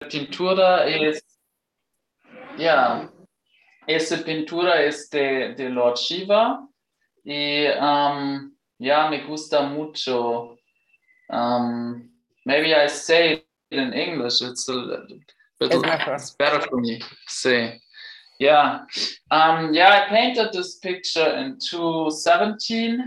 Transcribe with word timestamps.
pintura 0.00 0.86
es, 0.86 1.22
ya, 2.58 3.10
esa 3.86 4.18
pintura 4.18 4.82
es 4.82 5.08
de, 5.10 5.54
de 5.54 5.68
Lord 5.68 5.96
Shiva 5.98 6.66
y 7.24 7.66
um, 7.80 8.54
ya 8.78 9.08
me 9.08 9.24
gusta 9.26 9.62
mucho. 9.62 10.56
Um, 11.30 12.10
maybe 12.44 12.74
I 12.74 12.86
say 12.88 13.32
it 13.32 13.46
in 13.70 13.92
English, 13.92 14.42
it's 14.42 14.68
a 14.68 14.74
little, 14.74 15.18
it's 15.60 16.30
better 16.38 16.60
for 16.60 16.80
me. 16.80 17.00
Sí. 17.28 17.80
Yeah. 18.38 18.84
Um, 19.30 19.72
yeah, 19.72 20.04
I 20.04 20.08
painted 20.08 20.52
this 20.52 20.76
picture 20.76 21.26
in 21.36 21.58
2017. 21.58 23.02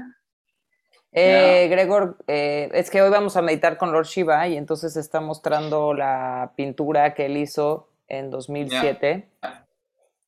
Eh, 1.12 1.68
Gregor, 1.70 2.18
eh, 2.28 2.70
es 2.74 2.90
que 2.90 3.02
hoy 3.02 3.10
vamos 3.10 3.36
a 3.36 3.42
meditar 3.42 3.78
con 3.78 3.92
Lord 3.92 4.06
Shiva 4.06 4.48
y 4.48 4.56
entonces 4.56 4.96
está 4.96 5.20
mostrando 5.20 5.94
la 5.94 6.54
pintura 6.56 7.14
que 7.16 7.26
él 7.26 7.38
hizo 7.38 7.90
en 8.08 8.30
2007, 8.30 9.30
yeah. 9.42 9.68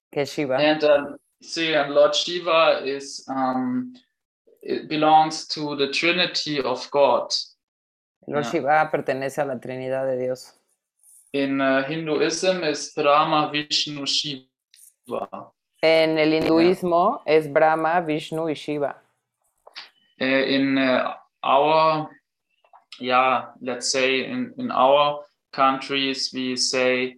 que 0.10 0.22
es 0.22 0.36
Shiva. 0.36 0.58
And, 0.58 0.84
uh, 0.84 1.18
see, 1.40 1.76
and 1.76 1.94
Lord 1.94 2.14
Shiva 2.14 2.82
is, 2.84 3.24
um, 3.28 3.94
it 4.62 4.88
belongs 4.88 5.48
to 5.50 5.76
the 5.76 5.92
Trinity 5.92 6.60
of 6.60 6.90
God. 6.90 7.32
Lord 8.26 8.46
yeah. 8.46 8.52
Shiva 8.52 8.90
pertenece 8.92 9.42
a 9.42 9.46
la 9.46 9.60
Trinidad 9.60 10.08
de 10.08 10.18
Dios. 10.18 10.54
In 11.34 11.62
uh, 11.62 11.84
Hinduism 11.88 12.64
is 12.64 12.92
Brahma, 12.96 13.52
Vishnu, 13.52 14.06
Shiva. 14.06 15.52
En 15.82 16.20
el 16.20 16.34
hinduismo 16.34 17.24
es 17.26 17.52
Brahma, 17.52 18.02
Vishnu 18.02 18.50
y 18.50 18.54
Shiva. 18.54 19.01
Uh, 20.22 20.26
in 20.26 20.78
uh, 20.78 21.14
our, 21.44 22.10
yeah, 23.00 23.46
let's 23.60 23.92
say 23.92 24.26
in, 24.26 24.54
in 24.60 24.70
our 24.70 25.26
countries, 25.52 26.32
we 26.32 26.56
say 26.56 27.16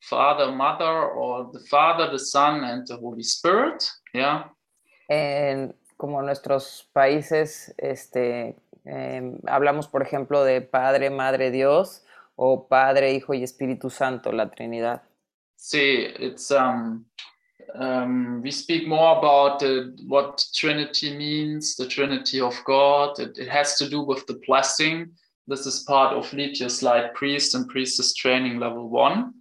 Father, 0.00 0.50
Mother, 0.52 1.10
or 1.10 1.50
the 1.52 1.60
Father, 1.68 2.10
the 2.10 2.18
Son, 2.18 2.64
and 2.64 2.86
the 2.86 2.96
Holy 2.96 3.22
Spirit. 3.22 3.84
Yeah. 4.14 4.44
En 5.10 5.74
como 5.98 6.22
nuestros 6.22 6.88
países, 6.92 7.74
este, 7.76 8.56
eh, 8.84 9.38
hablamos, 9.46 9.88
por 9.88 10.02
ejemplo, 10.02 10.44
de 10.44 10.62
Padre, 10.62 11.10
Madre, 11.10 11.50
Dios, 11.50 12.04
o 12.36 12.68
Padre, 12.68 13.12
Hijo 13.12 13.34
y 13.34 13.42
Espíritu 13.42 13.90
Santo, 13.90 14.32
la 14.32 14.50
Trinidad. 14.50 15.02
Sí, 15.56 16.06
it's 16.18 16.50
um, 16.50 17.04
um, 17.78 18.42
we 18.42 18.50
speak 18.50 18.86
more 18.86 19.18
about 19.18 19.62
uh, 19.62 19.84
what 20.06 20.44
Trinity 20.54 21.16
means, 21.16 21.76
the 21.76 21.86
Trinity 21.86 22.40
of 22.40 22.54
God. 22.64 23.18
It, 23.18 23.38
it, 23.38 23.48
has 23.48 23.76
to 23.78 23.88
do 23.88 24.02
with 24.02 24.26
the 24.26 24.40
blessing. 24.46 25.10
This 25.46 25.66
is 25.66 25.84
part 25.86 26.12
of 26.14 26.32
Lydia's 26.32 26.82
Light 26.82 27.14
Priest 27.14 27.54
and 27.54 27.68
Priestess 27.68 28.14
Training 28.14 28.58
Level 28.58 28.88
1. 28.88 29.32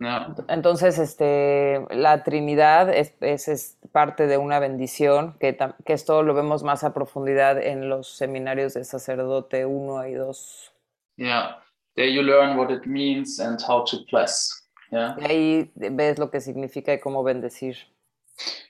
Yeah. 0.00 0.34
Entonces, 0.48 0.98
este, 0.98 1.86
la 1.90 2.24
Trinidad 2.24 2.92
es, 2.92 3.12
es, 3.20 3.48
es, 3.48 3.78
parte 3.92 4.26
de 4.26 4.36
una 4.36 4.58
bendición, 4.58 5.36
que, 5.38 5.56
que 5.84 5.92
esto 5.92 6.22
lo 6.22 6.34
vemos 6.34 6.64
más 6.64 6.82
a 6.82 6.92
profundidad 6.92 7.62
en 7.62 7.88
los 7.88 8.08
seminarios 8.08 8.74
de 8.74 8.84
sacerdote 8.84 9.64
1 9.64 10.08
y 10.08 10.14
2. 10.14 10.72
Yeah, 11.18 11.56
there 11.94 12.08
you 12.08 12.22
learn 12.22 12.56
what 12.56 12.72
it 12.72 12.86
means 12.86 13.38
and 13.38 13.60
how 13.62 13.84
to 13.84 13.98
bless. 14.10 14.61
Yeah. 14.92 15.16
Y 15.18 15.24
ahí 15.24 15.72
ves 15.74 16.18
lo 16.18 16.30
que 16.30 16.40
significa 16.40 16.92
y 16.92 17.00
cómo 17.00 17.24
bendecir. 17.24 17.76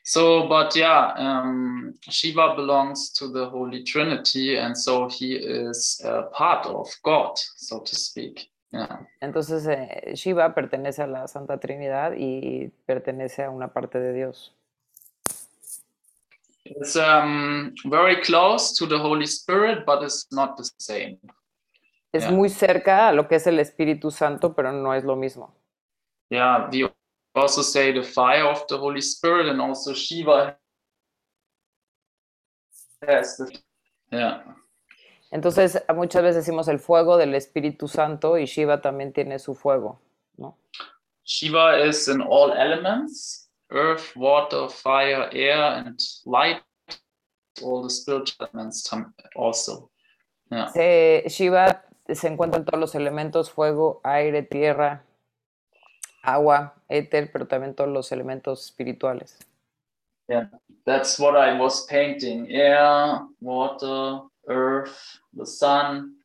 So, 0.04 0.48
but 0.48 0.74
yeah, 0.74 1.14
um, 1.16 1.94
Shiva 2.08 2.54
belongs 2.54 3.12
to 3.14 3.28
the 3.28 3.46
Holy 3.46 3.82
Trinity, 3.82 4.56
and 4.56 4.76
so 4.76 5.08
he 5.08 5.34
is 5.34 6.00
a 6.04 6.22
part 6.32 6.66
of 6.66 6.88
God, 7.02 7.36
so 7.56 7.80
to 7.80 7.94
speak. 7.94 8.50
Yeah. 8.70 9.00
Entonces, 9.20 9.66
eh, 9.66 10.14
Shiva 10.14 10.54
pertenece 10.54 11.02
a 11.02 11.06
la 11.06 11.26
Santa 11.26 11.58
Trinidad 11.58 12.12
y 12.16 12.70
pertenece 12.86 13.44
a 13.44 13.50
una 13.50 13.72
parte 13.72 13.98
de 13.98 14.12
Dios. 14.12 14.54
It's 16.64 16.96
um, 16.96 17.74
very 17.84 18.20
close 18.22 18.74
to 18.78 18.86
the 18.86 18.98
Holy 18.98 19.26
Spirit, 19.26 19.84
but 19.84 20.02
it's 20.02 20.28
not 20.30 20.56
the 20.56 20.64
same. 20.78 21.18
Es 22.12 22.24
yeah. 22.24 22.32
muy 22.32 22.48
cerca 22.48 23.08
a 23.08 23.12
lo 23.12 23.26
que 23.26 23.36
es 23.36 23.46
el 23.46 23.58
Espíritu 23.58 24.10
Santo, 24.10 24.54
pero 24.54 24.72
no 24.72 24.94
es 24.94 25.04
lo 25.04 25.16
mismo. 25.16 25.54
Yeah, 26.32 26.70
we 26.72 26.88
also 27.34 27.60
say 27.60 27.92
the 27.92 28.02
fire 28.02 28.46
of 28.46 28.66
the 28.66 28.78
Holy 28.78 29.02
Spirit, 29.02 29.50
and 29.50 29.60
also 29.60 29.92
Shiva 29.92 30.56
has 33.06 33.36
the, 33.36 33.54
yeah. 34.10 34.40
Entonces, 35.30 35.78
muchas 35.94 36.22
veces 36.22 36.46
decimos 36.46 36.68
el 36.68 36.78
fuego 36.78 37.18
del 37.18 37.34
Espíritu 37.34 37.86
Santo 37.86 38.38
y 38.38 38.46
Shiva 38.46 38.80
también 38.80 39.12
tiene 39.12 39.38
su 39.38 39.54
fuego, 39.54 40.00
¿no? 40.38 40.56
Shiva 41.22 41.78
is 41.86 42.08
in 42.08 42.22
all 42.22 42.52
elements, 42.52 43.50
earth, 43.70 44.16
water, 44.16 44.70
fire, 44.70 45.28
air, 45.32 45.84
and 45.84 46.00
light, 46.24 46.62
all 47.62 47.82
the 47.82 47.90
spiritual 47.90 48.48
elements 48.54 48.90
also. 49.36 49.90
Yeah. 50.50 50.68
Se, 50.68 51.24
Shiva 51.28 51.84
se 52.08 52.28
encuentra 52.28 52.58
en 52.58 52.64
todos 52.64 52.80
los 52.80 52.94
elementos, 52.94 53.50
fuego, 53.50 54.00
aire, 54.02 54.42
tierra, 54.42 55.04
agua, 56.22 56.74
éter, 56.88 57.30
pero 57.32 57.46
también 57.46 57.74
todos 57.74 57.90
los 57.90 58.12
elementos 58.12 58.64
espirituales. 58.64 59.38
Yeah, 60.28 60.48
that's 60.86 61.18
what 61.18 61.36
I 61.36 61.58
was 61.58 61.86
painting. 61.86 62.46
Air, 62.50 63.20
water, 63.40 64.22
earth, 64.48 65.20
the 65.36 65.44
sun, 65.44 66.16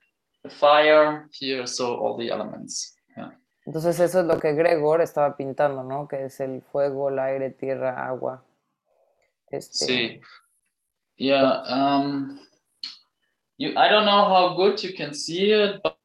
the 0.44 0.50
fire, 0.50 1.28
here, 1.32 1.66
so 1.68 1.96
all 1.96 2.18
the 2.18 2.30
elements. 2.30 2.96
Yeah. 3.18 3.32
Entonces 3.66 4.00
eso 4.00 4.22
es 4.22 4.26
lo 4.26 4.40
que 4.40 4.54
Gregor 4.54 5.02
estaba 5.02 5.36
pintando, 5.36 5.84
¿no? 5.84 6.08
Que 6.08 6.26
es 6.26 6.40
el 6.40 6.62
fuego, 6.62 7.10
el 7.10 7.20
aire, 7.20 7.50
tierra, 7.50 8.08
agua. 8.08 8.44
Este... 9.50 9.86
Sí. 9.86 10.22
Yeah, 11.20 11.64
um, 11.68 12.40
you, 13.58 13.74
I 13.76 13.90
don't 13.90 14.06
know 14.06 14.24
how 14.26 14.54
good 14.56 14.84
you 14.84 14.94
can 14.94 15.16
see 15.16 15.52
it, 15.52 15.82
but 15.82 15.97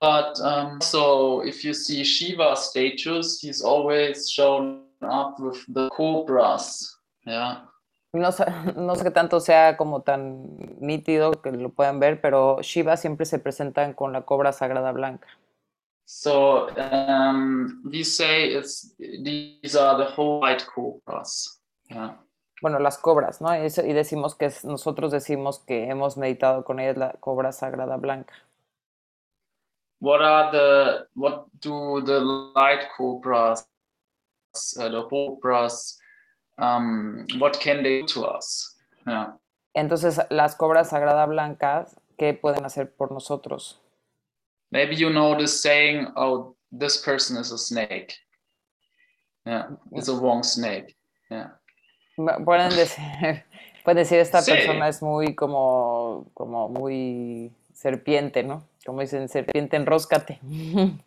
But 0.00 0.40
um, 0.40 0.80
so 0.80 1.40
if 1.40 1.62
you 1.62 1.74
see 1.74 2.02
Shiva 2.04 2.56
statues, 2.56 3.38
he's 3.40 3.60
always 3.60 4.30
shown 4.30 4.84
up 5.02 5.38
with 5.38 5.62
the 5.68 5.90
cobras. 5.90 6.96
Yeah. 7.26 7.66
No 8.12 8.30
no 8.76 8.94
sé 8.96 9.04
qué 9.04 9.10
tanto 9.12 9.40
sea 9.40 9.76
como 9.76 10.00
tan 10.02 10.56
nítido 10.80 11.40
que 11.42 11.52
lo 11.52 11.68
puedan 11.68 12.00
ver, 12.00 12.20
pero 12.20 12.60
Shiva 12.62 12.96
siempre 12.96 13.26
se 13.26 13.38
presentan 13.38 13.94
con 13.94 14.12
la 14.12 14.22
cobra 14.22 14.52
sagrada 14.52 14.90
blanca. 14.92 15.28
So 16.06 16.70
um, 16.76 17.82
we 17.84 18.02
say 18.02 18.54
it's, 18.54 18.94
these 18.98 19.76
are 19.76 19.96
the 19.96 20.10
whole 20.10 20.40
white 20.40 20.66
cobras. 20.66 21.60
Yeah. 21.88 22.16
Bueno, 22.60 22.78
las 22.78 22.98
cobras, 22.98 23.40
¿no? 23.40 23.54
Y, 23.54 23.92
decimos 23.92 24.34
que 24.34 24.50
nosotros 24.64 25.12
decimos 25.12 25.60
que 25.60 25.88
hemos 25.88 26.16
meditado 26.16 26.64
con 26.64 26.80
ellas 26.80 26.96
la 26.96 27.12
cobra 27.20 27.52
sagrada 27.52 27.96
blanca. 27.96 28.34
What 30.00 30.20
are 30.22 30.50
the 30.50 31.06
what 31.14 31.46
do 31.60 32.02
the 32.04 32.20
light 32.20 32.88
cobras 32.96 33.66
uh, 34.78 34.88
the 34.88 35.02
cobras 35.08 35.98
um, 36.58 37.26
what 37.38 37.58
can 37.60 37.82
they 37.82 38.00
do 38.00 38.06
to 38.06 38.24
us? 38.24 38.76
Yeah. 39.06 39.32
entonces 39.74 40.20
las 40.30 40.56
cobras 40.56 40.90
sagrada 40.90 41.26
blancas 41.26 41.96
qué 42.18 42.34
pueden 42.34 42.64
hacer 42.64 42.94
por 42.96 43.12
nosotros? 43.12 43.78
Maybe 44.72 44.94
you 44.94 45.10
know 45.10 45.36
this 45.36 45.60
saying 45.62 46.08
oh 46.16 46.56
this 46.72 46.96
person 46.98 47.36
is 47.36 47.52
a 47.52 47.58
snake. 47.58 48.14
Yeah 49.46 49.68
it's 49.92 50.08
a 50.08 50.14
wrong 50.14 50.42
snake. 50.42 50.96
Yeah. 51.30 51.50
Pueden 52.16 52.70
decir 52.70 53.44
pueden 53.84 53.96
decir 53.96 54.18
esta 54.18 54.42
sí. 54.42 54.52
persona 54.52 54.88
es 54.88 55.02
muy 55.02 55.34
como 55.34 56.30
como 56.34 56.68
muy 56.68 57.52
serpiente 57.80 58.42
no 58.42 58.70
como 58.84 59.00
dicen, 59.00 59.28
serpiente 59.28 59.76
enróscate. 59.76 60.40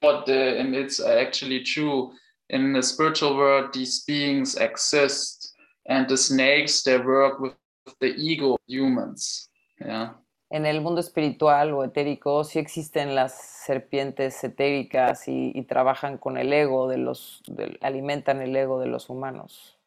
But, 0.00 0.28
uh, 0.28 0.60
and 0.60 0.74
it's 0.76 1.00
actually 1.00 1.64
true. 1.64 2.12
In 2.50 2.72
the 2.72 2.82
spiritual 2.82 3.36
world, 3.36 3.72
these 3.72 4.04
beings 4.06 4.56
exist, 4.56 5.54
and 5.88 6.06
the 6.08 6.16
snakes 6.16 6.82
they 6.84 6.98
work 6.98 7.40
with 7.40 7.54
the 8.00 8.14
ego 8.14 8.58
humans. 8.68 9.50
Yeah. 9.80 10.14
En 10.50 10.66
el 10.66 10.82
mundo 10.82 11.00
espiritual 11.00 11.72
o 11.72 11.82
etérico 11.82 12.44
sí 12.44 12.58
existen 12.58 13.14
las 13.14 13.32
serpientes 13.64 14.44
etéricas 14.44 15.26
y, 15.26 15.50
y 15.54 15.62
trabajan 15.62 16.18
con 16.18 16.36
el 16.36 16.52
ego 16.52 16.88
de 16.88 16.98
los, 16.98 17.42
de, 17.46 17.78
alimentan 17.80 18.42
el 18.42 18.54
ego 18.54 18.78
de 18.78 18.86
los 18.86 19.08
humanos. 19.08 19.78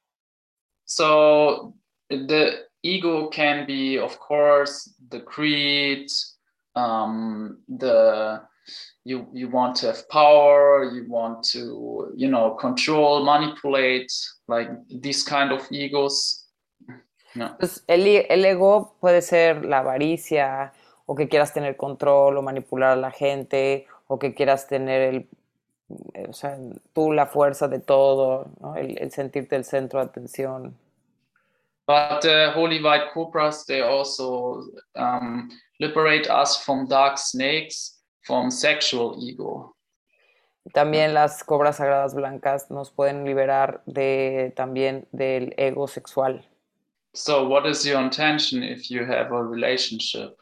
So 0.86 1.74
the 2.28 2.66
ego 2.84 3.28
can 3.30 3.66
be, 3.66 3.98
of 3.98 4.18
course, 4.20 4.94
the 5.10 5.20
greed, 5.20 6.10
um, 6.76 7.60
the 7.68 8.42
you 9.04 9.28
you 9.32 9.48
want 9.48 9.76
to 9.76 9.86
have 9.86 10.10
power 10.10 10.90
you 10.92 11.06
want 11.08 11.44
to 11.44 12.12
you 12.16 12.28
know 12.28 12.56
control 12.56 13.24
manipulate 13.24 14.12
like 14.48 14.70
these 14.90 15.24
kind 15.24 15.52
of 15.52 15.62
egos 15.72 16.48
no. 17.36 17.56
pues 17.60 17.84
el, 17.88 18.08
el 18.08 18.46
ego 18.46 18.96
puede 19.00 19.22
ser 19.22 19.66
la 19.66 19.80
avaricia 19.80 20.74
o 21.06 21.16
que 21.16 21.28
quieras 21.30 21.54
tener 21.54 21.78
control 21.78 22.38
o 22.38 22.42
manipular 22.42 22.92
a 22.92 22.96
la 22.96 23.12
gente 23.12 23.88
o 24.08 24.18
que 24.18 24.34
quieras 24.34 24.68
tener 24.68 25.02
el, 25.02 25.28
o 26.30 26.34
sea, 26.34 26.58
tú 26.94 27.12
la 27.12 27.28
fuerza 27.28 27.68
de 27.68 27.80
todo, 27.80 28.48
¿no? 28.60 28.76
el, 28.76 28.98
el 29.00 29.12
sentirte 29.12 29.56
el 29.56 29.66
centro 29.66 30.00
de 30.00 30.06
atención. 30.06 30.76
But 31.88 32.22
the 32.22 32.52
holy 32.54 32.82
white 32.82 33.12
cobras, 33.14 33.66
they 33.66 33.82
also 33.82 34.64
um, 34.96 35.50
liberate 35.80 36.28
us 36.30 36.64
from 36.64 36.88
dark 36.88 37.18
snakes, 37.18 38.00
from 38.26 38.50
sexual 38.50 39.18
ego. 39.22 39.76
También 40.74 41.14
las 41.14 41.44
cobras 41.44 41.78
sagradas 41.78 42.16
blancas 42.16 42.72
nos 42.72 42.90
pueden 42.90 43.24
liberar 43.24 43.84
de 43.86 44.52
también 44.56 45.08
del 45.12 45.54
ego 45.60 45.86
sexual. 45.88 46.44
So, 47.14 47.48
what 47.48 47.68
is 47.68 47.86
your 47.86 48.02
intention 48.02 48.64
if 48.64 48.90
you 48.90 49.06
have 49.06 49.32
a 49.32 49.44
relationship? 49.44 50.36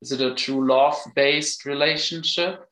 Is 0.00 0.12
it 0.12 0.20
a 0.22 0.34
true 0.34 0.66
love-based 0.66 1.66
relationship, 1.66 2.66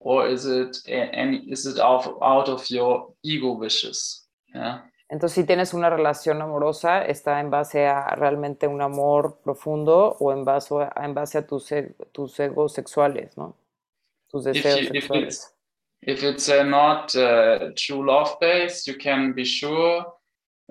or 0.00 0.26
is 0.26 0.46
it 0.46 0.78
any 0.88 1.44
is 1.50 1.66
it 1.66 1.78
out, 1.78 2.18
out 2.22 2.48
of 2.48 2.68
your 2.70 3.12
ego 3.22 3.52
wishes? 3.52 4.24
Yeah. 4.54 4.80
Entonces, 5.10 5.34
si 5.34 5.44
tienes 5.44 5.74
una 5.74 5.90
relación 5.90 6.40
amorosa, 6.40 7.04
¿está 7.04 7.40
en 7.40 7.50
base 7.50 7.88
a 7.88 8.14
realmente 8.14 8.68
un 8.68 8.80
amor 8.80 9.40
profundo 9.42 10.16
o 10.20 10.32
en 10.32 10.44
base 10.44 10.72
a, 10.76 11.04
en 11.04 11.14
base 11.14 11.38
a 11.38 11.46
tus, 11.46 11.68
tus 12.12 12.38
egos 12.38 12.72
sexuales, 12.72 13.36
¿no? 13.36 13.56
Tus 14.28 14.44
deseos 14.44 14.78
if 14.78 14.92
you, 14.92 15.00
sexuales. 15.00 15.56
If 16.02 16.22
it's, 16.22 16.22
if 16.22 16.22
it's 16.22 16.48
uh, 16.48 16.62
not 16.62 17.12
uh, 17.16 17.72
true 17.74 18.06
love 18.06 18.38
based, 18.40 18.86
you 18.86 18.96
can 18.96 19.32
be 19.32 19.44
sure. 19.44 20.06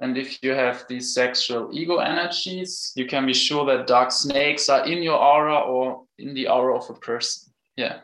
And 0.02 0.18
if 0.18 0.42
you 0.42 0.52
have 0.52 0.86
these 0.88 1.14
sexual 1.14 1.70
ego 1.74 1.98
energies, 1.98 2.94
you 2.96 3.06
can 3.06 3.26
be 3.26 3.34
sure 3.34 3.66
that 3.66 3.88
dark 3.88 4.12
snakes 4.12 4.70
are 4.70 4.88
in 4.88 5.04
your 5.04 5.20
aura 5.20 5.60
or 5.60 6.06
in 6.18 6.34
the 6.34 6.48
aura 6.48 6.78
of 6.78 6.90
a 6.90 6.94
person. 6.94 7.52
Yeah. 7.76 8.00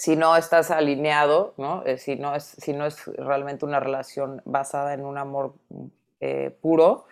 Si 0.00 0.16
no 0.16 0.34
estás 0.34 0.70
alineado, 0.70 1.52
¿no? 1.58 1.82
Eh, 1.84 1.98
si, 1.98 2.16
no 2.16 2.34
es, 2.34 2.44
si 2.44 2.72
no 2.72 2.86
es 2.86 3.04
realmente 3.04 3.66
una 3.66 3.80
relación 3.80 4.40
basada 4.46 4.94
en 4.94 5.04
un 5.04 5.18
amor 5.18 5.52
eh, 6.20 6.56
puro, 6.62 7.06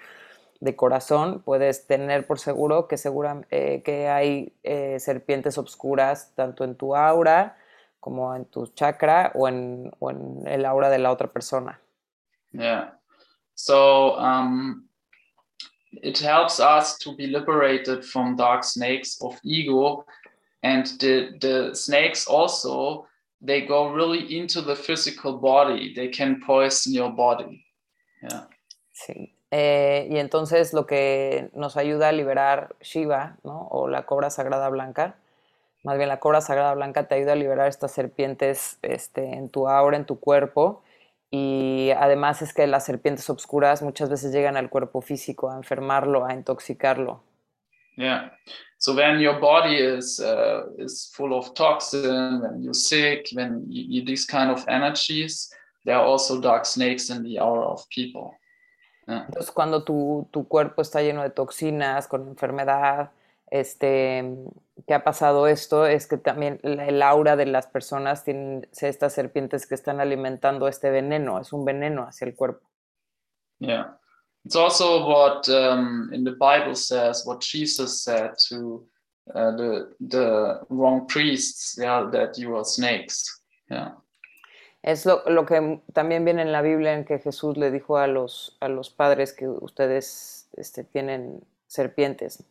de 0.61 0.75
corazón, 0.75 1.43
puedes 1.44 1.87
tener 1.87 2.26
por 2.26 2.38
seguro 2.38 2.88
que, 2.88 2.96
segura, 2.96 3.43
eh, 3.50 3.82
que 3.85 4.08
hay 4.08 4.55
serpientes 4.99 5.56
obscuras 5.58 6.32
tanto 6.35 6.64
en 6.64 6.75
tu 6.75 6.96
aura 6.96 7.58
como 8.00 8.35
en 8.35 8.46
tu 8.46 8.67
chakra 8.69 9.32
o 9.35 9.46
en, 9.49 9.93
o 10.00 10.11
en 10.11 10.43
el 10.46 10.64
aura 10.64 10.88
de 10.88 10.99
la 10.99 11.12
otra 11.12 11.29
persona. 11.29 11.79
Yeah. 12.52 12.94
So 13.55 14.17
um, 14.19 14.88
it 15.93 16.19
helps 16.19 16.58
us 16.58 16.99
to 17.00 17.14
be 17.14 17.26
liberated 17.26 18.02
from 18.02 18.35
dark 18.35 18.64
snakes 18.64 19.19
of 19.20 19.38
ego 19.44 20.06
and 20.62 20.87
the 20.99 21.37
the 21.40 21.75
snakes 21.75 22.26
also 22.26 23.06
they 23.40 23.66
go 23.66 23.93
really 23.93 24.37
into 24.37 24.60
the 24.62 24.75
physical 24.75 25.38
body 25.38 25.94
they 25.94 26.10
can 26.10 26.40
poison 26.40 26.93
your 26.93 27.10
body 27.10 27.64
yeah 28.22 28.49
sí 28.93 29.34
eh, 29.50 30.06
y 30.10 30.19
entonces 30.19 30.75
lo 30.75 30.87
que 30.87 31.49
nos 31.55 31.76
ayuda 31.76 32.08
a 32.08 32.12
liberar 32.12 32.76
Shiva 32.82 33.38
¿no? 33.44 33.69
o 33.70 33.88
la 33.88 34.05
cobra 34.05 34.31
sagrada 34.31 34.69
blanca 34.69 35.16
más 35.84 35.96
bien 35.96 36.08
la 36.08 36.20
cobra 36.20 36.40
sagrada 36.40 36.75
blanca 36.75 37.08
te 37.08 37.14
ayuda 37.14 37.32
a 37.32 37.37
liberar 37.37 37.69
estas 37.69 37.93
serpientes 37.93 38.78
este, 38.82 39.25
en 39.25 39.49
tu 39.49 39.69
aura, 39.69 39.96
en 39.96 40.04
tu 40.04 40.19
cuerpo 40.19 40.82
y 41.31 41.90
además 41.96 42.43
es 42.43 42.54
que 42.54 42.66
las 42.66 42.84
serpientes 42.84 43.28
oscuras 43.31 43.82
muchas 43.82 44.08
veces 44.08 44.32
llegan 44.32 44.56
al 44.56 44.70
cuerpo 44.70 45.02
físico 45.02 45.50
a 45.50 45.56
enfermarlo, 45.56 46.25
a 46.25 46.32
intoxicarlo. 46.32 47.22
Yeah. 47.96 48.32
So 48.78 48.94
when 48.94 49.19
your 49.19 49.40
body 49.40 49.76
is 49.76 50.20
uh, 50.20 50.66
is 50.78 51.10
full 51.12 51.36
of 51.36 51.52
toxin, 51.54 52.40
when 52.40 52.62
you're 52.62 52.75
sick, 52.75 53.28
when 53.32 53.66
you, 53.69 53.84
you, 53.88 54.04
these 54.04 54.25
kind 54.25 54.50
of 54.50 54.64
energies, 54.69 55.52
there 55.84 55.96
are 55.96 56.04
also 56.04 56.40
dark 56.40 56.64
snakes 56.64 57.10
in 57.10 57.25
the 57.25 57.40
aura 57.40 57.66
of 57.66 57.88
people. 57.90 58.34
Yeah. 59.08 59.25
Entonces, 59.26 59.50
cuando 59.50 59.82
tu, 59.82 60.28
tu 60.30 60.46
cuerpo 60.46 60.82
está 60.82 61.02
lleno 61.02 61.22
de 61.22 61.30
toxinas, 61.30 62.06
con 62.06 62.28
enfermedad, 62.28 63.10
este, 63.50 64.36
que 64.86 64.94
ha 64.94 65.02
pasado 65.02 65.48
esto 65.48 65.86
es 65.86 66.06
que 66.06 66.19
también 66.19 66.60
el 66.62 67.02
aura 67.02 67.34
de 67.34 67.46
las 67.46 67.66
personas 67.66 68.22
tienen 68.22 68.69
estas 68.80 69.12
serpientes 69.12 69.66
que 69.66 69.75
están 69.75 70.00
alimentando 70.00 70.69
este 70.69 70.90
veneno, 70.90 71.40
es 71.40 71.52
un 71.52 71.64
veneno 71.64 72.02
hacia 72.02 72.26
el 72.26 72.36
cuerpo. 72.36 72.69
Yeah. 73.58 73.98
It's 74.49 74.56
also 74.56 75.06
what 75.06 75.47
um, 75.50 76.09
in 76.11 76.25
the 76.25 76.33
Bible 76.33 76.75
says, 76.75 77.27
what 77.27 77.43
Jesus 77.43 78.03
said 78.03 78.31
to 78.49 78.83
uh, 79.35 79.50
the 79.50 79.95
the 80.00 80.61
wrong 80.71 81.06
priests, 81.06 81.77
yeah, 81.79 82.09
that 82.11 82.39
you 82.39 82.56
are 82.56 82.65
snakes. 82.65 83.43
Yeah. 83.71 83.91
Es 84.83 85.05
lo, 85.05 85.21
lo, 85.27 85.45
que 85.45 85.83
también 85.93 86.25
viene 86.25 86.41
en 86.41 86.50
la 86.50 86.62
Biblia 86.62 86.95
en 86.95 87.05
que 87.05 87.19
Jesús 87.19 87.59
le 87.59 87.71
dijo 87.71 87.99
a 87.99 88.06
los, 88.06 88.56
a 88.62 88.69
los 88.69 88.89
padres 88.89 89.35
que 89.35 89.47
ustedes 89.47 90.49
este, 90.56 90.83
tienen 90.83 91.45
serpientes. 91.67 92.43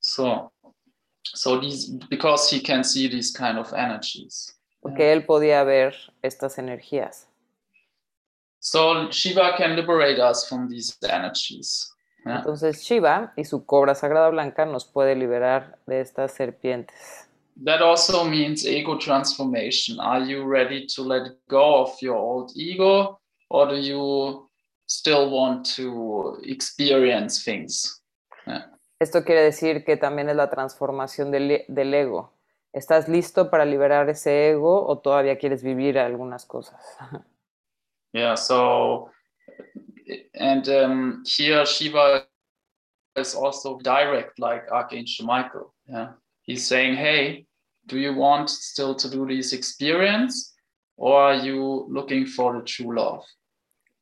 So, 0.00 0.50
so 1.22 1.60
these, 1.60 1.86
because 2.10 2.50
he 2.50 2.58
can 2.58 2.82
see 2.82 3.06
these 3.06 3.30
kind 3.30 3.60
of 3.60 3.72
energies. 3.74 4.58
Porque 4.80 5.04
yeah. 5.04 5.12
él 5.12 5.24
podía 5.24 5.62
ver 5.62 5.94
estas 6.20 6.58
energías. 6.58 7.28
So 8.64 9.10
Shiva 9.10 9.54
can 9.56 9.74
liberate 9.74 10.20
us 10.20 10.48
from 10.48 10.68
these 10.68 10.96
energies. 11.02 11.92
Yeah. 12.24 12.38
Entonces 12.38 12.84
Shiva 12.84 13.32
y 13.36 13.44
su 13.44 13.66
cobra 13.66 13.96
sagrada 13.96 14.30
blanca 14.30 14.64
nos 14.64 14.84
puede 14.84 15.16
liberar 15.16 15.80
de 15.84 16.00
estas 16.00 16.32
serpientes. 16.32 17.28
That 17.64 17.82
also 17.82 18.24
means 18.24 18.64
ego 18.64 18.98
transformation. 18.98 19.98
Are 19.98 20.24
you 20.24 20.44
ready 20.44 20.86
to 20.94 21.02
let 21.02 21.32
go 21.48 21.82
of 21.82 22.00
your 22.00 22.14
old 22.14 22.52
ego 22.54 23.18
or 23.48 23.66
do 23.66 23.80
you 23.80 24.48
still 24.86 25.28
want 25.28 25.66
to 25.74 26.38
experience 26.44 27.42
things? 27.42 28.00
Yeah. 28.46 28.70
Esto 29.00 29.24
quiere 29.24 29.42
decir 29.42 29.84
que 29.84 29.96
también 29.96 30.28
es 30.28 30.36
la 30.36 30.50
transformación 30.50 31.32
del, 31.32 31.64
del 31.66 31.94
ego. 31.94 32.32
¿Estás 32.72 33.08
listo 33.08 33.50
para 33.50 33.64
liberar 33.64 34.08
ese 34.08 34.50
ego 34.50 34.86
o 34.86 34.98
todavía 35.00 35.36
quieres 35.36 35.64
vivir 35.64 35.98
algunas 35.98 36.46
cosas? 36.46 36.80
Yeah, 38.12 38.34
so 38.34 39.10
and 40.34 40.68
um, 40.68 41.22
here 41.26 41.64
Shiva 41.64 42.26
is 43.16 43.34
also 43.34 43.78
direct 43.78 44.38
like 44.38 44.70
Archangel 44.70 45.26
Michael. 45.26 45.74
Yeah, 45.86 46.12
he's 46.42 46.66
saying, 46.66 46.96
"Hey, 46.96 47.46
do 47.86 47.98
you 47.98 48.14
want 48.14 48.50
still 48.50 48.94
to 48.96 49.08
do 49.08 49.26
this 49.26 49.52
experience, 49.52 50.54
or 50.96 51.20
are 51.20 51.36
you 51.36 51.86
looking 51.88 52.26
for 52.26 52.58
the 52.58 52.64
true 52.64 52.94
love?" 52.94 53.24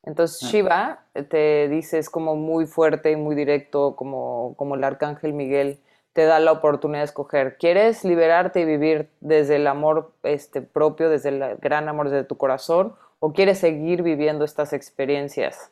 Entonces 0.03 0.49
Shiva 0.49 1.05
te 1.29 1.69
dice 1.69 1.99
es 1.99 2.09
como 2.09 2.35
muy 2.35 2.67
fuerte 2.67 3.11
y 3.11 3.17
muy 3.17 3.37
directo, 3.37 3.95
como 3.97 4.55
como 4.57 4.75
el 4.75 4.83
arcángel 4.83 5.35
Miguel 5.35 5.79
te 6.13 6.25
da 6.25 6.41
la 6.41 6.53
oportunidad 6.53 7.01
de 7.01 7.05
escoger. 7.05 7.57
¿Quieres 7.59 8.05
liberarte 8.05 8.61
y 8.61 8.65
vivir 8.65 9.11
desde 9.21 9.57
el 9.57 9.67
amor 9.67 10.13
este, 10.23 10.63
propio, 10.63 11.09
desde 11.09 11.29
el 11.29 11.57
gran 11.59 11.89
amor 11.89 12.11
de 12.11 12.25
tu 12.25 12.37
corazón? 12.37 12.95
¿O 13.21 13.33
quieres 13.33 13.59
seguir 13.59 14.03
viviendo 14.03 14.45
estas 14.45 14.73
experiencias? 14.73 15.71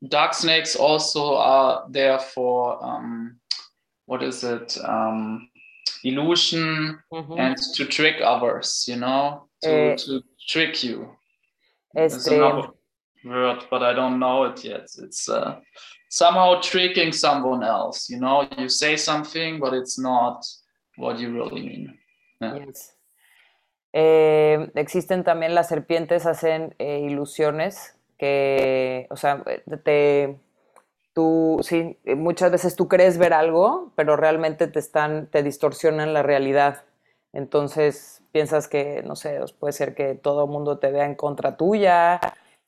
Dark 0.00 0.34
snakes 0.34 0.76
also 0.76 1.36
are 1.36 1.84
there 1.90 2.18
for, 2.18 2.78
um, 2.84 3.40
what 4.06 4.22
is 4.22 4.44
it, 4.44 4.78
um, 4.86 5.50
illusion 6.04 7.02
-huh. 7.10 7.38
and 7.38 7.56
to 7.76 7.84
trick 7.84 8.20
others, 8.20 8.86
you 8.86 8.96
know, 8.96 9.48
to, 9.62 9.70
eh, 9.70 9.96
to 9.96 10.22
trick 10.48 10.84
you. 10.84 11.16
It's 11.94 12.16
Este... 12.16 12.38
word, 13.24 13.66
but 13.70 13.82
I 13.82 13.94
don't 13.94 14.18
know 14.18 14.44
it 14.44 14.64
yet. 14.64 14.90
It's 14.98 15.28
uh, 15.28 15.60
somehow 16.10 16.60
tricking 16.60 17.12
someone 17.12 17.64
else, 17.64 18.12
you 18.12 18.18
know, 18.18 18.46
you 18.58 18.68
say 18.68 18.96
something, 18.96 19.60
but 19.60 19.72
it's 19.72 19.98
not 19.98 20.44
what 20.96 21.18
you 21.18 21.32
really 21.32 21.62
mean. 21.62 21.98
Yeah. 22.40 22.56
Yes. 22.66 22.92
Eh, 23.92 24.70
existen 24.74 25.24
también 25.24 25.54
las 25.54 25.68
serpientes, 25.68 26.26
hacen 26.26 26.74
eh, 26.78 27.00
ilusiones 27.00 27.94
que, 28.18 29.06
o 29.10 29.16
sea, 29.16 29.42
te, 29.84 30.38
tú, 31.12 31.60
sí, 31.62 31.98
muchas 32.16 32.50
veces 32.50 32.76
tú 32.76 32.88
crees 32.88 33.18
ver 33.18 33.34
algo, 33.34 33.92
pero 33.96 34.16
realmente 34.16 34.66
te 34.66 34.78
están, 34.78 35.26
te 35.26 35.42
distorsionan 35.42 36.14
la 36.14 36.22
realidad. 36.22 36.84
Entonces 37.32 38.22
piensas 38.32 38.68
que, 38.68 39.02
no 39.02 39.16
sé, 39.16 39.40
puede 39.58 39.72
ser 39.72 39.94
que 39.94 40.14
todo 40.14 40.44
el 40.44 40.50
mundo 40.50 40.78
te 40.78 40.90
vea 40.90 41.04
en 41.04 41.14
contra 41.14 41.56
tuya 41.56 42.20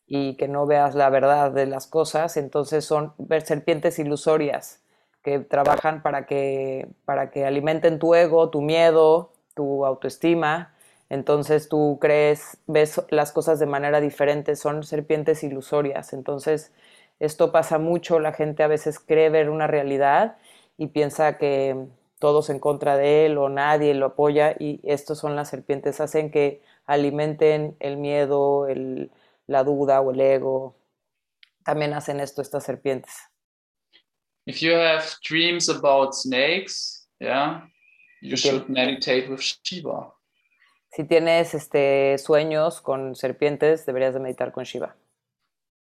y 0.06 0.36
que 0.36 0.48
no 0.48 0.66
veas 0.66 0.94
la 0.94 1.08
verdad 1.10 1.52
de 1.52 1.66
las 1.66 1.86
cosas. 1.86 2.36
Entonces 2.36 2.84
son 2.84 3.14
serpientes 3.44 3.98
ilusorias 3.98 4.82
que 5.22 5.38
trabajan 5.38 6.02
para 6.02 6.26
que, 6.26 6.88
para 7.06 7.30
que 7.30 7.46
alimenten 7.46 7.98
tu 7.98 8.14
ego, 8.14 8.50
tu 8.50 8.60
miedo, 8.60 9.32
tu 9.54 9.86
autoestima 9.86 10.73
entonces 11.14 11.68
tú 11.68 11.98
crees, 12.00 12.58
ves 12.66 13.00
las 13.08 13.30
cosas 13.30 13.60
de 13.60 13.66
manera 13.66 14.00
diferente, 14.00 14.56
son 14.56 14.82
serpientes 14.82 15.44
ilusorias. 15.44 16.12
Entonces 16.12 16.72
esto 17.20 17.52
pasa 17.52 17.78
mucho, 17.78 18.18
la 18.18 18.32
gente 18.32 18.64
a 18.64 18.66
veces 18.66 18.98
cree 18.98 19.30
ver 19.30 19.48
una 19.48 19.68
realidad 19.68 20.38
y 20.76 20.88
piensa 20.88 21.38
que 21.38 21.76
todos 22.18 22.50
en 22.50 22.58
contra 22.58 22.96
de 22.96 23.26
él 23.26 23.38
o 23.38 23.48
nadie 23.48 23.94
lo 23.94 24.06
apoya 24.06 24.56
y 24.58 24.80
estos 24.82 25.18
son 25.20 25.36
las 25.36 25.50
serpientes, 25.50 26.00
hacen 26.00 26.32
que 26.32 26.62
alimenten 26.84 27.76
el 27.78 27.96
miedo, 27.96 28.66
el, 28.66 29.12
la 29.46 29.62
duda 29.62 30.00
o 30.00 30.10
el 30.10 30.20
ego. 30.20 30.74
También 31.64 31.94
hacen 31.94 32.18
esto 32.18 32.42
estas 32.42 32.64
serpientes. 32.64 33.12
If 34.46 34.60
you 34.62 34.72
have 34.72 35.04
dreams 35.22 35.68
about 35.68 36.12
snakes, 36.12 37.06
yeah, 37.20 37.68
you 38.20 38.36
should 38.36 38.68
meditate 38.68 39.30
with 39.30 39.40
Shiva. 39.62 40.13
Si 40.94 41.04
tienes 41.04 41.54
este, 41.54 42.16
sueños 42.18 42.80
con 42.80 43.16
serpientes, 43.16 43.84
deberías 43.84 44.14
de 44.14 44.20
meditar 44.20 44.52
con 44.52 44.64
Shiva. 44.64 44.94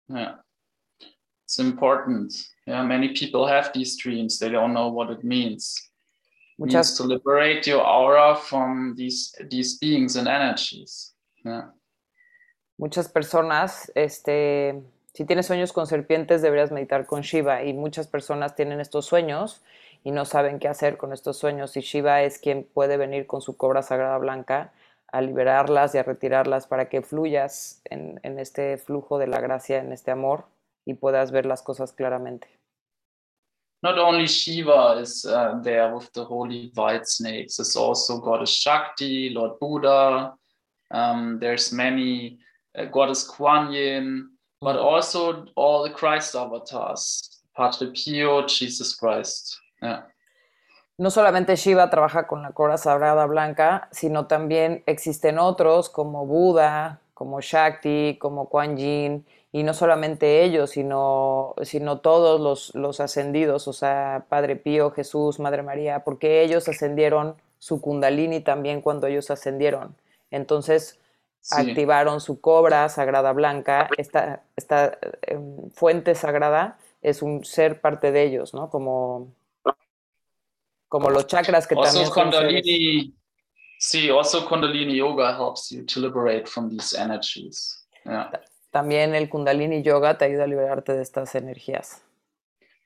Yeah. 0.07 0.41
It's 1.45 1.59
important. 1.59 2.33
Yeah, 2.65 2.83
many 2.83 3.09
people 3.09 3.45
have 3.45 3.71
these 3.73 3.95
dreams. 3.95 4.39
They 4.39 4.49
don't 4.49 4.73
know 4.73 4.89
what 4.89 5.11
it 5.11 5.23
means. 5.23 5.75
It 6.57 6.61
means 6.61 6.73
Muchas, 6.73 6.97
to 6.97 7.03
liberate 7.03 7.67
your 7.67 7.81
aura 7.81 8.35
from 8.35 8.95
these 8.95 9.35
these 9.49 9.77
beings 9.77 10.15
and 10.15 10.27
energies. 10.27 11.13
Yeah. 11.45 11.69
muchas 12.77 13.07
personas, 13.07 13.91
este, 13.95 14.81
si 15.13 15.25
tienes 15.25 15.45
sueños 15.45 15.73
con 15.73 15.87
serpientes, 15.87 16.41
deberías 16.41 16.71
meditar 16.71 17.05
con 17.05 17.21
Shiva. 17.21 17.63
Y 17.63 17.73
muchas 17.73 18.07
personas 18.07 18.55
tienen 18.55 18.79
estos 18.79 19.05
sueños 19.05 19.61
y 20.03 20.11
no 20.11 20.25
saben 20.25 20.59
qué 20.59 20.67
hacer 20.67 20.97
con 20.97 21.13
estos 21.13 21.37
sueños. 21.37 21.77
Y 21.77 21.81
Shiva 21.81 22.23
es 22.23 22.39
quien 22.39 22.63
puede 22.63 22.97
venir 22.97 23.25
con 23.25 23.41
su 23.41 23.55
cobra 23.55 23.83
sagrada 23.83 24.17
blanca 24.17 24.73
a 25.13 25.21
liberarlas 25.21 25.93
y 25.93 25.99
a 25.99 26.03
retirarlas 26.03 26.65
para 26.65 26.89
que 26.89 27.03
fluyas 27.03 27.81
en, 27.85 28.19
en 28.23 28.39
este 28.39 28.77
flujo 28.77 29.19
de 29.19 29.27
la 29.27 29.39
gracia, 29.39 29.77
en 29.77 29.93
este 29.93 30.09
amor 30.09 30.45
y 30.85 30.95
puedas 30.95 31.31
ver 31.31 31.45
las 31.45 31.61
cosas 31.61 31.93
claramente. 31.93 32.47
Not 33.83 33.99
only 33.99 34.25
Shiva 34.25 34.99
is 34.99 35.23
uh, 35.25 35.59
there 35.61 35.93
with 35.93 36.11
the 36.13 36.23
holy 36.23 36.71
white 36.73 37.05
snakes. 37.05 37.59
It's 37.59 37.75
also 37.75 38.19
Goddess 38.19 38.49
Shakti, 38.49 39.29
Lord 39.29 39.59
Buddha. 39.59 40.33
Um, 40.89 41.37
there's 41.39 41.71
many 41.71 42.39
uh, 42.75 42.85
Goddess 42.85 43.23
Kuan 43.23 43.71
Yin, 43.71 44.29
but 44.61 44.77
also 44.77 45.45
all 45.55 45.83
the 45.83 45.89
Christ 45.91 46.33
avatars, 46.33 47.43
Padre 47.55 47.91
Pio, 47.93 48.47
Jesus 48.47 48.95
Christ. 48.95 49.59
Yeah. 49.81 50.03
No 51.03 51.11
solamente 51.11 51.57
Shiva 51.57 51.89
trabaja 51.89 52.27
con 52.27 52.43
la 52.43 52.51
cobra 52.51 52.77
sagrada 52.77 53.25
blanca, 53.25 53.89
sino 53.91 54.25
también 54.27 54.83
existen 54.85 55.37
otros 55.37 55.89
como 55.89 56.25
Buda, 56.25 57.01
como 57.13 57.41
Shakti, 57.41 58.17
como 58.21 58.47
Kuan 58.47 58.77
Yin, 58.77 59.25
y 59.51 59.63
no 59.63 59.73
solamente 59.73 60.43
ellos, 60.43 60.69
sino, 60.69 61.55
sino 61.63 61.99
todos 61.99 62.39
los, 62.39 62.73
los 62.73 63.01
ascendidos, 63.01 63.67
o 63.67 63.73
sea, 63.73 64.23
Padre 64.29 64.55
Pío, 64.55 64.91
Jesús, 64.91 65.41
Madre 65.41 65.61
María, 65.61 66.05
porque 66.05 66.41
ellos 66.41 66.69
ascendieron 66.69 67.35
su 67.59 67.81
kundalini 67.81 68.39
también 68.39 68.79
cuando 68.79 69.07
ellos 69.07 69.29
ascendieron. 69.29 69.97
Entonces 70.31 70.99
Sí. 71.41 71.71
activaron 71.71 72.21
su 72.21 72.39
cobra 72.39 72.87
sagrada 72.87 73.33
blanca, 73.33 73.89
esta, 73.97 74.43
esta 74.55 74.97
eh, 75.23 75.37
fuente 75.73 76.15
sagrada 76.15 76.77
es 77.01 77.21
un 77.21 77.43
ser 77.43 77.81
parte 77.81 78.13
de 78.13 78.23
ellos, 78.23 78.53
¿no? 78.53 78.69
Como, 78.69 79.27
como 80.93 81.09
los 81.09 81.25
chakras 81.25 81.65
que 81.65 81.73
también 81.73 82.03
Also 82.03 82.13
son. 82.13 82.25
Kundalini, 82.25 83.11
see, 83.79 84.11
also 84.11 84.47
Kundalini 84.47 84.95
Yoga 84.95 85.35
helps 85.35 85.71
you 85.71 85.83
to 85.85 85.99
liberate 85.99 86.47
from 86.47 86.69
these 86.69 86.93
energies. 86.95 87.83
Yeah. 88.05 88.29
También 88.71 89.15
el 89.15 89.27
Kundalini 89.27 89.81
Yoga 89.83 90.15
te 90.15 90.25
ayuda 90.25 90.43
a 90.43 90.47
liberarte 90.47 90.93
de 90.93 91.01
estas 91.01 91.33
energías. 91.33 92.03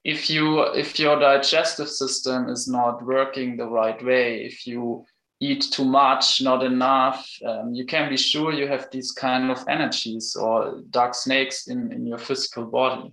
if 0.05 0.29
you 0.29 0.61
if 0.73 0.97
your 0.97 1.19
digestive 1.19 1.89
system 1.89 2.47
is 2.47 2.65
not 2.65 3.03
working 3.03 3.57
the 3.57 3.67
right 3.67 4.01
way 4.05 4.45
if 4.45 4.65
you 4.65 5.03
eat 5.41 5.63
too 5.69 5.83
much 5.83 6.41
not 6.41 6.63
enough 6.63 7.27
um, 7.45 7.73
you 7.73 7.85
can 7.85 8.09
be 8.09 8.15
sure 8.15 8.53
you 8.53 8.67
have 8.67 8.87
these 8.89 9.11
kind 9.11 9.51
of 9.51 9.59
energies 9.67 10.33
or 10.35 10.81
dark 10.91 11.13
snakes 11.13 11.67
in 11.67 11.91
in 11.91 12.05
your 12.07 12.19
physical 12.19 12.63
body 12.65 13.11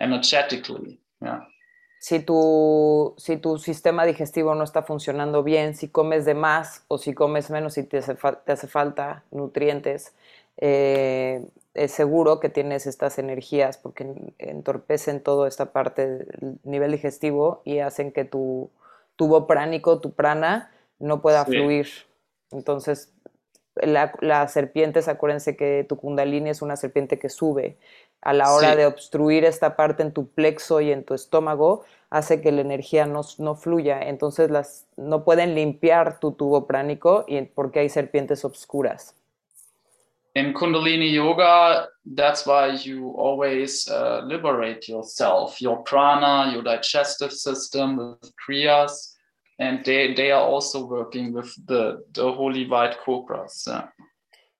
energetically 0.00 0.98
yeah 1.22 1.40
Si 1.98 2.20
tu, 2.20 3.14
si 3.16 3.36
tu 3.38 3.58
sistema 3.58 4.04
digestivo 4.04 4.54
no 4.54 4.64
está 4.64 4.82
funcionando 4.82 5.42
bien, 5.42 5.74
si 5.74 5.88
comes 5.88 6.24
de 6.24 6.34
más 6.34 6.84
o 6.88 6.98
si 6.98 7.14
comes 7.14 7.50
menos, 7.50 7.74
si 7.74 7.82
te 7.84 7.98
hace, 7.98 8.16
fa- 8.16 8.40
te 8.44 8.52
hace 8.52 8.66
falta 8.68 9.24
nutrientes, 9.30 10.14
eh, 10.58 11.44
es 11.74 11.92
seguro 11.92 12.38
que 12.40 12.48
tienes 12.48 12.86
estas 12.86 13.18
energías 13.18 13.76
porque 13.78 14.04
en- 14.04 14.34
entorpecen 14.38 15.20
toda 15.22 15.48
esta 15.48 15.72
parte 15.72 16.06
del 16.06 16.58
nivel 16.64 16.92
digestivo 16.92 17.60
y 17.64 17.78
hacen 17.80 18.12
que 18.12 18.24
tu 18.24 18.70
tubo 19.16 19.46
pránico, 19.46 20.00
tu 20.00 20.12
prana, 20.12 20.70
no 20.98 21.20
pueda 21.22 21.44
Sí. 21.46 21.52
fluir. 21.52 21.88
Entonces, 22.52 23.12
la- 23.74 24.12
las 24.20 24.52
serpientes, 24.52 25.08
acuérdense 25.08 25.56
que 25.56 25.84
tu 25.88 25.96
kundalini 25.96 26.50
es 26.50 26.62
una 26.62 26.76
serpiente 26.76 27.18
que 27.18 27.28
sube. 27.28 27.76
A 28.26 28.32
la 28.32 28.52
hora 28.52 28.72
Sí. 28.72 28.76
de 28.78 28.86
obstruir 28.86 29.44
esta 29.44 29.76
parte 29.76 30.02
en 30.02 30.10
tu 30.12 30.26
plexo 30.26 30.80
y 30.80 30.90
en 30.90 31.04
tu 31.04 31.14
estómago, 31.14 31.84
hace 32.10 32.40
que 32.40 32.50
la 32.50 32.60
energía 32.62 33.06
no, 33.06 33.20
no 33.38 33.54
fluya. 33.54 34.00
Entonces, 34.02 34.50
las, 34.50 34.86
no 34.96 35.22
pueden 35.22 35.54
limpiar 35.54 36.18
tu 36.18 36.32
tubo 36.32 36.66
pránico 36.66 37.24
y, 37.28 37.40
porque 37.42 37.80
hay 37.80 37.88
serpientes 37.88 38.44
obscuras. 38.44 39.14
in 40.34 40.52
kundalini 40.52 41.12
yoga 41.14 41.88
that's 42.14 42.44
why 42.46 42.66
you 42.84 43.14
always 43.16 43.88
uh, 43.88 44.20
liberate 44.26 44.86
yourself 44.86 45.62
your 45.62 45.82
prana 45.84 46.52
your 46.52 46.62
digestive 46.62 47.32
system 47.32 47.96
with 47.96 48.32
kriyas 48.36 49.14
and 49.58 49.82
they, 49.86 50.12
they 50.14 50.30
are 50.30 50.44
also 50.44 50.84
working 50.84 51.32
with 51.32 51.48
the, 51.66 52.04
the 52.12 52.30
holy 52.38 52.66
white 52.68 52.96
cobras 53.02 53.64
yeah. 53.66 53.88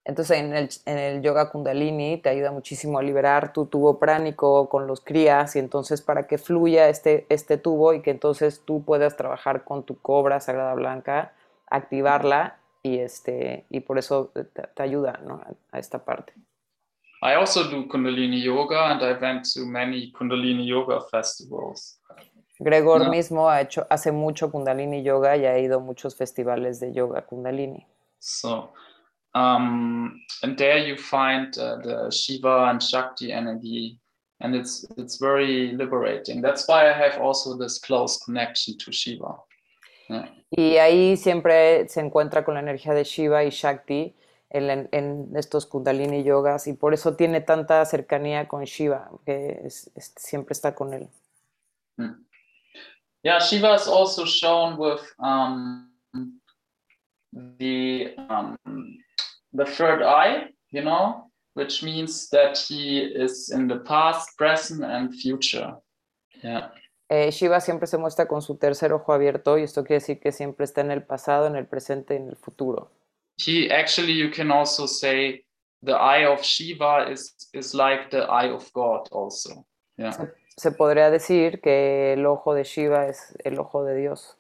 Entonces, 0.09 0.39
en 0.39 0.55
el, 0.55 0.69
en 0.85 0.99
el 0.99 1.21
yoga 1.21 1.51
kundalini 1.51 2.19
te 2.19 2.29
ayuda 2.29 2.53
muchísimo 2.53 3.01
a 3.01 3.03
liberar 3.03 3.53
tu 3.53 3.67
tubo 3.67 3.99
pránico 3.99 4.69
con 4.69 4.87
los 4.87 5.01
crías 5.01 5.57
y 5.57 5.59
entonces 5.59 6.01
para 6.01 6.29
que 6.29 6.39
fluya 6.39 6.89
este, 6.89 7.27
este 7.29 7.59
tubo 7.59 7.93
y 7.93 8.03
que 8.03 8.13
entonces 8.13 8.63
tú 8.65 8.85
puedas 8.85 9.17
trabajar 9.17 9.65
con 9.65 9.83
tu 9.83 9.99
cobra 10.01 10.39
sagrada 10.39 10.75
blanca, 10.75 11.33
activarla 11.69 12.59
y, 12.85 12.99
este, 13.01 13.67
y 13.69 13.81
por 13.81 13.99
eso 13.99 14.31
te, 14.33 14.45
te 14.45 14.83
ayuda 14.83 15.19
¿no? 15.27 15.35
a, 15.35 15.77
a 15.77 15.79
esta 15.81 15.99
parte. 16.05 16.33
I 17.23 17.33
also 17.35 17.65
do 17.65 17.89
Kundalini 17.89 18.41
yoga 18.45 18.93
and 18.93 19.03
I 19.03 19.15
went 19.21 19.53
to 19.55 19.67
many 19.67 20.13
Kundalini 20.13 20.69
yoga 20.69 21.01
festivals. 21.11 21.99
Gregor 22.61 23.03
No. 23.05 23.11
mismo 23.11 23.51
ha 23.51 23.61
hecho, 23.61 23.87
hace 23.91 24.13
mucho 24.13 24.53
kundalini 24.53 25.03
yoga 25.03 25.37
y 25.37 25.47
ha 25.47 25.59
ido 25.59 25.79
a 25.79 25.81
muchos 25.81 26.15
festivales 26.15 26.79
de 26.79 26.93
yoga 26.93 27.23
kundalini. 27.23 27.85
So, 28.19 28.73
um, 29.37 30.21
and 30.43 30.57
there 30.57 30.79
you 30.79 30.97
find 30.97 31.57
uh, 31.59 31.77
the 31.83 32.11
Shiva 32.11 32.69
and 32.71 32.81
Shakti 32.83 33.33
energy, 33.33 33.99
and 34.41 34.55
it's 34.55 34.87
it's 34.97 35.19
very 35.21 35.73
liberating. 35.77 36.41
That's 36.43 36.67
why 36.69 36.89
I 36.89 36.93
have 36.95 37.21
also 37.21 37.57
this 37.57 37.79
close 37.79 38.19
connection 38.25 38.79
to 38.79 38.91
Shiva. 38.93 39.35
Yeah. 40.09 40.29
Y 40.51 40.77
ahí 40.79 41.17
siempre 41.17 41.89
se 41.89 42.01
encuentra 42.01 42.45
con 42.45 42.55
la 42.55 42.61
energía 42.61 42.95
de 42.95 43.03
Shiva 43.05 43.43
y 43.45 43.51
Shakti 43.51 44.15
en, 44.51 44.89
en 44.93 45.33
estos 45.37 45.67
Kundalini 45.67 46.23
yogas 46.23 46.67
y 46.69 46.75
por 46.75 46.95
eso 46.95 47.17
tiene 47.17 47.41
tanta 47.41 47.85
cercanía 47.85 48.47
con 48.47 48.63
Shiva, 48.65 49.11
que 49.27 49.61
es- 49.65 49.91
es- 49.97 50.15
siempre 50.17 50.53
está 50.53 50.73
con 50.75 50.95
él. 50.95 51.09
Hmm. 51.99 52.25
Yeah, 53.25 53.41
Shiva 53.41 53.75
is 53.75 53.89
also 53.89 54.25
shown 54.25 54.79
with 54.79 55.01
um, 55.19 55.91
the 57.59 58.15
um, 58.29 58.57
the 59.53 59.65
third 59.65 60.03
eye, 60.03 60.49
you 60.71 60.83
know, 60.83 61.31
which 61.55 61.83
means 61.83 62.29
that 62.31 62.57
he 62.59 63.01
is 63.01 63.51
in 63.51 63.69
the 63.69 63.79
past, 63.81 64.37
present, 64.37 64.85
and 64.85 65.15
future. 65.15 65.75
Yeah. 66.43 66.71
Eh, 67.09 67.31
Shiva 67.31 67.61
siempre 67.61 67.87
se 67.87 67.99
muestra 67.99 68.27
con 68.27 68.43
su 68.43 68.57
tercer 68.57 68.93
ojo 68.93 69.13
abierto 69.13 69.59
y 69.59 69.63
esto 69.63 69.85
quiere 69.85 70.01
decir 70.01 70.19
que 70.19 70.33
siempre 70.33 70.65
está 70.65 70.81
en 70.81 70.91
el 70.91 71.05
pasado, 71.05 71.47
en 71.47 71.55
el 71.55 71.67
presente 71.67 72.15
y 72.15 72.17
en 72.17 72.29
el 72.29 72.37
futuro. 72.37 72.91
He 73.39 73.71
actually, 73.71 74.15
you 74.15 74.31
can 74.31 74.51
also 74.51 74.87
say 74.87 75.45
the 75.83 75.93
eye 75.93 76.27
of 76.27 76.43
Shiva 76.43 77.09
is 77.11 77.35
is 77.53 77.75
like 77.75 78.11
the 78.11 78.25
eye 78.29 78.51
of 78.51 78.71
God, 78.73 79.09
also. 79.13 79.67
Yeah. 79.97 80.33
Se 80.57 80.73
podría 80.73 81.11
decir 81.11 81.61
que 81.61 82.15
el 82.15 82.27
ojo 82.27 82.55
de 82.55 82.65
Shiva 82.65 83.07
es 83.07 83.37
el 83.45 83.59
ojo 83.59 83.85
de 83.85 83.95
Dios. 83.95 84.37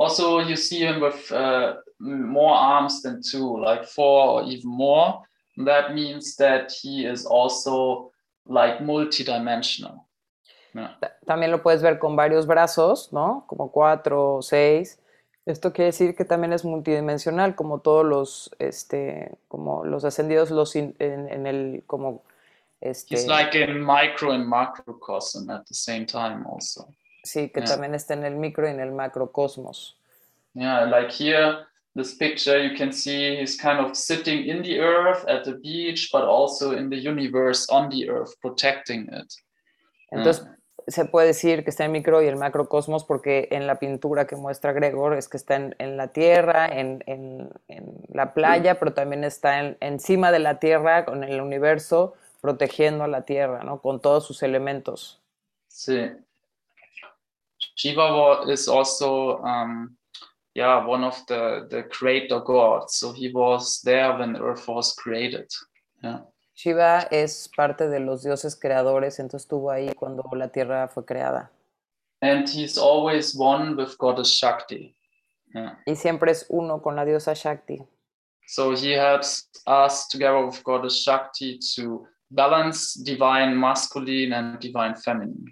Also, 0.00 0.40
you 0.40 0.56
see 0.56 0.78
him 0.80 1.00
with 1.02 1.30
uh, 1.30 1.74
more 1.98 2.54
arms 2.54 3.02
than 3.02 3.20
two, 3.20 3.58
like 3.58 3.84
four 3.84 4.28
or 4.28 4.42
even 4.44 4.70
more. 4.70 5.20
That 5.58 5.92
means 5.94 6.36
that 6.36 6.72
he 6.72 7.04
is 7.04 7.26
also 7.26 8.10
like 8.46 8.78
multidimensional. 8.80 10.06
Yeah. 10.74 10.96
También 11.26 11.50
lo 11.50 11.60
puedes 11.62 11.82
ver 11.82 11.98
con 11.98 12.16
varios 12.16 12.46
brazos, 12.46 13.12
¿no? 13.12 13.44
Como 13.46 13.70
cuatro 13.70 14.36
o 14.36 14.42
seis. 14.42 14.98
Esto 15.44 15.70
quiere 15.72 15.86
decir 15.90 16.14
que 16.16 16.24
también 16.24 16.52
es 16.54 16.64
multidimensional, 16.64 17.54
como 17.54 17.80
todos 17.80 18.06
los, 18.06 18.50
este, 18.58 19.36
como 19.48 19.84
los 19.84 20.04
ascendidos, 20.06 20.50
los 20.50 20.76
in- 20.76 20.94
en, 20.98 21.28
en 21.28 21.46
el, 21.46 21.82
como, 21.86 22.22
este, 22.80 23.16
He's 23.16 23.26
like 23.26 23.54
in 23.54 23.84
micro 23.84 24.32
and 24.32 24.46
macrocosm 24.46 25.50
at 25.50 25.66
the 25.66 25.74
same 25.74 26.06
time, 26.06 26.46
also. 26.46 26.88
Sí, 27.22 27.50
que 27.50 27.60
Yeah. 27.60 27.68
también 27.70 27.94
está 27.94 28.14
en 28.14 28.24
el 28.24 28.36
micro 28.36 28.66
y 28.66 28.70
en 28.70 28.80
el 28.80 28.92
macrocosmos. 28.92 29.96
Yeah, 30.54 30.84
like 30.86 31.10
here, 31.12 31.66
this 31.94 32.14
picture, 32.16 32.58
you 32.58 32.76
can 32.76 32.92
see 32.92 33.36
he's 33.40 33.56
kind 33.60 33.78
of 33.78 33.94
sitting 33.94 34.48
in 34.48 34.62
the 34.62 34.80
earth 34.80 35.24
at 35.28 35.44
the 35.44 35.52
beach, 35.54 36.10
but 36.12 36.22
also 36.22 36.72
in 36.72 36.88
the 36.90 36.96
universe 36.96 37.66
on 37.70 37.88
the 37.90 38.08
earth, 38.08 38.34
protecting 38.40 39.08
it. 39.12 39.32
Entonces, 40.10 40.46
se 40.88 41.04
puede 41.04 41.28
decir 41.28 41.62
que 41.62 41.70
está 41.70 41.84
en 41.84 41.90
el 41.90 41.92
micro 42.00 42.20
y 42.22 42.26
el 42.26 42.34
macrocosmos 42.36 43.04
porque 43.04 43.46
en 43.52 43.66
la 43.68 43.76
pintura 43.76 44.26
que 44.26 44.34
muestra 44.34 44.72
Gregor 44.72 45.14
es 45.14 45.28
que 45.28 45.36
está 45.36 45.54
en, 45.56 45.76
en 45.78 45.96
la 45.96 46.08
tierra, 46.08 46.66
en, 46.66 47.04
en- 47.06 47.50
en 47.68 47.94
la 48.12 48.34
playa, 48.34 48.78
pero 48.80 48.92
también 48.92 49.22
está 49.22 49.60
en- 49.60 49.76
encima 49.80 50.32
de 50.32 50.40
la 50.40 50.58
tierra, 50.58 51.04
con 51.04 51.22
el 51.22 51.40
universo, 51.40 52.14
protegiendo 52.40 53.04
a 53.04 53.08
la 53.08 53.22
tierra, 53.22 53.62
¿no? 53.62 53.80
Con 53.80 54.00
todos 54.00 54.26
sus 54.26 54.42
elementos. 54.42 55.20
See, 55.68 56.10
Shiva 57.80 58.44
is 58.50 58.68
also, 58.68 59.38
um, 59.42 59.96
yeah, 60.54 60.84
one 60.84 61.02
of 61.02 61.16
the 61.28 61.66
the 61.70 61.84
creator 61.84 62.40
gods. 62.40 62.96
So 62.96 63.12
he 63.12 63.32
was 63.32 63.80
there 63.84 64.18
when 64.18 64.36
Earth 64.36 64.68
was 64.68 64.94
created. 64.94 65.46
Yeah, 66.02 66.20
Shiva 66.54 67.08
es 67.10 67.48
parte 67.56 67.88
de 67.88 68.00
los 68.00 68.22
dioses 68.22 68.54
creadores, 68.56 69.18
entonces 69.18 69.46
estuvo 69.46 69.70
ahí 69.70 69.94
cuando 69.94 70.22
la 70.36 70.48
tierra 70.48 70.88
fue 70.88 71.04
creada. 71.06 71.50
and 72.22 72.46
he's 72.50 72.76
always 72.76 73.34
one 73.34 73.76
with 73.76 73.96
goddess 73.96 74.30
Shakti. 74.30 74.94
Yeah, 75.54 75.78
Y 75.86 75.94
siempre 75.96 76.30
es 76.32 76.44
uno 76.50 76.82
con 76.82 76.94
la 76.96 77.04
diosa 77.06 77.34
Shakti. 77.34 77.78
so 78.46 78.74
he 78.74 78.92
helps 78.92 79.48
us 79.66 80.06
together 80.08 80.44
with 80.44 80.62
goddess 80.64 81.02
Shakti 81.02 81.58
to 81.76 82.06
balance 82.30 82.92
divine 82.94 83.56
masculine 83.58 84.34
and 84.34 84.60
divine 84.60 84.94
feminine. 84.96 85.46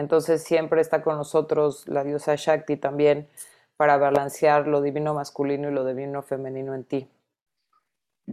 Entonces 0.00 0.42
siempre 0.42 0.80
está 0.80 1.02
con 1.02 1.16
nosotros 1.16 1.86
la 1.86 2.02
diosa 2.02 2.34
Shakti 2.34 2.76
también 2.76 3.28
para 3.76 3.98
balancear 3.98 4.66
lo 4.66 4.80
divino 4.80 5.14
masculino 5.14 5.68
y 5.68 5.72
lo 5.72 5.84
divino 5.84 6.22
femenino 6.22 6.74
en 6.74 6.84
ti. 6.84 7.08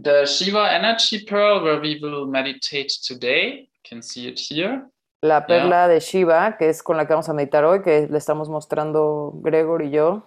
The 0.02 0.24
Shiva 0.26 0.76
energy 0.76 1.24
pearl, 1.24 1.62
where 1.62 1.80
we 1.80 1.98
will 2.00 2.26
meditate 2.26 2.88
today, 3.06 3.68
you 3.72 3.80
can 3.88 4.02
see 4.02 4.28
it 4.28 4.38
here. 4.38 4.82
La 5.20 5.46
perla 5.46 5.88
de 5.88 6.00
Shiva, 6.00 6.56
que 6.56 6.68
es 6.68 6.82
con 6.82 6.96
la 6.96 7.06
que 7.06 7.12
vamos 7.12 7.28
a 7.28 7.34
meditar 7.34 7.64
hoy, 7.64 7.82
que 7.82 8.06
le 8.08 8.18
estamos 8.18 8.48
mostrando 8.48 9.32
Gregor 9.42 9.82
y 9.82 9.90
yo, 9.90 10.22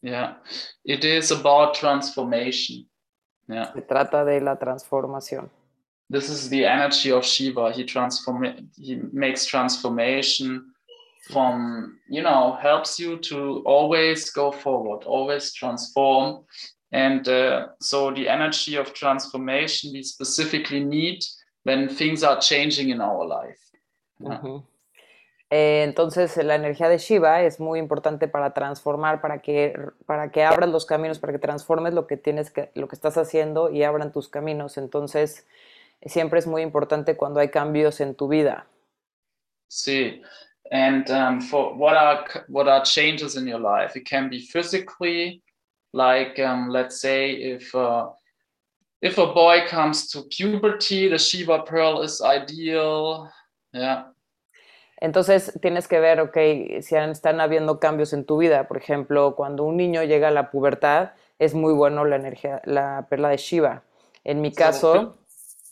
Yeah, 0.00 0.38
it 0.84 1.04
is 1.04 1.30
about 1.30 1.74
transformation. 1.74 2.88
Yeah, 3.46 3.72
se 3.72 3.82
trata 3.82 4.24
de 4.24 4.40
la 4.40 4.56
transformación. 4.56 5.48
this 6.10 6.28
is 6.28 6.48
the 6.50 6.64
energy 6.64 7.10
of 7.12 7.24
Shiva. 7.24 7.72
He 7.72 7.84
transform 7.84 8.44
he 8.76 8.96
makes 9.12 9.46
transformation 9.46 10.71
from 11.30 11.98
you 12.08 12.22
know 12.22 12.58
helps 12.60 12.98
you 12.98 13.18
to 13.18 13.62
always 13.64 14.30
go 14.30 14.50
forward, 14.52 15.04
always 15.04 15.52
transform. 15.52 16.44
And 16.92 17.26
uh, 17.26 17.68
so 17.80 18.10
the 18.10 18.28
energy 18.28 18.76
of 18.76 18.92
transformation 18.92 19.92
we 19.94 20.02
specifically 20.02 20.84
need 20.84 21.24
when 21.64 21.88
things 21.88 22.22
are 22.22 22.38
changing 22.38 22.90
in 22.90 23.00
our 23.00 23.24
life. 23.24 23.60
Yeah. 24.20 24.38
Ujú. 24.38 24.62
Eh, 25.54 25.82
entonces, 25.82 26.34
la 26.38 26.54
energía 26.54 26.88
de 26.88 26.96
Shiva 26.96 27.42
es 27.42 27.60
muy 27.60 27.78
importante 27.78 28.26
para 28.26 28.54
transformar, 28.54 29.20
para 29.20 29.42
que, 29.42 29.74
para 30.06 30.30
que 30.30 30.44
abras 30.44 30.70
los 30.70 30.86
caminos, 30.86 31.18
para 31.18 31.34
que 31.34 31.38
transformes 31.38 31.92
lo 31.92 32.06
que 32.06 32.16
tienes 32.16 32.50
que, 32.50 32.70
lo 32.74 32.88
que 32.88 32.96
estás 32.96 33.18
haciendo 33.18 33.70
y 33.70 33.82
abran 33.82 34.12
tus 34.12 34.30
caminos. 34.30 34.78
Entonces, 34.78 35.46
siempre 36.06 36.38
es 36.38 36.46
muy 36.46 36.62
importante 36.62 37.18
cuando 37.18 37.40
hay 37.40 37.50
cambios 37.50 38.00
en 38.00 38.14
tu 38.14 38.28
vida. 38.28 38.66
See, 39.68 40.22
and 40.72 41.08
um, 41.10 41.40
for 41.40 41.74
what 41.76 41.96
are 41.96 42.24
what 42.48 42.66
are 42.66 42.82
changes 42.82 43.36
in 43.36 43.46
your 43.46 43.60
life? 43.60 43.94
It 43.94 44.06
can 44.06 44.28
be 44.30 44.40
physically, 44.40 45.42
like 45.92 46.38
um, 46.40 46.70
let's 46.70 47.00
say 47.00 47.32
if 47.32 47.74
uh, 47.74 48.08
if 49.02 49.18
a 49.18 49.26
boy 49.26 49.66
comes 49.68 50.10
to 50.12 50.22
puberty, 50.22 51.08
the 51.08 51.18
Shiva 51.18 51.62
pearl 51.62 52.00
is 52.00 52.22
ideal. 52.22 53.30
Yeah, 53.72 54.04
Entonces, 55.00 55.58
tienes 55.60 55.88
que 55.88 55.98
ver, 55.98 56.20
ok, 56.20 56.36
si 56.80 56.94
están 56.94 57.40
habiendo 57.40 57.80
cambios 57.80 58.12
en 58.12 58.24
tu 58.24 58.38
vida. 58.38 58.68
Por 58.68 58.76
ejemplo, 58.76 59.34
cuando 59.34 59.64
un 59.64 59.76
niño 59.76 60.02
llega 60.04 60.28
a 60.28 60.30
la 60.30 60.50
pubertad, 60.50 61.12
es 61.38 61.54
muy 61.54 61.72
bueno 61.72 62.04
la 62.04 62.16
energía, 62.16 62.62
la 62.64 63.06
perla 63.10 63.28
de 63.30 63.36
Shiva. 63.36 63.82
En 64.24 64.40
mi 64.40 64.52
caso, 64.52 65.18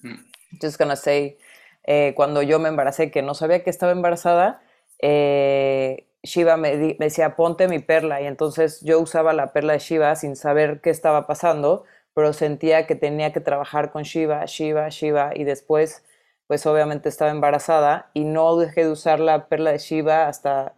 Hmm. 0.02 0.16
just 0.60 0.78
gonna 0.78 0.96
say, 0.96 1.38
eh, 1.84 2.12
cuando 2.16 2.42
yo 2.42 2.58
me 2.58 2.68
embaracé, 2.70 3.10
que 3.10 3.22
no 3.22 3.34
sabía 3.34 3.62
que 3.62 3.70
estaba 3.70 3.92
embarazada, 3.92 4.62
eh, 5.02 6.06
Shiva 6.22 6.56
me, 6.56 6.76
di- 6.76 6.96
me 6.98 7.06
decía, 7.06 7.36
ponte 7.36 7.68
mi 7.68 7.78
perla. 7.78 8.20
Y 8.20 8.26
entonces 8.26 8.80
yo 8.82 9.00
usaba 9.00 9.32
la 9.32 9.52
perla 9.52 9.74
de 9.74 9.78
Shiva 9.80 10.14
sin 10.16 10.36
saber 10.36 10.80
qué 10.80 10.90
estaba 10.90 11.26
pasando, 11.26 11.84
pero 12.14 12.32
sentía 12.32 12.86
que 12.86 12.94
tenía 12.96 13.32
que 13.32 13.40
trabajar 13.40 13.90
con 13.92 14.02
Shiva, 14.02 14.44
Shiva, 14.46 14.88
Shiva. 14.88 15.32
Y 15.34 15.44
después, 15.44 16.04
pues 16.46 16.66
obviamente 16.66 17.08
estaba 17.08 17.30
embarazada 17.30 18.10
y 18.14 18.24
no 18.24 18.56
dejé 18.56 18.84
de 18.84 18.90
usar 18.92 19.20
la 19.20 19.46
perla 19.48 19.72
de 19.72 19.78
Shiva 19.78 20.26
hasta 20.28 20.74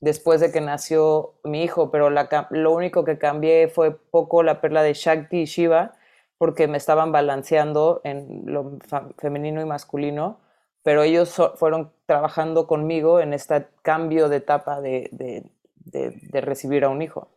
después 0.00 0.40
de 0.40 0.52
que 0.52 0.60
nació 0.60 1.34
mi 1.44 1.62
hijo, 1.64 1.90
pero 1.90 2.10
lo 2.10 2.72
único 2.72 3.04
que 3.04 3.18
cambié 3.18 3.68
fue 3.68 3.96
poco 3.96 4.42
la 4.42 4.60
perla 4.60 4.82
de 4.82 4.94
Shakti 4.94 5.42
y 5.42 5.44
Shiva 5.46 5.94
porque 6.38 6.68
me 6.68 6.76
estaban 6.76 7.12
balanceando 7.12 8.00
en 8.04 8.42
lo 8.46 8.78
femenino 9.18 9.60
y 9.62 9.64
masculino, 9.64 10.38
pero 10.86 11.02
ellos 11.02 11.30
so- 11.30 11.56
fueron 11.56 11.90
trabajando 12.06 12.68
conmigo 12.68 13.18
en 13.18 13.32
este 13.32 13.66
cambio 13.82 14.28
de 14.28 14.36
etapa 14.36 14.80
de, 14.80 15.08
de- 15.10 15.42
de- 15.84 16.12
de 16.30 16.40
recibir 16.40 16.84
a 16.84 16.88
un 16.88 17.02
hijo. 17.02 17.28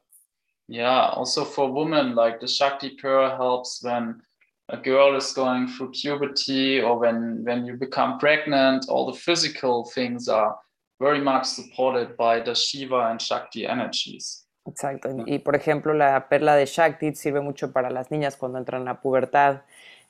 yeah. 0.67 1.09
Also 1.15 1.43
for 1.45 1.71
women, 1.71 2.13
like 2.15 2.38
the 2.39 2.45
Shakti 2.47 2.91
pearl 3.01 3.27
helps 3.35 3.81
when 3.83 4.21
a 4.67 4.77
girl 4.77 5.15
is 5.17 5.33
going 5.33 5.65
through 5.67 5.91
puberty 5.93 6.79
or 6.79 6.99
when 6.99 7.43
when 7.43 7.65
you 7.65 7.75
become 7.75 8.19
pregnant. 8.19 8.85
All 8.88 9.12
the 9.12 9.17
physical 9.17 9.83
things 9.95 10.27
are 10.29 10.55
very 10.99 11.19
much 11.19 11.45
supported 11.45 12.15
by 12.17 12.41
the 12.43 12.53
Shiva 12.53 13.09
and 13.09 13.19
Shakti 13.19 13.65
energies. 13.65 14.45
Exacto. 14.67 15.09
Y 15.25 15.39
por 15.39 15.55
ejemplo, 15.55 15.95
la 15.95 16.27
perla 16.29 16.55
de 16.55 16.67
Shakti 16.67 17.15
sirve 17.15 17.41
mucho 17.41 17.71
para 17.71 17.89
las 17.89 18.12
niñas 18.12 18.38
cuando 18.38 18.59
entran 18.59 18.88
a 18.88 19.01
pubertad. 19.01 19.62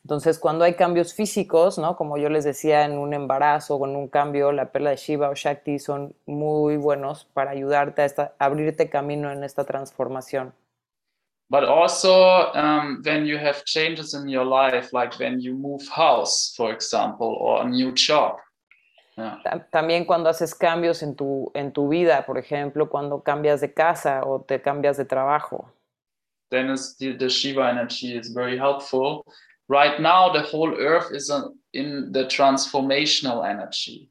Entonces, 0.03 0.39
cuando 0.39 0.63
hay 0.65 0.75
cambios 0.75 1.13
físicos, 1.13 1.77
¿no? 1.77 1.95
Como 1.97 2.17
yo 2.17 2.29
les 2.29 2.43
decía, 2.45 2.85
en 2.85 2.97
un 2.97 3.13
embarazo 3.13 3.75
o 3.75 3.85
en 3.85 3.95
un 3.95 4.07
cambio, 4.07 4.51
la 4.51 4.71
perla 4.71 4.91
de 4.91 4.95
Shiva 4.95 5.29
o 5.29 5.35
Shakti 5.35 5.77
son 5.77 6.15
muy 6.25 6.77
buenos 6.77 7.25
para 7.33 7.51
ayudarte 7.51 8.01
a 8.01 8.05
esta- 8.05 8.33
abrirte 8.39 8.89
camino 8.89 9.31
en 9.31 9.43
esta 9.43 9.65
transformación. 9.65 10.53
but 11.51 11.63
also 11.63 12.51
um, 12.53 13.01
when 13.03 13.25
you 13.25 13.35
have 13.35 13.63
changes 13.65 14.13
in 14.13 14.27
your 14.29 14.45
life 14.45 14.93
like 14.93 15.17
when 15.17 15.39
you 15.41 15.55
move 15.55 15.81
house 15.89 16.53
for 16.55 16.71
example 16.71 17.35
or 17.41 17.63
a 17.63 17.67
new 17.67 17.91
job 17.95 18.37
yeah. 19.17 19.39
Ta- 19.43 19.67
También 19.71 20.05
cuando 20.05 20.29
haces 20.29 20.53
cambios 20.53 21.01
en 21.01 21.15
tu, 21.15 21.49
en 21.55 21.71
tu 21.73 21.89
vida, 21.89 22.23
por 22.27 22.37
ejemplo, 22.37 22.87
cuando 22.87 23.23
cambias 23.23 23.61
de 23.61 23.73
casa 23.73 24.21
o 24.27 24.41
te 24.41 24.61
cambias 24.61 24.97
de 24.97 25.05
trabajo. 25.05 25.71
then 26.51 26.67
the, 26.99 27.13
the 27.17 27.27
shiva 27.29 27.67
energy 27.67 28.15
is 28.15 28.29
very 28.31 28.55
helpful 28.55 29.23
right 29.69 29.99
now 29.99 30.31
the 30.31 30.41
whole 30.41 30.73
earth 30.79 31.11
is 31.13 31.29
uh, 31.29 31.47
in 31.73 32.11
the 32.11 32.25
transformational 32.25 33.45
energy 33.45 34.09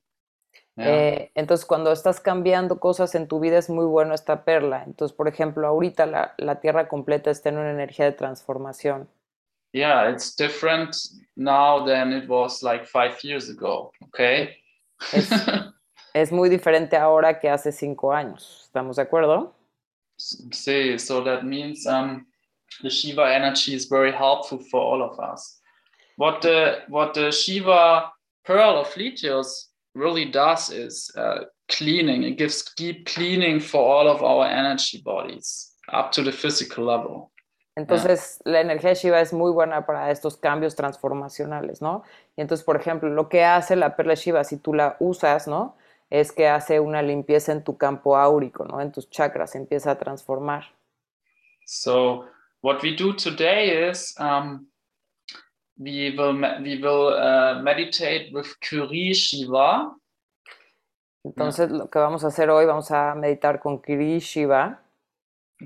yeah. 0.76 0.86
Eh, 0.86 1.32
entonces, 1.34 1.66
cuando 1.66 1.90
estás 1.90 2.20
cambiando 2.20 2.78
cosas 2.78 3.16
en 3.16 3.26
tu 3.26 3.40
vida 3.40 3.58
es 3.58 3.68
muy 3.68 3.84
bueno 3.84 4.14
esta 4.14 4.44
perla. 4.44 4.84
Entonces, 4.86 5.12
por 5.12 5.26
ejemplo, 5.26 5.66
ahorita 5.66 6.06
la, 6.06 6.34
la 6.38 6.60
Tierra 6.60 6.86
completa 6.86 7.32
está 7.32 7.48
en 7.48 7.58
una 7.58 7.72
energía 7.72 8.04
de 8.04 8.12
transformación. 8.12 9.08
yeah 9.72 10.08
it's 10.08 10.34
different 10.34 10.96
now 11.36 11.84
than 11.84 12.12
it 12.12 12.28
was 12.28 12.62
like 12.62 12.86
five 12.86 13.16
years 13.22 13.48
ago 13.50 13.92
okay 14.02 14.56
Es, 15.12 15.30
es 16.14 16.32
muy 16.32 16.48
diferente 16.48 16.96
ahora 16.96 17.38
que 17.38 17.48
hace 17.48 17.70
cinco 17.70 18.12
años. 18.12 18.62
¿Estamos 18.64 18.96
de 18.96 19.02
acuerdo? 19.02 19.54
See, 20.18 20.98
so 20.98 21.22
that 21.22 21.44
means 21.44 21.86
um, 21.86 22.26
the 22.82 22.90
Shiva 22.90 23.34
energy 23.34 23.74
is 23.74 23.86
very 23.86 24.12
helpful 24.12 24.58
for 24.70 24.80
all 24.80 25.02
of 25.02 25.18
us. 25.18 25.60
What 26.16 26.42
the 26.42 26.80
what 26.88 27.14
the 27.14 27.30
Shiva 27.30 28.10
pearl 28.44 28.78
of 28.78 28.88
Lithios 28.96 29.68
really 29.94 30.24
does 30.24 30.70
is 30.70 31.10
uh, 31.16 31.44
cleaning. 31.68 32.22
It 32.24 32.38
gives 32.38 32.72
deep 32.76 33.06
cleaning 33.06 33.60
for 33.60 33.80
all 33.80 34.08
of 34.08 34.22
our 34.22 34.46
energy 34.46 35.02
bodies 35.04 35.72
up 35.92 36.12
to 36.12 36.22
the 36.22 36.32
physical 36.32 36.84
level. 36.84 37.30
Entonces, 37.76 38.40
la 38.44 38.60
energía 38.60 38.94
Shiva 38.94 39.20
es 39.20 39.32
muy 39.32 39.52
buena 39.52 39.86
para 39.86 40.10
estos 40.10 40.36
cambios 40.36 40.74
transformacionales, 40.74 41.80
¿no? 41.80 42.02
Y 42.36 42.40
entonces, 42.40 42.64
por 42.64 42.76
ejemplo, 42.76 43.08
lo 43.08 43.28
que 43.28 43.44
hace 43.44 43.76
la 43.76 43.94
perla 43.94 44.14
Shiva, 44.14 44.42
si 44.42 44.56
tú 44.56 44.74
la 44.74 44.96
usas, 44.98 45.46
¿no? 45.46 45.76
Es 46.10 46.32
que 46.32 46.48
hace 46.48 46.80
una 46.80 47.02
limpieza 47.02 47.52
en 47.52 47.62
tu 47.62 47.76
campo 47.76 48.16
áurico, 48.16 48.64
¿no? 48.64 48.80
En 48.80 48.90
tus 48.90 49.08
chakras, 49.10 49.54
empieza 49.54 49.92
a 49.92 49.98
transformar. 49.98 50.64
So 51.66 52.24
what 52.60 52.82
we 52.82 52.96
do 52.96 53.12
today 53.12 53.88
is 53.88 54.14
um, 54.18 54.66
we 55.78 56.14
will 56.16 56.34
we 56.62 56.78
will 56.82 57.14
uh, 57.14 57.60
meditate 57.62 58.32
with 58.32 58.54
Kuri 58.60 59.14
Shiva. 59.14 59.92
Entonces, 61.24 61.70
lo 61.70 61.88
que 61.88 62.00
vamos 62.00 62.24
a 62.24 62.28
hacer 62.28 62.48
hoy, 62.48 62.64
vamos 62.64 62.90
a 62.90 63.14
meditar 63.14 63.60
con 63.60 63.82
Kiri 63.82 64.20
Shiva. 64.20 64.78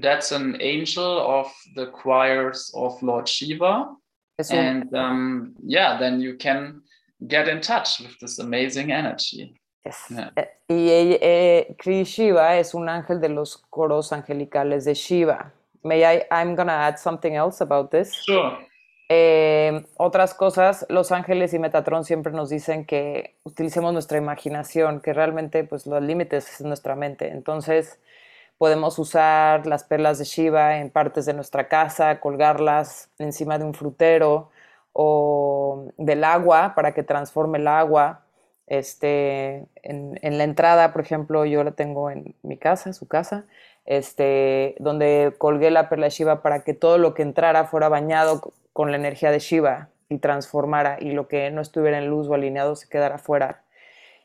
That's 0.01 0.33
an 0.33 0.57
angel 0.61 1.21
of 1.21 1.53
the 1.77 1.87
choirs 1.87 2.73
of 2.75 3.01
Lord 3.03 3.29
Shiva. 3.29 3.95
Es 4.39 4.51
un, 4.51 4.59
And 4.59 4.95
um, 4.95 5.55
yeah, 5.63 5.99
then 5.99 6.21
you 6.21 6.37
can 6.37 6.83
get 7.29 7.49
in 7.49 7.61
touch 7.61 8.01
with 8.01 8.19
this 8.19 8.39
amazing 8.39 8.91
energy. 8.91 9.55
Yes. 9.85 10.07
Yeah. 10.11 10.31
Eh, 10.37 10.47
Y 10.69 11.19
eh, 11.21 11.75
Kri 11.79 12.05
Shiva 12.05 12.57
es 12.57 12.75
un 12.75 12.89
ángel 12.89 13.21
de 13.21 13.29
los 13.29 13.59
coros 13.69 14.13
angelicales 14.13 14.85
de 14.85 14.95
Shiva. 14.95 15.53
May 15.83 16.05
I, 16.05 16.25
I'm 16.31 16.55
gonna 16.55 16.87
add 16.87 16.99
something 16.99 17.35
else 17.35 17.63
about 17.63 17.91
this. 17.91 18.13
Sure. 18.25 18.59
Eh, 19.15 19.85
otras 19.99 20.33
cosas, 20.33 20.87
los 20.89 21.13
ángeles 21.13 21.53
y 21.53 21.59
Metatron 21.59 22.05
siempre 22.05 22.33
nos 22.33 22.49
dicen 22.49 22.87
que 22.87 23.37
utilicemos 23.43 23.93
nuestra 23.93 24.17
imaginación, 24.17 25.01
que 25.03 25.13
realmente 25.13 25.65
pues 25.65 25.87
los 25.87 26.03
límites 26.03 26.51
es 26.51 26.61
nuestra 26.63 26.97
mente. 26.97 27.29
Entonces 27.29 27.99
podemos 28.57 28.99
usar 28.99 29.67
las 29.67 29.85
perlas 29.85 30.19
de 30.19 30.25
Shiva 30.25 30.79
en 30.79 30.89
partes 30.89 31.27
de 31.27 31.35
nuestra 31.35 31.69
casa, 31.69 32.21
colgarlas 32.21 33.11
encima 33.19 33.59
de 33.59 33.65
un 33.65 33.75
frutero 33.75 34.51
o 34.95 35.89
del 35.99 36.25
agua 36.25 36.73
para 36.75 36.95
que 36.95 37.03
transforme 37.03 37.59
el 37.59 37.69
agua. 37.69 38.23
Este, 38.67 39.67
en, 39.83 40.19
en 40.23 40.39
la 40.39 40.45
entrada, 40.45 40.93
por 40.93 41.03
ejemplo, 41.03 41.45
yo 41.45 41.63
la 41.65 41.73
tengo 41.73 42.09
en 42.09 42.35
mi 42.43 42.57
casa, 42.57 42.95
su 42.95 43.07
casa, 43.09 43.45
este, 43.85 44.75
donde 44.79 45.35
colgué 45.39 45.71
la 45.71 45.89
perla 45.89 46.09
Shiva 46.09 46.43
para 46.43 46.63
que 46.65 46.75
todo 46.75 46.99
lo 46.99 47.15
que 47.15 47.23
entrara 47.23 47.65
fuera 47.65 47.89
bañado 47.89 48.53
con 48.73 48.91
la 48.91 48.97
energía 48.97 49.31
de 49.31 49.39
Shiva 49.39 49.89
y 50.09 50.19
transformara 50.19 50.99
y 51.01 51.13
lo 51.13 51.29
que 51.29 51.51
no 51.51 51.61
estuviera 51.61 51.99
en 51.99 52.09
luz 52.09 52.29
o 52.29 52.35
alineado 52.35 52.77
se 52.77 52.89
quedara 52.89 53.19
fuera. 53.19 53.65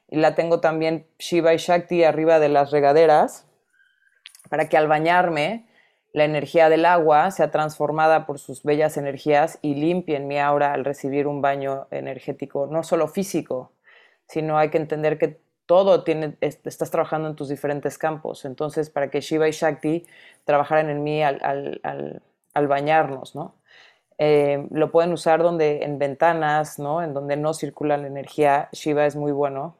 Y 0.10 0.18
la 0.18 0.36
tengo 0.36 0.60
también 0.60 1.08
Shiva 1.20 1.54
y 1.54 1.58
Shakti 1.58 2.04
arriba 2.04 2.40
de 2.40 2.50
las 2.50 2.72
regaderas 2.72 3.46
para 4.50 4.70
que 4.70 4.78
al 4.78 4.88
bañarme 4.88 5.68
la 6.14 6.24
energía 6.24 6.70
del 6.70 6.86
agua 6.86 7.30
sea 7.32 7.52
transformada 7.52 8.26
por 8.26 8.40
sus 8.40 8.64
bellas 8.64 8.98
energías 8.98 9.60
y 9.62 9.76
limpien 9.76 10.28
mi 10.28 10.40
aura 10.40 10.74
al 10.74 10.86
recibir 10.86 11.28
un 11.28 11.42
baño 11.42 11.88
energético, 11.92 12.68
no 12.68 12.84
solo 12.84 13.08
físico, 13.08 13.72
sino 14.28 14.58
hay 14.58 14.70
que 14.70 14.78
entender 14.78 15.18
que 15.18 15.40
todo 15.68 16.04
tiene, 16.04 16.36
es- 16.42 16.60
estás 16.64 16.90
trabajando 16.90 17.28
en 17.30 17.36
tus 17.36 17.50
diferentes 17.50 18.00
campos. 18.00 18.46
Entonces, 18.46 18.90
para 18.90 19.12
que 19.12 19.22
Shiva 19.22 19.48
y 19.48 19.52
Shakti 19.52 20.08
trabajaran 20.46 20.90
en 20.90 21.04
mí 21.04 21.22
al, 21.22 21.40
al- 21.44 21.80
al- 21.84 22.22
al 22.56 22.68
bañarnos, 22.68 23.36
¿no? 23.36 23.54
Eh, 24.18 24.66
lo 24.72 24.92
pueden 24.92 25.14
usar 25.14 25.44
donde, 25.44 25.84
en 25.84 26.00
ventanas, 26.00 26.80
¿no? 26.80 27.04
En 27.04 27.14
donde 27.14 27.38
no 27.38 27.54
circula 27.54 27.98
la 27.98 28.08
energía. 28.08 28.68
Shiva 28.72 29.06
es 29.06 29.16
muy 29.16 29.32
bueno 29.32 29.78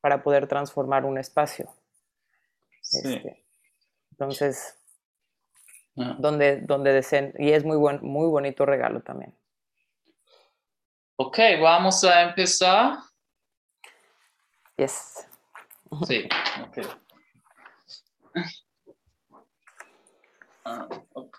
para 0.00 0.22
poder 0.22 0.46
transformar 0.46 1.04
un 1.04 1.18
espacio. 1.18 1.68
Sí. 2.80 2.98
Este, 3.14 3.44
entonces, 4.12 4.78
Yeah. 5.96 6.16
donde, 6.18 6.56
donde 6.62 6.92
deseen, 6.92 7.32
y 7.38 7.52
es 7.52 7.64
muy 7.64 7.76
buen, 7.76 8.00
muy 8.02 8.26
bonito 8.26 8.66
regalo 8.66 9.00
también. 9.02 9.32
Ok, 11.16 11.38
vamos 11.62 12.02
a 12.02 12.22
empezar. 12.22 12.94
Yes. 14.78 15.26
Sí, 16.06 16.28
ok. 16.60 16.78
Ah, 20.64 20.88
ok. 21.14 21.36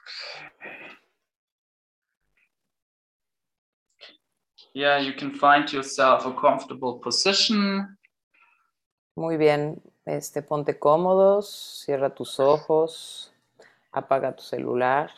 Yeah, 4.74 5.00
you 5.00 5.14
can 5.14 5.32
find 5.32 5.72
yourself 5.74 6.26
a 6.26 6.34
comfortable 6.34 7.00
position. 7.00 7.98
Muy 9.18 9.38
bien, 9.38 9.82
este, 10.06 10.42
ponte 10.42 10.80
cómodos, 10.80 11.84
cierra 11.86 12.14
tus 12.14 12.40
ojos, 12.40 13.34
apaga 13.92 14.36
tu 14.36 14.44
celular. 14.44 15.12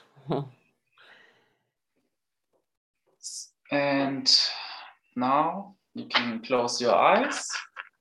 And 3.72 4.28
now 5.16 5.76
you 5.94 6.08
can 6.08 6.42
close 6.42 6.82
your 6.82 6.96
eyes 6.96 7.48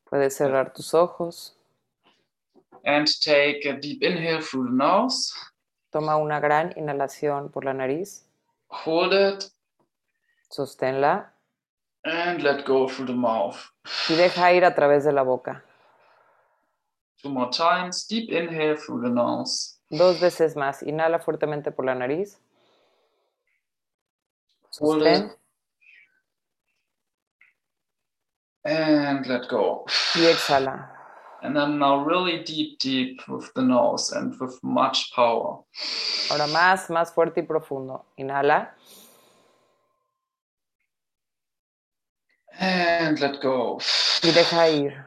Puedes 0.08 0.36
cerrar 0.36 0.72
tus 0.72 0.94
ojos, 0.94 1.56
and 2.84 3.06
take 3.24 3.68
a 3.68 3.72
deep 3.74 4.02
inhale 4.02 4.40
through 4.40 4.66
the 4.66 4.72
nose. 4.72 5.32
toma 5.90 6.16
una 6.16 6.38
gran 6.40 6.72
inhalación 6.76 7.50
por 7.50 7.64
la 7.64 7.72
nariz, 7.72 8.24
Hold 8.68 9.12
it 9.12 9.50
sosténla 10.50 11.32
and 12.04 12.42
let 12.42 12.64
go 12.64 12.86
through 12.88 13.06
the 13.06 13.12
mouth. 13.14 13.56
y 14.08 14.14
deja 14.14 14.52
ir 14.52 14.64
a 14.64 14.74
través 14.74 15.04
de 15.04 15.12
la 15.12 15.22
boca. 15.22 15.64
Two 17.22 17.30
more 17.30 17.50
times. 17.50 18.06
Deep 18.06 18.30
inhale 18.30 18.76
through 18.76 19.02
the 19.02 19.10
nose. 19.10 19.78
Dos 19.90 20.20
veces 20.20 20.54
más, 20.56 20.82
inhala 20.82 21.18
fuertemente 21.18 21.70
por 21.72 21.84
la 21.84 21.94
nariz, 21.94 22.38
Hold 24.80 25.02
sostén 25.02 25.32
And 28.66 29.24
let 29.29 29.48
go. 29.48 29.85
y 30.16 30.26
exhala. 30.26 30.90
And 31.42 31.55
then 31.55 31.79
now 31.79 32.05
really 32.05 32.42
deep, 32.42 32.81
deep 32.81 33.20
with 33.29 33.52
the 33.55 33.62
nose 33.62 34.11
and 34.11 34.35
with 34.40 34.59
much 34.64 35.12
power. 35.14 35.62
Ahora 36.31 36.46
más, 36.48 36.90
más 36.90 37.12
fuerte 37.12 37.40
y 37.40 37.46
profundo. 37.46 38.07
Inhala 38.16 38.74
And 42.59 43.20
let 43.20 43.40
go. 43.40 43.79
y 44.24 44.33
deja 44.33 44.68
ir. 44.68 45.05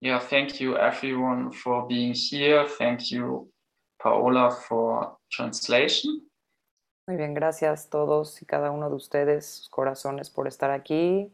Yeah, 0.00 0.18
thank 0.20 0.60
you 0.60 0.76
everyone 0.76 1.50
for 1.50 1.86
being 1.88 2.12
here. 2.14 2.66
Thank 2.68 3.10
you, 3.10 3.48
Paola, 4.00 4.50
for 4.68 5.16
translation. 5.32 6.20
Muy 7.06 7.16
bien, 7.16 7.34
gracias 7.34 7.90
todos 7.90 8.40
y 8.40 8.46
cada 8.46 8.70
uno 8.70 8.88
de 8.88 8.96
ustedes, 8.96 9.44
sus 9.46 9.68
corazones, 9.68 10.30
por 10.30 10.48
estar 10.48 10.70
aquí. 10.70 11.30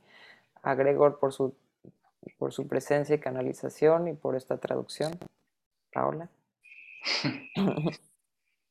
A 0.62 0.74
Gregor 0.74 1.20
por 1.20 1.33
su, 1.33 1.54
por 2.38 2.52
su 2.52 2.66
presencia 2.66 3.14
y 3.14 3.20
canalización 3.20 4.09
y 4.09 4.14
por 4.14 4.35
esta 4.35 4.59
traducción. 4.59 5.16
Paola. 5.92 6.28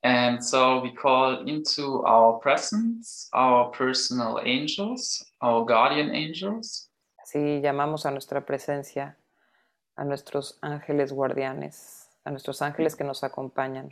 And 0.04 0.42
so 0.44 0.82
we 0.82 0.94
call 0.94 1.48
into 1.48 2.06
our 2.06 2.40
presence 2.40 3.30
our 3.34 3.72
personal 3.72 4.40
angels, 4.46 5.26
our 5.42 5.66
guardian 5.66 6.14
angels. 6.14 6.90
Así 7.18 7.62
llamamos 7.62 8.06
a 8.06 8.12
nuestra 8.12 8.46
presencia, 8.46 9.18
a 9.96 10.04
nuestros 10.06 10.58
ángeles 10.62 11.12
guardianes, 11.12 12.10
a 12.24 12.32
nuestros 12.32 12.62
ángeles 12.62 12.96
que 12.96 13.04
nos 13.04 13.24
acompañan. 13.24 13.90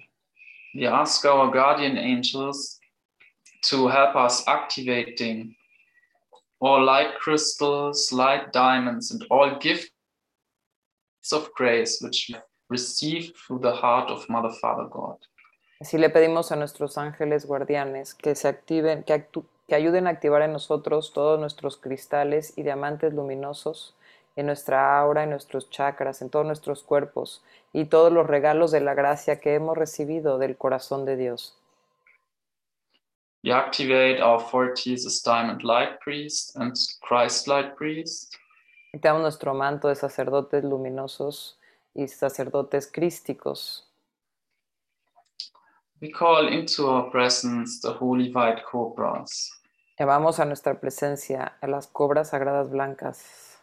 We 0.73 0.87
ask 0.87 1.25
our 1.25 1.51
guardian 1.51 1.97
angels 1.97 2.76
to 3.63 3.87
help 3.87 4.15
us 4.15 4.47
activating 4.47 5.55
all 6.59 6.83
light 6.83 7.17
crystals, 7.19 8.11
light 8.11 8.51
diamonds, 8.51 9.11
and 9.11 9.23
all 9.29 9.57
gifts 9.59 9.91
of 11.31 11.49
grace 11.55 12.01
which 12.01 12.27
we 12.29 12.35
receive 12.69 13.33
through 13.35 13.59
the 13.59 13.71
heart 13.71 14.09
of 14.09 14.27
Mother, 14.29 14.51
Father, 14.61 14.87
God. 14.89 15.17
Así 15.79 15.97
le 15.97 16.09
pedimos 16.09 16.51
a 16.51 16.55
nuestros 16.55 16.97
ángeles 16.97 17.45
guardianes 17.45 18.15
que 18.15 18.33
se 18.33 18.47
activen, 18.47 19.03
que, 19.03 19.13
actu- 19.13 19.45
que 19.67 19.75
ayuden 19.75 20.07
a 20.07 20.11
activar 20.11 20.41
en 20.41 20.53
nosotros 20.53 21.13
todos 21.13 21.39
nuestros 21.39 21.77
cristales 21.77 22.53
y 22.57 22.63
diamantes 22.63 23.13
luminosos 23.13 23.93
en 24.35 24.45
nuestra 24.47 24.99
aura, 24.99 25.23
en 25.23 25.31
nuestros 25.31 25.69
chakras, 25.69 26.21
en 26.21 26.29
todos 26.29 26.45
nuestros 26.45 26.83
cuerpos 26.83 27.43
y 27.73 27.85
todos 27.85 28.11
los 28.11 28.25
regalos 28.27 28.71
de 28.71 28.81
la 28.81 28.93
gracia 28.93 29.39
que 29.39 29.53
hemos 29.55 29.77
recibido 29.77 30.37
del 30.37 30.57
corazón 30.57 31.05
de 31.05 31.17
Dios. 31.17 31.56
We 33.43 33.51
activate 33.51 34.19
our 34.19 34.39
four 34.39 34.73
Jesus 34.73 35.21
Diamond 35.21 35.63
Light 35.63 35.99
Priest 36.01 36.55
and 36.55 36.75
Christ 37.01 37.47
Light 37.47 37.75
Priest. 37.75 38.35
Quitamos 38.91 39.21
nuestro 39.21 39.53
manto 39.53 39.89
de 39.89 39.95
sacerdotes 39.95 40.63
luminosos 40.63 41.57
y 41.93 42.07
sacerdotes 42.07 42.91
crísticos. 42.91 43.83
We 46.01 46.11
call 46.11 46.47
into 46.47 46.87
our 46.87 47.09
presence 47.09 47.79
the 47.81 47.93
holy 47.93 48.31
white 48.31 48.63
cobras. 48.63 49.49
Llevamos 49.99 50.39
a 50.39 50.45
nuestra 50.45 50.79
presencia 50.79 51.57
a 51.59 51.67
las 51.67 51.87
cobras 51.87 52.29
sagradas 52.29 52.69
blancas. 52.69 53.57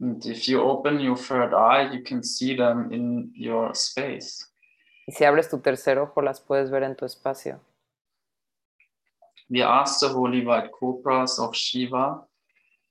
And 0.00 0.24
if 0.26 0.46
you 0.46 0.60
open 0.60 1.00
your 1.00 1.16
third 1.16 1.54
eye, 1.54 1.90
you 1.92 2.02
can 2.02 2.22
see 2.22 2.54
them 2.54 2.92
in 2.92 3.32
your 3.34 3.74
space. 3.74 4.46
Y 5.06 5.12
si 5.12 5.24
abres 5.24 5.48
tu 5.48 5.58
tercer 5.58 5.98
ojo, 5.98 6.22
las 6.22 6.40
puedes 6.40 6.70
ver 6.70 6.82
en 6.82 6.96
tu 6.96 7.04
espacio. 7.04 7.60
We 9.48 9.62
ask 9.62 10.00
the 10.00 10.08
holy 10.08 10.44
white 10.44 10.70
cobras 10.72 11.38
of 11.38 11.54
Shiva 11.54 12.20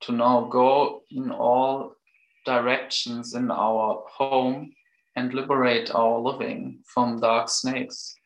to 0.00 0.12
now 0.12 0.48
go 0.50 1.02
in 1.10 1.30
all 1.30 1.96
directions 2.44 3.34
in 3.34 3.50
our 3.50 4.04
home 4.08 4.72
and 5.16 5.34
liberate 5.34 5.94
our 5.94 6.18
living 6.18 6.82
from 6.84 7.20
dark 7.20 7.48
snakes. 7.48 8.16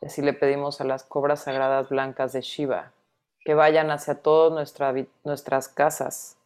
Y 0.00 0.06
así 0.06 0.22
le 0.22 0.32
pedimos 0.32 0.80
a 0.80 0.84
las 0.84 1.02
cobras 1.02 1.42
sagradas 1.42 1.88
blancas 1.88 2.32
de 2.32 2.42
Shiva 2.42 2.92
que 3.44 3.54
vayan 3.54 3.90
hacia 3.90 4.22
todas 4.22 4.52
nuestra, 4.52 4.94
nuestras 5.24 5.68
casas 5.68 6.36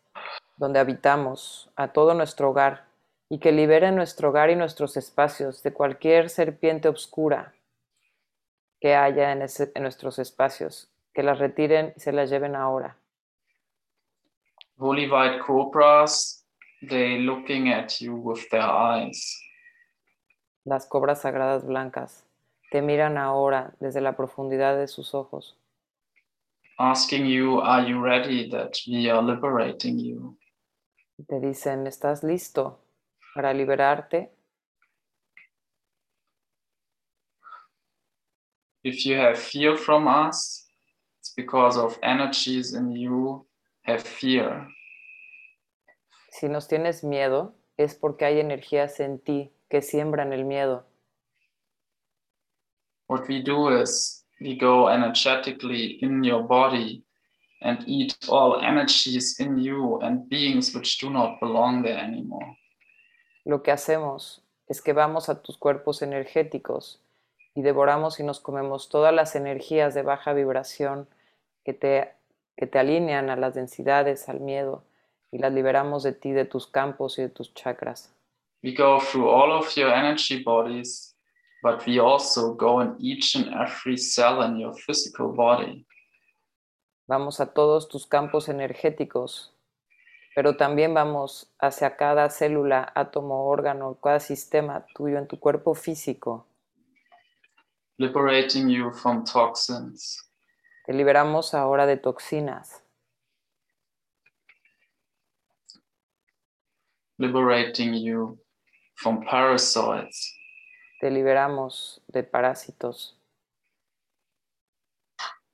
donde 0.56 0.78
habitamos, 0.78 1.68
a 1.74 1.88
todo 1.88 2.14
nuestro 2.14 2.50
hogar, 2.50 2.84
y 3.28 3.38
que 3.38 3.50
liberen 3.50 3.96
nuestro 3.96 4.28
hogar 4.28 4.50
y 4.50 4.56
nuestros 4.56 4.96
espacios 4.96 5.62
de 5.62 5.72
cualquier 5.72 6.30
serpiente 6.30 6.88
oscura 6.88 7.54
que 8.80 8.94
haya 8.94 9.32
en, 9.32 9.42
ese, 9.42 9.72
en 9.74 9.82
nuestros 9.82 10.18
espacios, 10.18 10.91
que 11.12 11.22
las 11.22 11.38
retiren 11.38 11.92
y 11.96 12.00
se 12.00 12.12
las 12.12 12.30
lleven 12.30 12.56
ahora. 12.56 12.96
Holy 14.78 15.08
white 15.08 15.40
cobras, 15.40 16.44
they 16.88 17.18
looking 17.18 17.68
at 17.68 18.00
you 18.00 18.14
with 18.14 18.48
their 18.50 18.62
eyes. 18.62 19.40
Las 20.64 20.86
cobras 20.86 21.22
sagradas 21.22 21.64
blancas 21.64 22.24
te 22.70 22.80
miran 22.80 23.18
ahora 23.18 23.74
desde 23.80 24.00
la 24.00 24.16
profundidad 24.16 24.76
de 24.76 24.88
sus 24.88 25.14
ojos. 25.14 25.58
Asking 26.78 27.26
you, 27.26 27.60
are 27.60 27.86
you 27.86 28.00
ready 28.02 28.48
that 28.50 28.72
we 28.88 29.10
are 29.10 29.22
liberating 29.22 29.98
you? 29.98 30.38
Te 31.28 31.38
dicen, 31.38 31.86
¿estás 31.86 32.24
listo 32.24 32.80
para 33.34 33.52
liberarte? 33.52 34.32
If 38.82 39.04
you 39.04 39.16
have 39.16 39.38
fear 39.38 39.76
from 39.76 40.08
us, 40.08 40.61
because 41.36 41.76
of 41.76 41.98
energies 42.02 42.74
in 42.74 42.92
you 42.92 43.44
have 43.82 44.02
fear. 44.02 44.66
Si 46.30 46.48
nos 46.48 46.66
tienes 46.68 47.04
miedo, 47.04 47.54
es 47.76 47.94
porque 47.94 48.24
hay 48.24 48.40
energías 48.40 49.00
en 49.00 49.18
ti 49.18 49.50
que 49.68 49.82
siembran 49.82 50.32
el 50.32 50.44
miedo. 50.44 50.84
What 53.08 53.28
we 53.28 53.42
do 53.42 53.68
is 53.68 54.24
we 54.40 54.56
go 54.56 54.88
energetically 54.88 55.98
in 56.02 56.24
your 56.24 56.42
body 56.42 57.04
and 57.60 57.78
eat 57.86 58.16
all 58.28 58.60
energies 58.60 59.38
in 59.38 59.58
you 59.58 60.00
and 60.02 60.28
beings 60.28 60.74
which 60.74 60.98
do 60.98 61.10
not 61.10 61.38
belong 61.40 61.82
there 61.82 61.98
anymore. 61.98 62.56
Lo 63.44 63.62
que 63.62 63.72
hacemos 63.72 64.42
es 64.68 64.80
que 64.80 64.92
vamos 64.92 65.28
a 65.28 65.42
tus 65.42 65.58
cuerpos 65.58 66.02
energéticos 66.02 67.00
y 67.54 67.62
devoramos 67.62 68.20
y 68.20 68.22
nos 68.22 68.40
comemos 68.40 68.88
todas 68.88 69.12
las 69.12 69.36
energías 69.36 69.94
de 69.94 70.02
baja 70.02 70.32
vibración 70.32 71.08
que 71.64 71.72
te, 71.72 72.12
que 72.56 72.66
te 72.66 72.78
alinean 72.78 73.30
a 73.30 73.36
las 73.36 73.54
densidades, 73.54 74.28
al 74.28 74.40
miedo, 74.40 74.84
y 75.30 75.38
las 75.38 75.52
liberamos 75.52 76.02
de 76.02 76.12
ti, 76.12 76.32
de 76.32 76.44
tus 76.44 76.66
campos 76.66 77.18
y 77.18 77.22
de 77.22 77.28
tus 77.28 77.54
chakras. 77.54 78.12
We 78.62 78.74
go 78.74 79.00
through 79.00 79.28
all 79.28 79.52
of 79.52 79.74
your 79.74 79.92
energy 79.92 80.42
bodies, 80.42 81.16
but 81.62 81.84
we 81.86 81.98
also 81.98 82.54
go 82.54 82.80
in 82.80 82.94
each 83.00 83.34
and 83.34 83.48
every 83.54 83.96
cell 83.96 84.42
in 84.42 84.58
your 84.58 84.74
physical 84.74 85.32
body. 85.32 85.86
Vamos 87.08 87.40
a 87.40 87.52
todos 87.52 87.88
tus 87.88 88.06
campos 88.06 88.48
energéticos, 88.48 89.52
pero 90.34 90.56
también 90.56 90.94
vamos 90.94 91.52
hacia 91.58 91.96
cada 91.96 92.30
célula, 92.30 92.92
átomo, 92.94 93.46
órgano, 93.46 93.98
cada 94.00 94.20
sistema 94.20 94.86
tuyo 94.94 95.18
en 95.18 95.26
tu 95.26 95.38
cuerpo 95.40 95.74
físico. 95.74 96.46
liberating 98.02 98.68
you 98.68 98.90
from 98.92 99.24
toxins, 99.24 100.24
Te 100.84 100.92
liberamos 100.92 101.54
ahora 101.54 101.86
de 101.86 101.96
toxinas, 101.96 102.82
liberating 107.18 107.94
you 107.94 108.36
from 108.96 109.24
parasites, 109.24 110.34
te 111.00 111.08
liberamos 111.08 112.00
de 112.08 112.24
parásitos, 112.24 113.16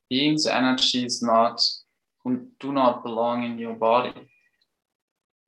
beings 0.08 0.46
energies 0.46 1.22
not 1.22 1.60
who 2.24 2.48
do 2.58 2.72
not 2.72 3.02
belong 3.02 3.44
in 3.44 3.58
your 3.58 3.76
body. 3.76 4.14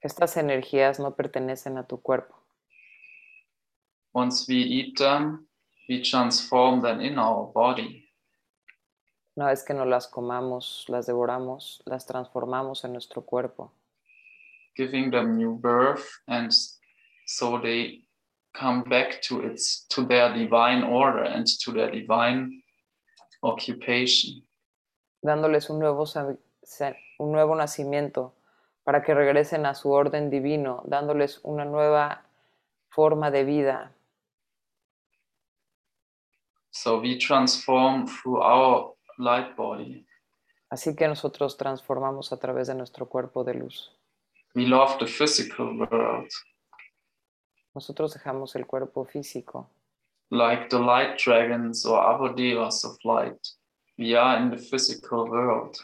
Estas 0.03 0.37
energías 0.37 0.99
no 0.99 1.14
pertenecen 1.14 1.79
a 1.79 1.87
tu 1.87 2.03
cuerpo. 2.03 2.35
Once 4.12 4.47
we 4.47 4.57
eat 4.57 4.99
them, 4.99 5.47
we 5.88 6.03
transform 6.03 6.83
them 6.83 7.01
in 7.01 7.19
our 7.19 7.51
body. 7.55 8.10
Una 9.40 9.48
vez 9.48 9.64
que 9.64 9.72
nos 9.72 9.87
las 9.87 10.07
comamos, 10.07 10.85
las 10.88 11.07
devoramos, 11.07 11.83
las 11.87 12.05
transformamos 12.05 12.85
en 12.85 12.92
nuestro 12.92 13.22
cuerpo, 13.22 13.72
giving 14.76 15.11
them 15.11 15.38
new 15.38 15.59
birth 15.59 16.05
and 16.26 16.53
so 17.24 17.59
they 17.59 18.07
come 18.53 18.83
back 18.83 19.22
to 19.22 19.40
its 19.40 19.87
to 19.88 20.07
their 20.07 20.31
divine 20.35 20.85
order 20.85 21.24
and 21.24 21.46
to 21.64 21.72
their 21.72 21.90
divine 21.90 22.62
occupation 23.42 24.46
dándoles 25.22 25.70
un 25.70 25.79
nuevo, 25.79 26.05
un 27.18 27.33
nuevo 27.33 27.55
nacimiento 27.55 28.35
para 28.85 29.03
que 29.03 29.14
regresen 29.14 29.64
a 29.64 29.74
su 29.74 29.90
orden 29.90 30.29
divino, 30.29 30.83
dándoles 30.85 31.40
una 31.44 31.64
nueva 31.64 32.26
forma 32.90 33.31
de 33.31 33.44
vida. 33.44 33.94
so 36.72 37.00
we 37.00 37.16
transform 37.16 38.07
through 38.07 38.42
our 38.42 38.94
light 39.20 39.54
body 39.56 40.06
Así 40.68 40.94
que 40.94 41.09
nosotros 41.09 41.56
transformamos 41.56 42.33
a 42.33 42.38
través 42.38 42.68
de 42.68 42.74
nuestro 42.74 43.06
cuerpo 43.09 43.42
de 43.44 43.54
luz. 43.54 43.92
we 44.54 44.66
love 44.66 44.98
the 44.98 45.06
physical 45.06 45.76
world 45.78 46.28
Nosotros 47.74 48.14
dejamos 48.14 48.56
el 48.56 48.66
cuerpo 48.66 49.04
físico, 49.04 49.70
like 50.30 50.68
the 50.68 50.78
light 50.78 51.16
dragons 51.24 51.87
or 51.87 52.00
other 52.00 52.35
devas 52.35 52.85
of 52.85 52.96
light 53.04 53.38
we 53.98 54.16
are 54.16 54.42
in 54.42 54.50
the 54.50 54.59
physical 54.59 55.28
world 55.28 55.76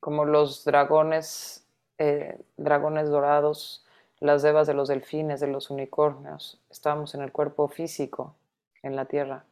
como 0.00 0.24
los 0.24 0.64
dragones, 0.64 1.66
eh, 1.98 2.38
dragones 2.56 3.10
dorados, 3.10 3.84
las 4.18 4.42
devas 4.42 4.66
de 4.66 4.74
los 4.74 4.88
delfines, 4.88 5.40
de 5.40 5.46
los 5.46 5.70
unicornios. 5.70 6.58
Estamos 6.70 7.14
en 7.14 7.22
el 7.22 7.32
cuerpo 7.32 7.68
físico, 7.68 8.34
en 8.82 8.96
la 8.96 9.04
tierra. 9.04 9.44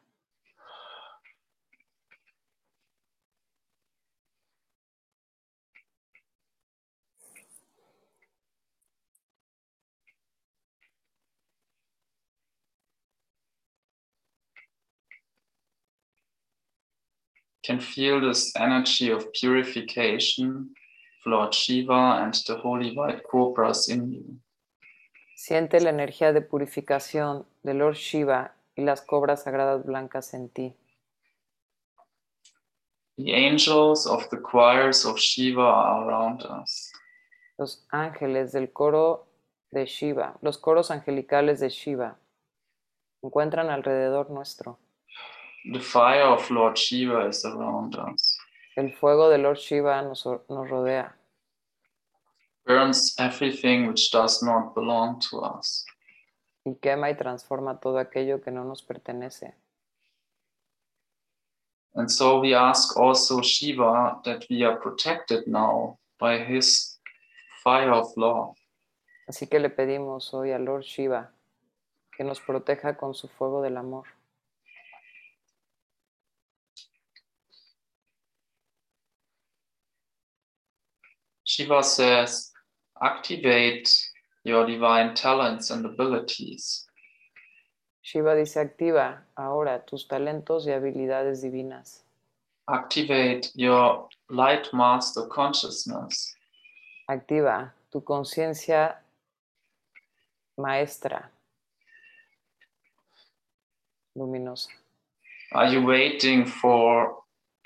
Can 17.68 17.80
feel 17.80 18.18
this 18.18 18.50
energy 18.56 19.10
of 19.10 19.30
purification 19.32 20.70
of 21.20 21.30
Lord 21.30 21.52
Shiva 21.52 22.22
and 22.22 22.32
the 22.46 22.56
holy 22.56 22.96
white 22.96 23.22
cobras 23.30 23.90
in 23.90 24.10
you. 24.10 24.40
Siente 25.36 25.80
la 25.80 25.90
energía 25.90 26.32
de 26.32 26.40
purificación 26.40 27.44
de 27.62 27.74
Lord 27.74 27.96
Shiva 27.96 28.54
y 28.74 28.82
las 28.84 29.02
cobras 29.02 29.42
sagradas 29.42 29.84
blancas 29.84 30.32
en 30.32 30.48
ti. 30.48 30.74
The 33.18 33.34
angels 33.34 34.06
of 34.06 34.28
the 34.30 34.38
choirs 34.38 35.04
of 35.04 35.18
Shiva 35.18 35.60
are 35.60 36.08
around 36.08 36.42
us. 36.44 36.90
Los 37.58 37.84
ángeles 37.90 38.52
del 38.52 38.72
coro 38.72 39.26
de 39.72 39.84
Shiva, 39.84 40.38
los 40.40 40.56
coros 40.56 40.90
angelicales 40.90 41.60
de 41.60 41.68
Shiva, 41.68 42.16
encuentran 43.22 43.68
alrededor 43.68 44.30
nuestro. 44.30 44.78
The 45.70 45.80
fire 45.80 46.22
of 46.22 46.50
Lord 46.50 46.78
Shiva 46.78 47.28
is 47.28 47.44
around 47.44 47.94
us, 47.96 48.38
El 48.76 48.90
fuego 48.92 49.28
de 49.28 49.38
Lord 49.38 49.58
Shiva 49.58 50.00
nos, 50.02 50.24
nos 50.24 50.70
rodea, 50.70 51.12
burns 52.64 53.14
everything 53.18 53.86
which 53.86 54.10
does 54.10 54.42
not 54.42 54.74
belong 54.74 55.20
to 55.30 55.40
us. 55.40 55.84
y 56.64 56.74
quema 56.76 57.10
y 57.10 57.16
transforma 57.16 57.80
todo 57.80 57.98
aquello 57.98 58.40
que 58.42 58.50
no 58.50 58.64
nos 58.64 58.82
pertenece. 58.82 59.54
And 61.94 62.08
so 62.10 62.40
we 62.40 62.54
ask 62.54 62.96
also 62.96 63.40
Shiva 63.42 64.20
that 64.24 64.46
we 64.48 64.62
are 64.64 64.76
protected 64.76 65.46
now 65.46 65.98
by 66.18 66.38
his 66.38 66.98
fire 67.64 67.90
of 67.92 68.06
love. 68.16 68.54
Así 69.28 69.46
que 69.48 69.58
le 69.58 69.68
pedimos 69.68 70.32
hoy 70.32 70.52
a 70.52 70.58
Lord 70.58 70.84
Shiva 70.84 71.30
que 72.16 72.24
nos 72.24 72.40
proteja 72.40 72.96
con 72.96 73.14
su 73.14 73.28
fuego 73.28 73.60
del 73.62 73.76
amor. 73.76 74.04
Shiva 81.58 81.82
says, 81.82 82.52
activate 83.02 83.92
your 84.44 84.64
divine 84.64 85.16
talents 85.16 85.70
and 85.70 85.84
abilities. 85.84 86.86
Shiva 88.00 88.36
dice, 88.36 88.60
activa 88.60 89.24
ahora 89.36 89.82
tus 89.84 90.06
talentos 90.06 90.66
y 90.66 90.70
habilidades 90.70 91.42
divinas. 91.42 92.04
Activate 92.68 93.50
your 93.56 94.08
light 94.30 94.68
master 94.72 95.26
consciousness. 95.26 96.32
Activa 97.10 97.72
tu 97.90 98.02
conciencia 98.02 98.94
maestra 100.56 101.28
luminosa. 104.16 104.68
Are 105.50 105.66
you 105.66 105.84
waiting 105.84 106.46
for 106.46 107.16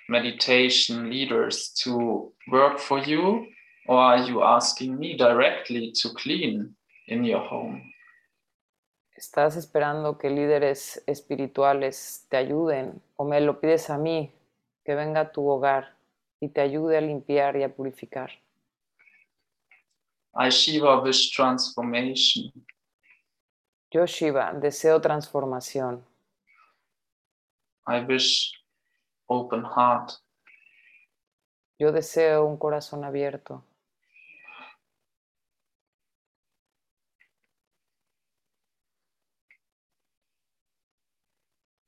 meditation 0.08 1.10
leaders 1.10 1.68
to 1.84 2.32
work 2.50 2.78
for 2.78 2.98
you, 3.00 3.48
or 3.92 3.98
are 4.00 4.24
you 4.24 4.42
asking 4.42 4.98
me 4.98 5.14
directly 5.16 5.92
to 5.92 6.14
clean 6.14 6.74
in 7.08 7.24
your 7.24 7.40
home? 7.40 7.92
¿Estás 9.14 9.56
esperando 9.56 10.16
que 10.18 10.30
líderes 10.30 11.02
espirituales 11.06 12.26
te 12.30 12.38
ayuden 12.38 13.02
o 13.16 13.24
me 13.24 13.40
lo 13.40 13.60
pides 13.60 13.90
a 13.90 13.98
mí 13.98 14.32
que 14.84 14.94
venga 14.94 15.20
a 15.20 15.32
tu 15.32 15.46
hogar 15.46 15.94
y 16.40 16.48
te 16.48 16.62
ayude 16.62 16.96
a 16.96 17.00
limpiar 17.02 17.56
y 17.56 17.62
a 17.62 17.68
purificar? 17.68 18.30
I 20.34 20.48
Shiva 20.48 21.02
wish 21.02 21.30
transformation. 21.36 22.50
Yo 23.90 24.06
Shiva 24.06 24.54
deseo 24.54 25.00
transformación. 25.00 26.02
I 27.86 28.00
wish 28.00 28.54
open 29.26 29.64
heart. 29.64 30.12
Yo 31.78 31.92
deseo 31.92 32.46
un 32.46 32.56
corazón 32.56 33.04
abierto. 33.04 33.62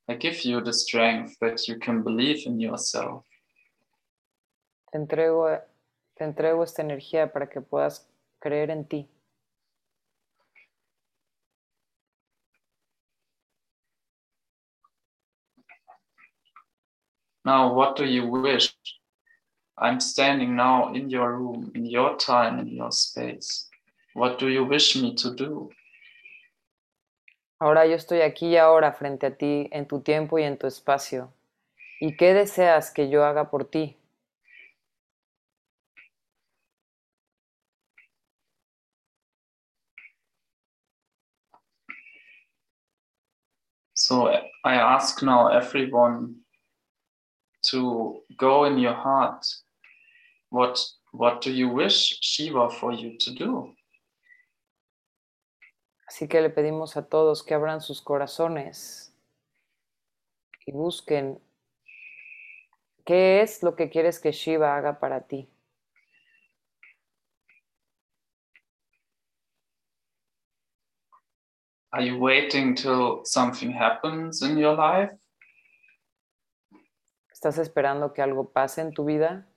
I 0.08 0.14
give 0.14 0.44
you 0.44 0.60
the 0.60 0.72
strength 0.72 1.38
that 1.40 1.66
you 1.66 1.78
can 1.78 2.02
believe 2.02 2.46
in 2.46 2.60
yourself. 2.60 3.24
Te 4.92 4.98
entrego, 4.98 5.60
te 6.16 6.24
entrego 6.24 6.62
esta 6.62 6.82
energía 6.82 7.32
para 7.32 7.48
que 7.48 7.60
puedas 7.60 8.06
creer 8.38 8.70
en 8.70 8.84
ti. 8.84 9.08
Now, 17.44 17.74
what 17.74 17.96
do 17.96 18.04
you 18.04 18.26
wish? 18.26 18.74
I'm 19.76 20.00
standing 20.00 20.54
now 20.54 20.94
in 20.94 21.10
your 21.10 21.36
room, 21.36 21.72
in 21.74 21.84
your 21.84 22.16
time, 22.16 22.58
in 22.58 22.68
your 22.68 22.92
space. 22.92 23.68
What 24.14 24.38
do 24.38 24.48
you 24.48 24.64
wish 24.64 24.96
me 24.96 25.14
to 25.16 25.34
do? 25.34 25.70
Ahora 27.58 27.86
yo 27.86 27.94
estoy 27.94 28.20
aquí 28.20 28.48
y 28.48 28.56
ahora 28.56 28.92
frente 28.92 29.26
a 29.26 29.36
ti, 29.36 29.68
en 29.72 29.86
tu 29.86 30.00
tiempo 30.00 30.38
y 30.38 30.42
en 30.42 30.58
tu 30.58 30.66
espacio. 30.66 31.32
¿Y 32.00 32.16
qué 32.16 32.34
deseas 32.34 32.90
que 32.90 33.08
yo 33.08 33.24
haga 33.24 33.50
por 33.50 33.64
ti? 33.66 33.96
So 43.94 44.28
I 44.64 44.74
ask 44.74 45.22
now 45.22 45.48
everyone 45.48 46.34
to 47.70 48.20
go 48.36 48.64
in 48.64 48.78
your 48.78 48.92
heart. 48.92 49.46
What 50.50 50.78
what 51.12 51.40
do 51.40 51.50
you 51.50 51.68
wish 51.68 52.18
Shiva 52.20 52.68
for 52.68 52.92
you 52.92 53.16
to 53.18 53.30
do? 53.32 53.74
Así 56.14 56.28
que 56.28 56.40
le 56.40 56.48
pedimos 56.48 56.96
a 56.96 57.08
todos 57.08 57.42
que 57.42 57.54
abran 57.54 57.80
sus 57.80 58.00
corazones 58.00 59.12
y 60.64 60.70
busquen 60.70 61.42
qué 63.04 63.42
es 63.42 63.64
lo 63.64 63.74
que 63.74 63.90
quieres 63.90 64.20
que 64.20 64.30
Shiva 64.30 64.76
haga 64.76 65.00
para 65.00 65.26
ti. 65.26 65.50
Are 71.90 72.06
you 72.06 72.16
waiting 72.18 72.76
till 72.76 73.24
something 73.24 73.72
happens 73.72 74.40
in 74.40 74.56
your 74.56 74.76
life? 74.76 75.18
¿Estás 77.32 77.58
esperando 77.58 78.12
que 78.12 78.22
algo 78.22 78.52
pase 78.52 78.82
en 78.82 78.92
tu 78.92 79.04
vida? 79.04 79.48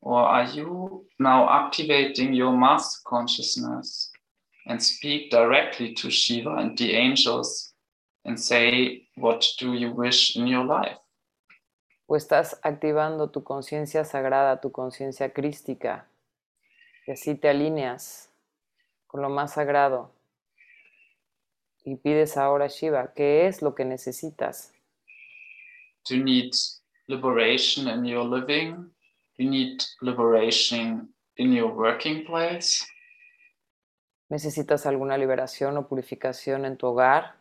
Or 0.00 0.26
are 0.26 0.50
you 0.52 1.06
now 1.20 1.48
activating 1.48 2.34
your 2.34 2.50
master 2.50 3.00
consciousness 3.04 4.10
and 4.66 4.80
speak 4.80 5.30
directly 5.30 5.94
to 5.94 6.10
Shiva 6.10 6.56
and 6.56 6.76
the 6.76 6.94
angels 6.94 7.72
and 8.24 8.38
say, 8.38 9.06
What 9.16 9.44
do 9.58 9.74
you 9.74 9.92
wish 9.92 10.36
in 10.36 10.46
your 10.46 10.64
life? 10.64 10.98
¿O 12.06 12.16
estás 12.16 12.58
activando 12.62 13.30
tu 13.30 13.42
conciencia 13.42 14.04
sagrada, 14.04 14.60
tu 14.60 14.70
conciencia 14.70 15.32
crística? 15.32 16.06
Y 17.06 17.12
así 17.12 17.34
te 17.34 17.48
alineas 17.48 18.30
con 19.06 19.22
lo 19.22 19.28
más 19.28 19.54
sagrado 19.54 20.10
y 21.84 21.96
pides 21.96 22.36
ahora 22.36 22.64
a 22.64 22.68
Shiva, 22.68 23.12
¿qué 23.14 23.46
es 23.46 23.60
lo 23.60 23.74
que 23.74 23.84
necesitas? 23.84 24.72
You 26.08 26.22
need 26.22 26.52
liberation 27.08 27.88
in 27.88 28.04
your 28.04 28.24
living? 28.24 28.90
You 29.36 29.50
need 29.50 29.82
liberation 30.00 31.08
in 31.36 31.52
your 31.52 31.72
working 31.72 32.24
place? 32.24 32.84
¿Necesitas 34.34 34.84
alguna 34.84 35.16
liberación 35.16 35.76
o 35.76 35.86
purificación 35.86 36.64
en 36.64 36.76
tu 36.76 36.88
hogar 36.88 37.36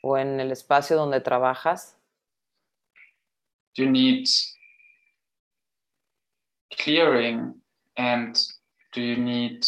o 0.00 0.16
en 0.16 0.38
el 0.38 0.52
espacio 0.52 0.96
donde 0.96 1.20
trabajas? 1.20 1.98
You 3.74 3.90
need 3.90 4.28
clearing 6.70 7.60
and 7.96 8.32
do 8.94 9.00
you 9.00 9.16
need 9.16 9.60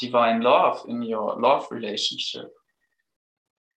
divine 0.00 0.40
love 0.40 0.80
in 0.88 1.02
your 1.02 1.38
love 1.38 1.66
relationship? 1.70 2.50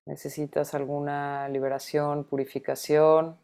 ¿Necesitas 0.05 0.73
alguna 0.73 1.49
liberación, 1.49 2.23
purificación 2.23 3.38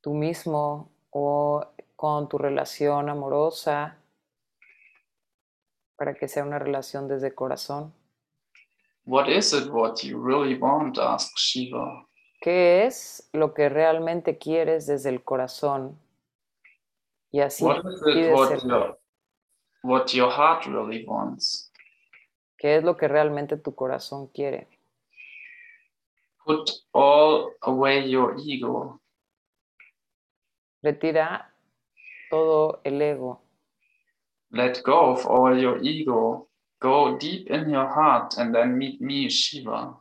tú 0.00 0.14
mismo 0.14 0.90
o 1.10 1.62
con 1.94 2.26
tu 2.30 2.38
relación 2.38 3.10
amorosa 3.10 3.98
para 5.96 6.14
que 6.14 6.28
sea 6.28 6.44
una 6.44 6.58
relación 6.58 7.08
desde 7.08 7.34
corazón? 7.34 7.94
What 9.04 9.28
is 9.28 9.52
it 9.52 9.68
what 9.70 10.02
you 10.02 10.22
really 10.22 10.56
want? 10.58 10.98
Ask 10.98 11.36
Shiva. 11.36 12.06
¿Qué 12.40 12.84
es 12.84 13.28
lo 13.32 13.54
que 13.54 13.68
realmente 13.68 14.36
quieres 14.38 14.86
desde 14.86 15.10
el 15.10 15.22
corazón? 15.22 15.98
Y 17.30 17.40
así 17.40 17.64
What 17.64 17.78
is 17.78 18.02
it 18.06 18.32
what 18.32 18.62
your, 18.62 18.98
what 19.82 20.06
your 20.08 20.30
heart 20.30 20.66
really 20.66 21.04
wants? 21.06 21.72
¿Qué 22.58 22.76
es 22.76 22.84
lo 22.84 22.96
que 22.96 23.08
realmente 23.08 23.56
tu 23.56 23.74
corazón 23.74 24.28
quiere? 24.28 24.68
Put 26.44 26.70
all 26.92 27.54
away 27.62 28.10
your 28.10 28.36
ego. 28.38 29.00
Retira 30.82 31.52
todo 32.30 32.80
el 32.84 33.02
ego. 33.02 33.45
Let 34.56 34.82
go 34.82 35.12
of 35.12 35.26
all 35.26 35.58
your 35.58 35.78
ego. 35.82 36.48
Go 36.80 37.18
deep 37.18 37.50
in 37.50 37.68
your 37.68 37.88
heart 37.88 38.38
and 38.38 38.54
then 38.54 38.78
meet 38.78 39.00
me, 39.02 39.28
Shiva. 39.28 40.00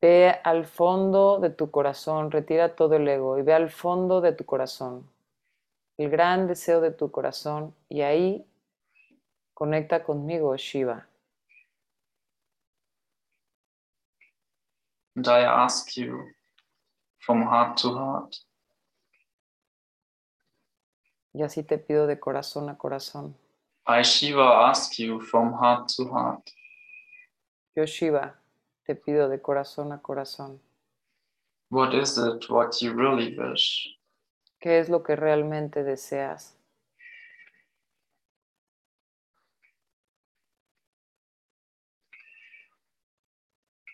Ve 0.00 0.40
al 0.44 0.66
fondo 0.66 1.38
de 1.40 1.50
tu 1.50 1.70
corazón, 1.70 2.30
retira 2.30 2.76
todo 2.76 2.96
el 2.96 3.08
ego 3.08 3.38
y 3.38 3.42
ve 3.42 3.54
al 3.54 3.70
fondo 3.70 4.20
de 4.20 4.32
tu 4.32 4.44
corazón, 4.44 5.10
el 5.96 6.08
gran 6.10 6.46
deseo 6.46 6.80
de 6.80 6.92
tu 6.92 7.10
corazón 7.10 7.74
y 7.88 8.02
ahí 8.02 8.46
conecta 9.54 10.04
conmigo, 10.04 10.54
Shiva. 10.56 11.08
And 15.16 15.26
I 15.26 15.40
ask 15.40 15.96
you 15.96 16.30
from 17.18 17.42
heart 17.42 17.78
to 17.78 17.92
heart, 17.94 18.36
Y 21.38 21.42
así 21.44 21.62
te 21.62 21.78
pido 21.78 22.08
de 22.08 22.18
corazón 22.18 22.68
a 22.68 22.76
corazón. 22.76 23.36
I, 23.86 24.02
Shiva, 24.02 24.68
ask 24.70 24.98
you 24.98 25.20
from 25.20 25.52
heart 25.52 25.88
to 25.96 26.04
heart. 26.12 26.50
Yo, 27.76 27.86
Shiva, 27.86 28.34
te 28.84 28.96
pido 28.96 29.28
de 29.28 29.40
corazón 29.40 29.92
a 29.92 30.02
corazón. 30.02 30.60
What 31.70 31.94
is 31.94 32.18
it 32.18 32.50
what 32.50 32.80
you 32.80 32.92
really 32.92 33.38
wish? 33.38 33.86
¿Qué 34.58 34.80
es 34.80 34.88
lo 34.88 35.04
que 35.04 35.14
realmente 35.14 35.84
deseas? 35.84 36.56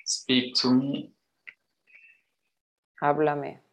Speak 0.07 0.55
to 0.63 0.71
me. 0.71 1.13
Háblame. 3.03 3.64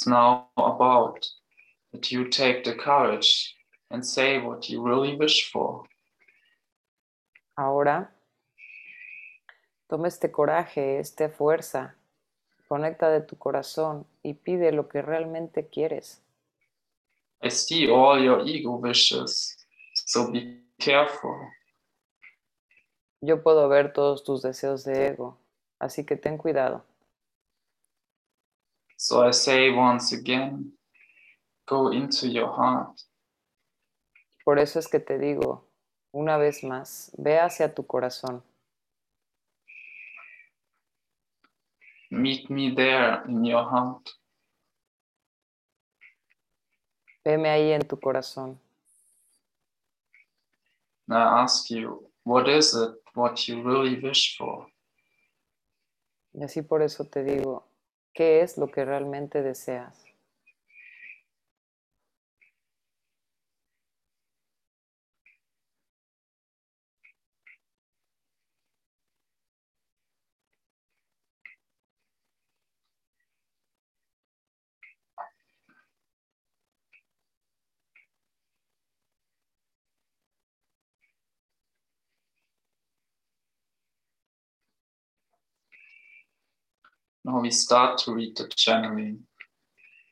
It's 0.00 0.06
now 0.06 0.48
about 0.56 1.26
that 1.92 2.10
you 2.10 2.30
take 2.30 2.64
the 2.64 2.74
courage 2.74 3.54
and 3.90 4.02
say 4.02 4.38
what 4.38 4.70
you 4.70 4.82
really 4.82 5.14
wish 5.14 5.50
for. 5.52 5.84
Ahora, 7.54 8.10
toma 9.90 10.08
este 10.08 10.32
coraje, 10.32 11.00
esta 11.00 11.28
fuerza, 11.28 11.96
conecta 12.66 13.10
de 13.10 13.20
tu 13.20 13.36
corazón 13.36 14.06
y 14.22 14.32
pide 14.32 14.72
lo 14.72 14.88
que 14.88 15.02
realmente 15.02 15.68
quieres. 15.68 16.22
I 17.42 17.50
see 17.50 17.86
all 17.90 18.18
your 18.18 18.40
ego 18.48 18.76
wishes, 18.76 19.54
so 19.92 20.32
be 20.32 20.62
careful. 20.78 21.36
Yo 23.20 23.42
puedo 23.42 23.68
ver 23.68 23.92
todos 23.92 24.24
tus 24.24 24.40
deseos 24.40 24.82
de 24.84 25.08
ego, 25.08 25.36
así 25.78 26.06
que 26.06 26.16
ten 26.16 26.38
cuidado. 26.38 26.86
So 29.02 29.26
I 29.26 29.30
say 29.30 29.70
once 29.70 30.12
again, 30.12 30.72
go 31.66 31.90
into 31.90 32.28
your 32.28 32.48
heart. 32.48 33.00
Por 34.44 34.58
eso 34.58 34.78
es 34.78 34.88
que 34.88 35.00
te 35.00 35.18
digo, 35.18 35.64
una 36.12 36.36
vez 36.36 36.62
más, 36.62 37.10
ve 37.16 37.38
hacia 37.40 37.74
tu 37.74 37.86
corazón. 37.86 38.42
Meet 42.10 42.50
me 42.50 42.74
there 42.74 43.22
in 43.26 43.42
your 43.42 43.64
heart. 43.64 44.06
Veme 47.24 47.48
ahí 47.48 47.72
en 47.72 47.88
tu 47.88 47.98
corazón. 47.98 48.58
And 51.08 51.16
I 51.16 51.42
ask 51.42 51.70
you, 51.70 52.06
what 52.24 52.50
is 52.50 52.74
it 52.74 52.90
what 53.14 53.48
you 53.48 53.62
really 53.62 53.98
wish 53.98 54.36
for? 54.36 54.66
Y 56.34 56.44
así 56.44 56.60
por 56.60 56.82
eso 56.82 57.06
te 57.06 57.24
digo, 57.24 57.69
¿qué 58.14 58.42
es 58.42 58.56
lo 58.58 58.68
que 58.70 58.84
realmente 58.84 59.42
deseas? 59.42 60.09
Now 87.30 87.38
we 87.38 87.52
start 87.52 87.96
to 87.98 88.12
read 88.12 88.36
the 88.36 88.48
channeling. 88.48 89.24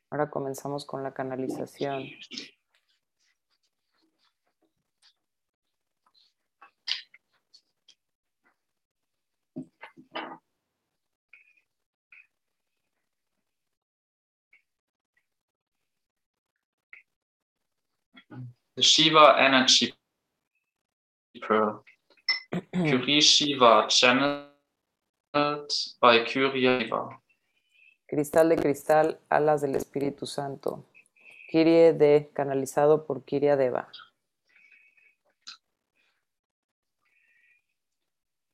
Ahora 0.09 0.29
comenzamos 0.29 0.85
con 0.85 1.03
la 1.03 1.13
canalización. 1.13 2.09
The 18.77 18.81
Shiva 18.81 19.35
energy 19.39 19.93
pearl. 21.41 21.83
Curie 22.73 23.19
Shiva 23.19 23.87
channeled 23.89 24.48
by. 26.01 26.25
Cristal 28.05 28.49
de 28.49 28.55
cristal, 28.55 29.19
alas 29.29 29.61
del 29.61 29.75
Espíritu 29.75 30.25
Santo. 30.25 30.85
Kirie 31.49 31.93
de, 31.93 32.31
canalizado 32.33 33.05
por 33.05 33.23
Kiria 33.23 33.55
Deva. 33.55 33.87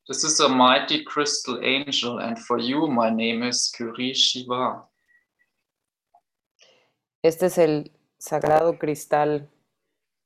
This 0.07 0.23
is 0.23 0.39
a 0.39 0.47
mighty 0.47 1.03
crystal 1.03 1.59
angel, 1.63 2.19
and 2.19 2.37
for 2.37 2.59
you, 2.59 2.87
my 2.87 3.09
name 3.09 3.41
is 3.41 3.73
Curie 3.75 4.13
Shiva. 4.13 4.87
Este 7.23 7.47
es 7.47 7.57
el 7.57 7.91
sagrado 8.19 8.77
cristal 8.77 9.49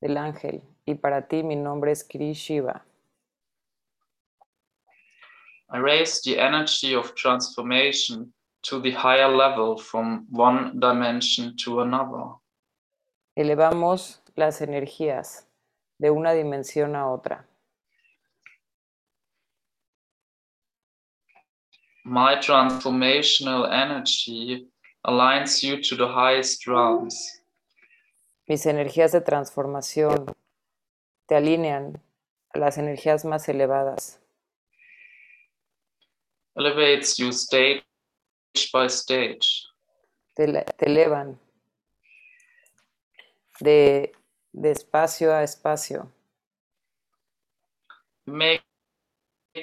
del 0.02 0.18
ángel, 0.18 0.64
y 0.86 0.96
para 0.96 1.30
ti 1.30 1.44
mi 1.44 1.56
nombre 1.56 1.94
es 1.94 2.04
Kiri 2.04 2.34
Shiva. 2.34 2.86
I 5.72 5.78
raise 5.78 6.22
the 6.22 6.40
energy 6.40 6.96
of 6.96 7.14
transformation 7.16 8.34
to 8.64 8.82
the 8.82 8.92
higher 8.92 9.30
level 9.30 9.78
from 9.78 10.26
one 10.32 10.80
dimension 10.80 11.56
to 11.64 11.82
another. 11.82 12.36
Elevamos 13.38 14.20
las 14.36 14.62
energías 14.62 15.46
de 16.00 16.10
una 16.10 16.34
dimensión 16.34 16.96
a 16.96 17.08
otra. 17.08 17.46
My 22.04 22.38
transformational 22.38 23.72
energy 23.72 24.68
aligns 25.06 25.62
you 25.62 25.82
to 25.84 25.96
the 25.96 26.08
highest 26.08 26.66
realms. 26.66 27.42
Mis 28.48 28.66
energías 28.66 29.12
de 29.12 29.22
transformación 29.22 30.26
te 31.28 31.36
alinean 31.36 32.02
a 32.56 32.58
las 32.58 32.80
energías 32.80 33.24
más 33.26 33.48
elevadas. 33.48 34.19
Elevates 36.60 37.18
you 37.18 37.32
stage 37.32 37.84
by 38.74 38.88
stage. 38.88 39.70
te, 40.36 40.46
te 40.78 40.86
elevan 40.86 41.38
de, 43.62 44.12
de 44.54 44.72
espacio 44.72 45.32
a 45.32 45.44
espacio. 45.44 46.12
May 48.26 48.62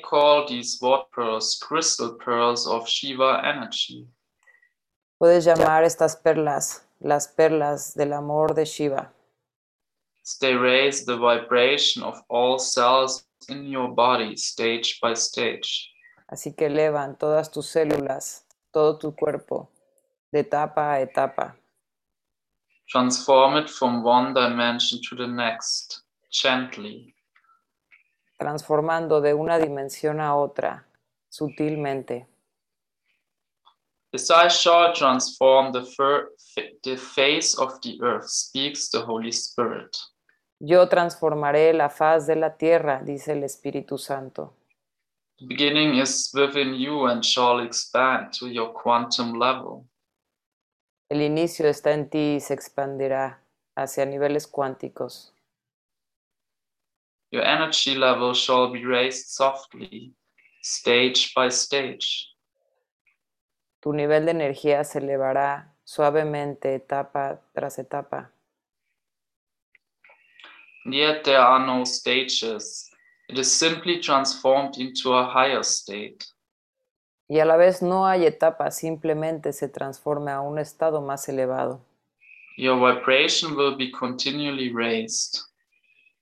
call 0.03 0.47
these 0.47 0.79
water 0.83 1.07
pearls 1.15 1.59
crystal 1.59 2.15
pearls 2.15 2.67
of 2.67 2.89
Shiva 2.89 3.43
energy. 3.45 4.07
Puedes 5.19 5.45
llamar 5.47 5.85
estas 5.85 6.17
perlas 6.17 6.83
las 7.01 7.29
perlas 7.29 7.95
del 7.95 8.13
amor 8.13 8.55
de 8.55 8.65
Shiva. 8.65 9.13
They 10.41 10.55
raise 10.55 11.05
the 11.05 11.17
vibration 11.17 12.03
of 12.03 12.21
all 12.29 12.59
cells 12.59 13.25
in 13.49 13.67
your 13.67 13.89
body 13.89 14.37
stage 14.37 14.99
by 15.01 15.15
stage. 15.15 15.89
Así 16.29 16.55
que 16.55 16.67
elevan 16.67 17.17
todas 17.17 17.51
tus 17.51 17.67
células, 17.67 18.47
todo 18.73 18.99
tu 18.99 19.15
cuerpo, 19.15 19.71
de 20.33 20.41
etapa 20.41 20.93
a 20.93 21.01
etapa, 21.01 21.57
Transform 22.89 23.57
it 23.59 23.69
from 23.69 24.05
one 24.05 24.33
dimension 24.33 25.01
to 25.09 25.17
the 25.17 25.27
next, 25.27 26.03
gently. 26.31 27.13
transformando 28.39 29.21
de 29.21 29.35
una 29.35 29.59
dimensión 29.59 30.21
a 30.21 30.37
otra, 30.37 30.87
sutilmente. 31.29 32.29
As 34.13 34.31
I 34.31 34.49
shall 34.49 34.93
transform 34.93 35.73
the, 35.73 35.83
fir- 35.85 36.31
the 36.83 36.97
face 36.97 37.57
of 37.59 37.81
the 37.83 37.99
earth, 38.03 38.29
speaks 38.29 38.89
the 38.91 39.01
Holy 39.05 39.33
Spirit. 39.33 39.97
Yo 40.61 40.89
transformaré 40.89 41.73
la 41.75 41.89
faz 41.91 42.27
de 42.27 42.37
la 42.37 42.57
tierra, 42.57 43.03
dice 43.05 43.33
el 43.33 43.43
Espíritu 43.43 43.99
Santo. 43.99 44.55
The 45.39 45.47
beginning 45.47 45.99
is 45.99 46.31
within 46.33 46.75
you 46.75 47.07
and 47.07 47.23
shall 47.23 47.61
expand 47.61 48.33
to 48.39 48.49
your 48.49 48.73
quantum 48.73 49.35
level. 49.39 49.87
El 51.11 51.21
inicio 51.21 51.69
está 51.69 51.93
en 51.93 52.09
ti 52.09 52.37
y 52.37 52.41
se 52.41 52.55
expandirá 52.55 53.43
hacia 53.77 54.07
niveles 54.07 54.47
cuánticos. 54.47 55.33
Your 57.31 57.45
energy 57.45 57.95
level 57.95 58.33
shall 58.33 58.73
be 58.73 58.85
raised 58.85 59.29
softly, 59.29 60.15
stage 60.63 61.33
by 61.35 61.51
stage. 61.51 62.33
Tu 63.83 63.93
nivel 63.93 64.25
de 64.25 64.31
energía 64.31 64.85
se 64.85 65.01
elevará 65.01 65.77
suavemente 65.85 66.75
etapa 66.75 67.41
tras 67.53 67.79
etapa. 67.79 68.33
Yet 70.87 71.25
there 71.25 71.39
are 71.39 71.67
no 71.67 71.85
stages. 71.85 72.91
It 73.29 73.39
is 73.39 73.51
simply 73.51 74.01
transformed 74.01 74.79
into 74.79 75.13
a 75.13 75.25
higher 75.27 75.65
state. 75.65 76.25
Y 77.29 77.41
a 77.41 77.45
la 77.45 77.57
vez 77.57 77.83
no 77.83 78.07
hay 78.07 78.25
etapa, 78.25 78.71
simplemente 78.71 79.53
se 79.53 79.69
transforma 79.69 80.35
a 80.35 80.41
un 80.41 80.59
estado 80.59 81.01
más 81.01 81.29
elevado. 81.29 81.81
Your 82.57 82.79
vibration 82.79 83.57
will 83.57 83.77
be 83.77 83.91
continually 83.91 84.73
raised. 84.73 85.41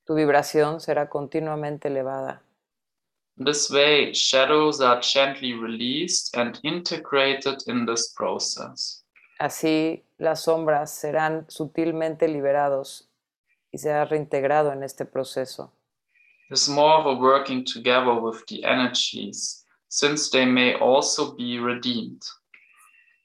Tu 0.07 0.15
vibración 0.15 0.81
será 0.81 1.09
continuamente 1.09 1.89
elevada. 1.89 2.43
This 3.37 3.71
way, 3.71 4.13
shadows 4.13 4.81
are 4.81 5.01
gently 5.03 5.53
released 5.53 6.37
and 6.37 6.59
integrated 6.63 7.63
in 7.67 7.85
this 7.85 8.15
process. 8.17 9.05
Así 9.39 10.05
las 10.19 10.45
sombras 10.45 10.91
serán 10.91 11.45
sutilmente 11.49 12.29
liberados 12.29 13.11
y 13.73 13.79
será 13.79 14.05
reintegrado 14.05 14.73
en 14.73 14.83
este 14.85 15.05
proceso. 15.05 15.73
It's 16.55 16.69
more 16.69 17.01
of 17.01 17.07
a 17.07 17.15
working 17.21 17.65
together 17.65 18.15
with 18.15 18.47
the 18.47 18.63
energies, 18.65 19.65
since 19.89 20.31
they 20.31 20.47
may 20.47 20.75
also 20.75 21.35
be 21.35 21.59
redeemed. 21.59 22.23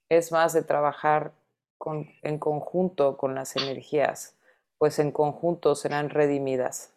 Es 0.10 0.32
más 0.32 0.54
de 0.54 0.64
trabajar 0.64 1.32
con- 1.78 2.08
en 2.24 2.40
conjunto 2.40 3.18
con 3.18 3.36
las 3.36 3.56
energías, 3.56 4.36
pues 4.80 4.98
en 4.98 5.12
conjunto 5.12 5.76
serán 5.76 6.10
redimidas. 6.10 6.92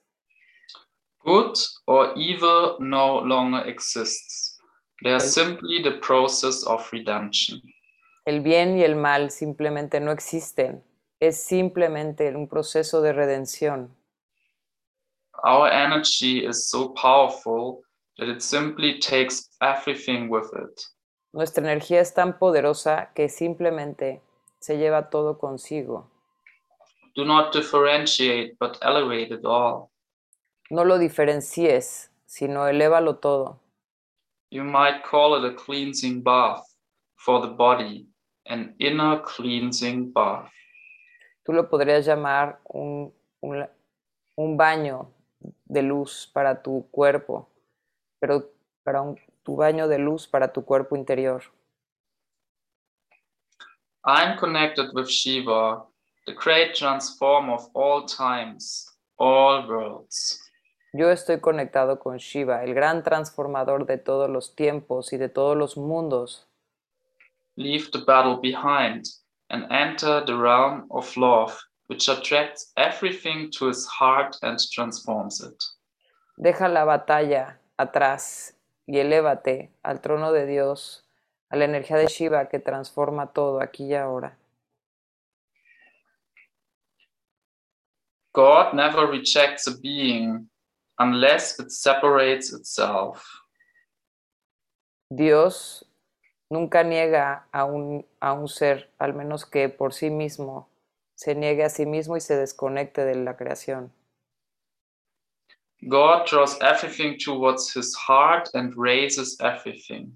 Good 1.22 1.58
or 1.84 2.14
evil 2.16 2.76
no 2.80 3.20
longer 3.20 3.68
exists. 3.68 4.58
They 5.02 5.12
are 5.12 5.20
simply 5.20 5.82
the 5.82 5.98
process 6.00 6.64
of 6.66 6.90
redemption. 6.90 7.60
El 8.24 8.40
bien 8.40 8.78
y 8.78 8.84
el 8.84 8.96
mal 8.96 9.30
simplemente 9.30 10.00
no 10.00 10.10
existen. 10.12 10.82
Es 11.20 11.42
simplemente 11.44 12.34
un 12.34 12.48
proceso 12.48 13.02
de 13.02 13.12
redención. 13.12 13.94
Our 15.44 15.68
energy 15.68 16.46
is 16.46 16.68
so 16.68 16.90
powerful 16.90 17.82
that 18.18 18.28
it 18.28 18.42
simply 18.42 19.00
takes 19.00 19.48
everything 19.60 20.28
with 20.28 20.48
it. 20.54 20.80
Nuestra 21.34 21.64
energía 21.64 22.00
es 22.00 22.14
tan 22.14 22.38
poderosa 22.38 23.12
que 23.14 23.28
simplemente 23.28 24.20
se 24.60 24.76
lleva 24.76 25.10
todo 25.10 25.38
consigo. 25.38 26.06
Do 27.16 27.24
not 27.24 27.52
differentiate, 27.52 28.56
but 28.60 28.78
elevate 28.82 29.32
it 29.32 29.44
all. 29.44 29.90
No 30.70 30.84
lo 30.84 30.98
diferencies, 30.98 32.10
sino 32.26 32.68
elévalo 32.68 33.18
todo. 33.20 33.58
You 34.50 34.62
might 34.62 35.02
call 35.02 35.34
it 35.34 35.44
a 35.44 35.54
cleansing 35.54 36.22
bath 36.22 36.62
for 37.16 37.40
the 37.40 37.48
body, 37.48 38.06
an 38.46 38.74
inner 38.78 39.20
cleansing 39.24 40.12
bath. 40.12 40.50
Tú 41.44 41.52
lo 41.52 41.68
podrías 41.68 42.06
llamar 42.06 42.60
un, 42.72 43.12
un, 43.40 43.66
un 44.36 44.56
baño 44.56 45.10
de 45.64 45.82
luz 45.82 46.30
para 46.32 46.62
tu 46.62 46.88
cuerpo, 46.90 47.48
pero 48.20 48.50
para 48.84 49.02
un, 49.02 49.18
tu 49.42 49.56
baño 49.56 49.88
de 49.88 49.98
luz 49.98 50.26
para 50.26 50.52
tu 50.52 50.64
cuerpo 50.64 50.96
interior. 50.96 51.42
I'm 54.04 54.36
connected 54.36 54.90
with 54.94 55.08
Shiva, 55.08 55.84
the 56.26 56.34
great 56.34 56.74
transformer 56.74 57.54
of 57.54 57.68
all 57.74 58.04
times, 58.04 58.86
all 59.16 59.66
worlds. 59.68 60.40
Yo 60.94 61.10
estoy 61.10 61.40
conectado 61.40 61.98
con 61.98 62.18
Shiva, 62.18 62.64
el 62.64 62.74
gran 62.74 63.02
transformador 63.02 63.86
de 63.86 63.96
todos 63.96 64.28
los 64.28 64.54
tiempos 64.54 65.12
y 65.12 65.16
de 65.16 65.28
todos 65.28 65.56
los 65.56 65.76
mundos. 65.76 66.46
Leave 67.56 67.90
the 67.92 68.00
battle 68.04 68.38
behind 68.42 69.06
and 69.48 69.70
enter 69.70 70.22
the 70.24 70.34
realm 70.36 70.86
of 70.90 71.16
love, 71.16 71.56
which 71.92 72.08
attracts 72.08 72.72
everything 72.78 73.50
to 73.50 73.66
his 73.66 73.86
heart 73.86 74.34
and 74.42 74.58
transforms 74.72 75.42
it. 75.42 75.62
Deja 76.38 76.66
la 76.66 76.86
batalla 76.86 77.58
atrás 77.76 78.54
y 78.86 78.98
elévate 78.98 79.70
al 79.82 80.00
trono 80.00 80.32
de 80.32 80.46
Dios, 80.46 81.04
a 81.50 81.56
la 81.56 81.66
energía 81.66 81.98
de 81.98 82.06
Shiva 82.06 82.48
que 82.48 82.58
transforma 82.58 83.26
todo 83.34 83.60
aquí 83.60 83.84
y 83.84 83.94
ahora. 83.94 84.38
God 88.32 88.72
never 88.72 89.06
rejects 89.06 89.66
a 89.66 89.72
being 89.82 90.48
unless 90.98 91.60
it 91.60 91.70
separates 91.70 92.54
itself. 92.54 93.22
Dios 95.10 95.84
nunca 96.48 96.82
niega 96.82 97.46
a 97.52 97.66
un, 97.66 98.06
a 98.18 98.32
un 98.32 98.48
ser, 98.48 98.90
al 98.98 99.12
menos 99.12 99.44
que 99.44 99.68
por 99.68 99.92
sí 99.92 100.08
mismo 100.08 100.71
se 101.22 101.34
niegue 101.34 101.62
a 101.62 101.68
sí 101.68 101.86
mismo 101.86 102.16
y 102.16 102.20
se 102.20 102.36
desconecte 102.36 103.04
de 103.04 103.14
la 103.14 103.36
creación. 103.36 103.92
God 105.82 106.26
draws 106.28 106.60
everything 106.60 107.16
towards 107.18 107.74
his 107.74 107.94
heart 107.96 108.48
and 108.54 108.74
raises 108.76 109.38
everything. 109.40 110.12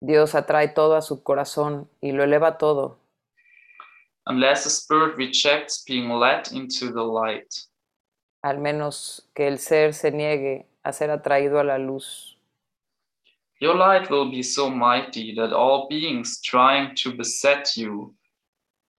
Dios 0.00 0.34
atrae 0.34 0.68
todo 0.68 0.96
a 0.96 1.02
su 1.02 1.22
corazón 1.22 1.88
y 2.00 2.12
lo 2.12 2.22
eleva 2.22 2.58
todo. 2.58 2.98
Unless 4.26 4.64
the 4.64 4.70
spirit 4.70 5.16
rejects 5.16 5.84
being 5.84 6.08
led 6.08 6.52
into 6.52 6.92
the 6.92 7.02
light. 7.02 7.52
al 8.44 8.58
menos 8.58 9.26
que 9.34 9.48
el 9.48 9.58
ser 9.58 9.94
se 9.94 10.10
niegue 10.10 10.66
a 10.82 10.92
ser 10.92 11.10
atraído 11.10 11.58
a 11.58 11.64
la 11.64 11.78
luz. 11.78 12.36
Your 13.58 13.74
light 13.74 14.10
will 14.10 14.30
be 14.30 14.42
so 14.42 14.68
mighty 14.68 15.34
that 15.34 15.54
all 15.54 15.88
beings 15.88 16.42
trying 16.42 16.94
to 16.96 17.12
beset 17.16 17.74
you 17.74 18.14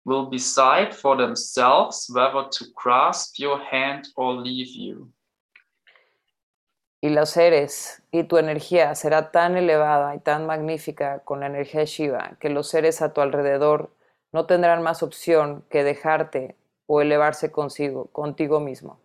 will 0.05 0.29
decide 0.31 0.93
for 0.95 1.17
themselves 1.17 2.09
whether 2.15 2.49
to 2.51 2.65
grasp 2.75 3.39
your 3.39 3.59
hand 3.59 4.09
or 4.17 4.35
leave 4.35 4.69
you. 4.75 5.11
Y 7.01 7.11
los 7.11 7.31
seres 7.31 8.03
y 8.13 8.25
tu 8.25 8.39
energía 8.39 8.95
será 8.95 9.31
tan 9.31 9.57
elevada 9.57 10.15
y 10.15 10.21
tan 10.21 10.47
magnífica 10.47 11.21
con 11.25 11.41
la 11.41 11.47
energía 11.47 11.85
Shiva 11.85 12.37
que 12.41 12.49
los 12.49 12.69
seres 12.69 13.03
a 13.03 13.13
tu 13.13 13.21
alrededor 13.21 13.91
no 14.33 14.47
tendrán 14.47 14.83
más 14.83 15.03
opción 15.03 15.65
que 15.71 15.85
dejarte 15.85 16.57
o 16.87 17.01
elevarse 17.03 17.53
consigo, 17.53 18.07
contigo 18.13 18.59
mismo. 18.61 18.99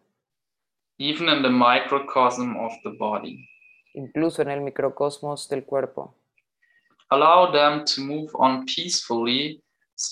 even 1.01 1.29
in 1.29 1.41
the 1.41 1.49
microcosm 1.49 2.57
of 2.57 2.71
the 2.83 2.89
body. 2.91 3.47
incluso 3.93 4.41
en 4.41 4.49
el 4.49 4.61
microcosmos 4.61 5.47
del 5.49 5.63
cuerpo. 5.65 6.13
Allow 7.09 7.51
them 7.51 7.83
to 7.85 8.01
move 8.01 8.29
on 8.35 8.65
peacefully. 8.65 9.61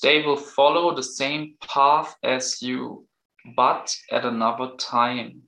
They 0.01 0.21
will 0.25 0.37
follow 0.37 0.93
the 0.93 1.03
same 1.03 1.55
path 1.61 2.17
as 2.21 2.61
you, 2.61 3.07
but 3.55 3.95
at 4.11 4.25
another 4.25 4.75
time. 4.77 5.47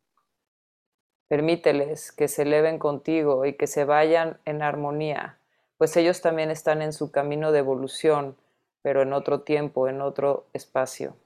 Permíteles 1.29 2.11
que 2.11 2.27
se 2.27 2.43
eleven 2.43 2.79
contigo 2.79 3.45
y 3.45 3.53
que 3.57 3.67
se 3.67 3.83
vayan 3.83 4.39
en 4.45 4.61
armonía, 4.61 5.39
pues 5.77 5.95
ellos 5.97 6.21
también 6.21 6.51
están 6.51 6.81
en 6.81 6.93
su 6.93 7.11
camino 7.11 7.51
de 7.51 7.59
evolución, 7.59 8.37
pero 8.81 9.01
en 9.01 9.13
otro 9.13 9.41
tiempo, 9.41 9.87
en 9.89 10.01
otro 10.01 10.47
espacio. 10.53 11.17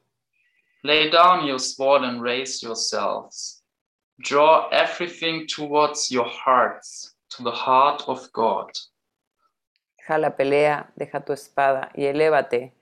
Lay 0.81 1.09
down 1.09 1.45
your 1.45 1.59
sword 1.59 2.03
and 2.03 2.21
raise 2.21 2.61
yourselves. 2.61 3.63
Draw 4.19 4.69
everything 4.71 5.45
towards 5.47 6.09
your 6.09 6.27
hearts, 6.27 7.15
to 7.29 7.43
the 7.43 7.51
heart 7.51 8.03
of 8.07 8.29
God. 8.33 8.71
Deja 9.97 10.17
la 10.17 10.35
pelea, 10.35 10.91
deja 10.95 11.23
tu 11.23 11.31
espada 11.31 11.91
y 11.95 12.05
elévate 12.05 12.73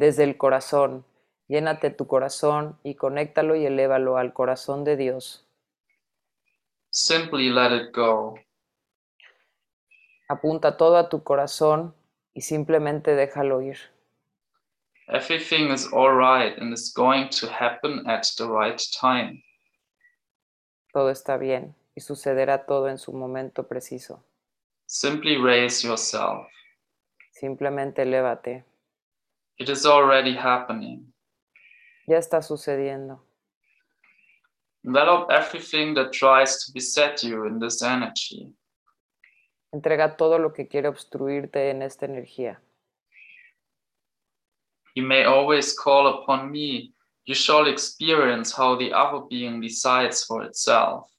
desde 0.00 0.24
el 0.24 0.38
corazón. 0.38 1.04
Llénate 1.46 1.90
tu 1.90 2.06
corazón 2.06 2.78
y 2.82 2.94
conéctalo 2.94 3.54
y 3.54 3.66
elévalo 3.66 4.16
al 4.16 4.32
corazón 4.32 4.82
de 4.82 4.96
Dios. 4.96 5.46
Simply 6.88 7.50
let 7.50 7.76
it 7.76 7.94
go. 7.94 8.34
Apunta 10.28 10.78
todo 10.78 10.96
a 10.96 11.10
tu 11.10 11.22
corazón 11.22 11.94
y 12.32 12.40
simplemente 12.40 13.14
déjalo 13.14 13.60
ir. 13.60 13.76
Everything 15.08 15.70
is 15.70 15.86
all 15.92 16.16
right 16.16 16.56
and 16.58 16.72
is 16.72 16.90
going 16.94 17.28
to 17.38 17.46
happen 17.46 18.08
at 18.08 18.24
the 18.38 18.46
right 18.46 18.80
time. 18.98 19.42
Todo 20.94 21.10
está 21.10 21.36
bien 21.36 21.74
y 21.94 22.00
sucederá 22.00 22.64
todo 22.64 22.88
en 22.88 22.96
su 22.96 23.12
momento 23.12 23.68
preciso. 23.68 24.24
Simply 24.86 25.36
raise 25.36 25.86
yourself. 25.86 26.46
Simplemente 27.32 28.02
elévate. 28.02 28.64
It 29.60 29.68
is 29.68 29.84
already 29.84 30.34
happening. 30.34 31.12
Ya 32.06 32.16
está 32.16 32.40
sucediendo. 32.40 33.20
Envelop 34.82 35.30
everything 35.30 35.92
that 35.96 36.12
tries 36.12 36.64
to 36.64 36.72
beset 36.72 37.22
you 37.22 37.44
in 37.44 37.60
this 37.60 37.82
energy. 37.82 38.54
Entrega 39.70 40.16
todo 40.16 40.38
lo 40.38 40.54
que 40.54 40.66
quiere 40.66 40.88
obstruirte 40.88 41.68
en 41.68 41.82
esta 41.82 42.06
energía. 42.06 42.58
You 44.94 45.02
may 45.02 45.24
always 45.24 45.78
call 45.78 46.06
upon 46.06 46.50
me. 46.50 46.94
You 47.26 47.34
shall 47.34 47.66
experience 47.66 48.50
how 48.56 48.76
the 48.78 48.94
other 48.94 49.26
being 49.28 49.60
decides 49.60 50.24
for 50.24 50.42
itself. 50.42 51.10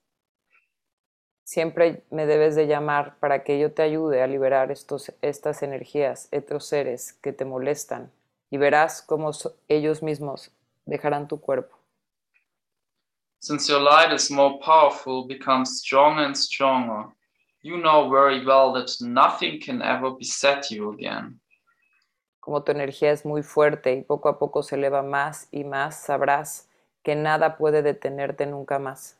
Siempre 1.43 2.03
me 2.09 2.25
debes 2.25 2.55
de 2.55 2.65
llamar 2.65 3.19
para 3.19 3.43
que 3.43 3.59
yo 3.59 3.71
te 3.71 3.83
ayude 3.83 4.23
a 4.23 4.27
liberar 4.27 4.71
estos, 4.71 5.13
estas 5.21 5.61
energías, 5.61 6.27
estos 6.31 6.65
seres 6.65 7.13
que 7.13 7.33
te 7.33 7.45
molestan, 7.45 8.11
y 8.51 8.57
verás 8.57 9.01
cómo 9.01 9.31
ellos 9.67 10.03
mismos 10.03 10.51
dejarán 10.85 11.27
tu 11.27 11.39
cuerpo. 11.39 11.75
Since 13.39 13.71
your 13.71 13.81
light 13.81 14.13
is 14.13 14.29
more 14.29 14.59
powerful, 14.59 15.25
becomes 15.25 15.79
stronger 15.79 16.23
and 16.23 16.35
stronger, 16.35 17.07
you 17.63 17.77
know 17.77 18.07
very 18.07 18.45
well 18.45 18.71
that 18.73 18.91
nothing 19.01 19.59
can 19.59 19.81
ever 19.81 20.11
beset 20.11 20.69
you 20.69 20.91
again. 20.93 21.39
Como 22.39 22.61
tu 22.63 22.71
energía 22.71 23.11
es 23.11 23.25
muy 23.25 23.41
fuerte 23.41 23.93
y 23.93 24.03
poco 24.03 24.29
a 24.29 24.37
poco 24.37 24.61
se 24.61 24.75
eleva 24.75 25.01
más 25.01 25.47
y 25.51 25.63
más, 25.63 26.03
sabrás 26.03 26.67
que 27.03 27.15
nada 27.15 27.57
puede 27.57 27.81
detenerte 27.81 28.45
nunca 28.45 28.77
más. 28.77 29.17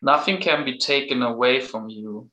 Nothing 0.00 0.40
can 0.40 0.64
be 0.64 0.76
taken 0.76 1.22
away 1.22 1.60
from 1.60 1.88
you. 1.88 2.28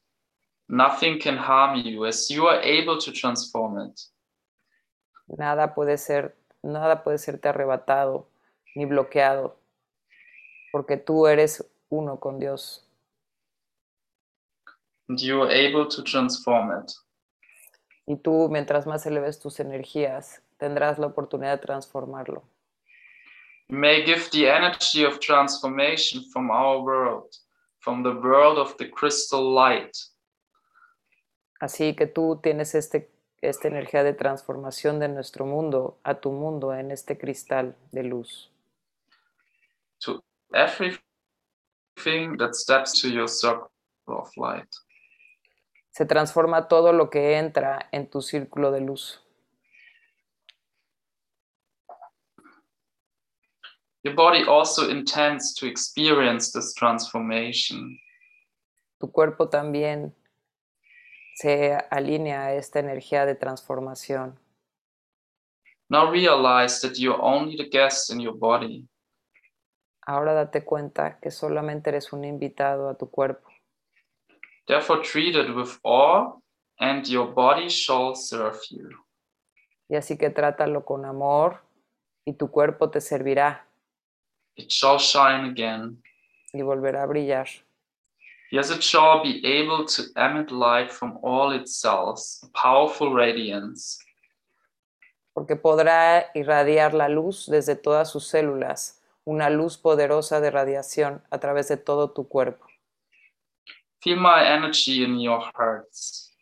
Nothing 0.68 1.20
can 1.20 1.38
harm 1.38 1.82
you 1.84 2.06
as 2.06 2.30
you 2.30 2.48
are 2.48 2.62
able 2.64 2.98
to 3.00 3.12
transform 3.12 3.80
it. 3.80 4.00
Nada 5.38 5.74
puede 5.74 5.98
ser, 5.98 6.36
nada 6.62 7.04
puede 7.04 7.18
serte 7.18 7.50
arrebatado 7.50 8.28
ni 8.76 8.86
bloqueado, 8.86 9.58
porque 10.72 10.98
tú 10.98 11.28
eres 11.28 11.66
uno 11.90 12.20
con 12.20 12.40
Dios 12.40 12.88
And 15.10 15.20
you 15.20 15.42
are 15.42 15.52
able 15.52 15.88
to 15.88 16.04
transform 16.04 16.72
it. 16.82 16.92
y 18.06 18.16
tú 18.16 18.48
mientras 18.50 18.86
más 18.88 19.06
eleves 19.06 19.40
tus 19.40 19.60
energías 19.60 20.42
tendrás 20.58 20.98
la 21.00 21.08
oportunidad 21.08 21.60
de 21.60 21.66
transformarlo. 21.66 22.44
May 23.70 24.04
give 24.06 24.30
the 24.32 24.50
energy 24.50 25.06
of 25.06 25.20
transformation 25.20 26.24
from 26.32 26.50
our 26.50 26.82
world, 26.82 27.30
from 27.80 28.04
the 28.04 28.12
world 28.12 28.58
of 28.58 28.76
the 28.78 28.90
crystal 28.90 29.54
light, 29.54 29.96
Así 31.60 31.96
que 31.96 32.08
tú 32.08 32.40
tienes 32.42 32.74
este, 32.74 33.12
esta 33.42 33.68
energía 33.68 34.04
de 34.04 34.14
transformación 34.14 35.00
de 35.00 35.10
nuestro 35.10 35.46
mundo 35.46 35.98
a 36.04 36.16
tu 36.16 36.32
mundo 36.32 36.74
en 36.74 36.92
este 36.92 37.18
cristal 37.18 37.76
de 37.92 38.04
luz. 38.04 38.52
to 40.02 40.22
everything 40.54 42.38
that 42.38 42.56
steps 42.56 43.02
to 43.02 43.10
your 43.10 43.28
circle 43.28 43.70
of 44.08 44.30
light. 44.38 44.68
Se 45.92 46.06
transforma 46.06 46.68
todo 46.68 46.94
lo 46.94 47.10
que 47.10 47.38
entra 47.38 47.90
en 47.92 48.10
tu 48.10 48.22
círculo 48.22 48.72
de 48.72 48.82
luz. 48.82 49.20
Your 54.04 54.16
body 54.16 54.44
also 54.48 54.90
intends 54.90 55.54
to 55.56 55.68
experience 55.68 56.52
this 56.52 56.74
transformation. 56.74 58.00
Tu 59.00 59.12
cuerpo 59.12 59.50
también 59.50 60.16
se 61.42 61.76
alinea 61.90 62.46
a 62.46 62.54
esta 62.54 62.80
energía 62.80 63.26
de 63.26 63.34
transformación. 63.34 64.38
Now 65.90 66.12
realize 66.12 66.88
that 66.88 66.98
you're 66.98 67.20
only 67.20 67.58
the 67.58 67.68
guest 67.68 68.12
in 68.12 68.20
your 68.20 68.36
body. 68.38 68.88
Ahora 70.06 70.34
date 70.36 70.64
cuenta 70.64 71.20
que 71.20 71.32
solamente 71.32 71.90
eres 71.90 72.14
un 72.14 72.26
invitado 72.26 72.90
a 72.90 72.96
tu 72.98 73.10
cuerpo. 73.10 73.50
Therefore, 74.68 75.02
treat 75.02 75.36
it 75.36 75.50
with 75.56 75.80
awe, 75.84 76.40
and 76.80 77.06
your 77.08 77.34
body 77.34 77.70
shall 77.70 78.16
serve 78.16 78.60
you. 78.70 78.90
Y 79.90 79.96
así 79.96 80.18
que 80.18 80.30
trátalo 80.30 80.86
con 80.86 81.06
amor 81.06 81.62
y 82.24 82.34
tu 82.34 82.50
cuerpo 82.52 82.90
te 82.92 83.02
servirá 83.02 83.68
It 84.56 84.70
shall 84.70 85.00
shine 85.00 85.50
again. 85.50 86.02
y 86.54 86.62
volverá 86.62 87.04
a 87.04 87.08
brillar. 87.08 87.48
Yes, 88.52 88.70
it 88.70 88.82
shall 88.82 89.22
be 89.24 89.42
able 89.46 89.86
to 89.86 90.04
emit 90.18 90.52
light 90.52 90.92
from 90.92 91.18
all 91.24 91.54
its 91.56 91.80
cells, 91.80 92.42
a 92.44 92.48
powerful 92.54 93.14
radiance. 93.14 93.98
porque 95.34 95.56
podrá 95.56 96.30
irradiar 96.36 96.94
la 96.94 97.08
luz 97.08 97.48
desde 97.50 97.78
todas 97.78 98.12
sus 98.12 98.28
células, 98.28 99.02
una 99.24 99.50
luz 99.50 99.78
poderosa 99.78 100.42
de 100.42 100.52
radiación 100.52 101.24
a 101.32 101.40
través 101.40 101.70
de 101.70 101.78
todo 101.78 102.12
tu 102.12 102.28
cuerpo. 102.28 102.66
Feel 104.02 104.18
my 104.20 104.44
energy 104.46 105.04
in 105.06 105.22
your 105.22 105.42
hearts. 105.58 106.36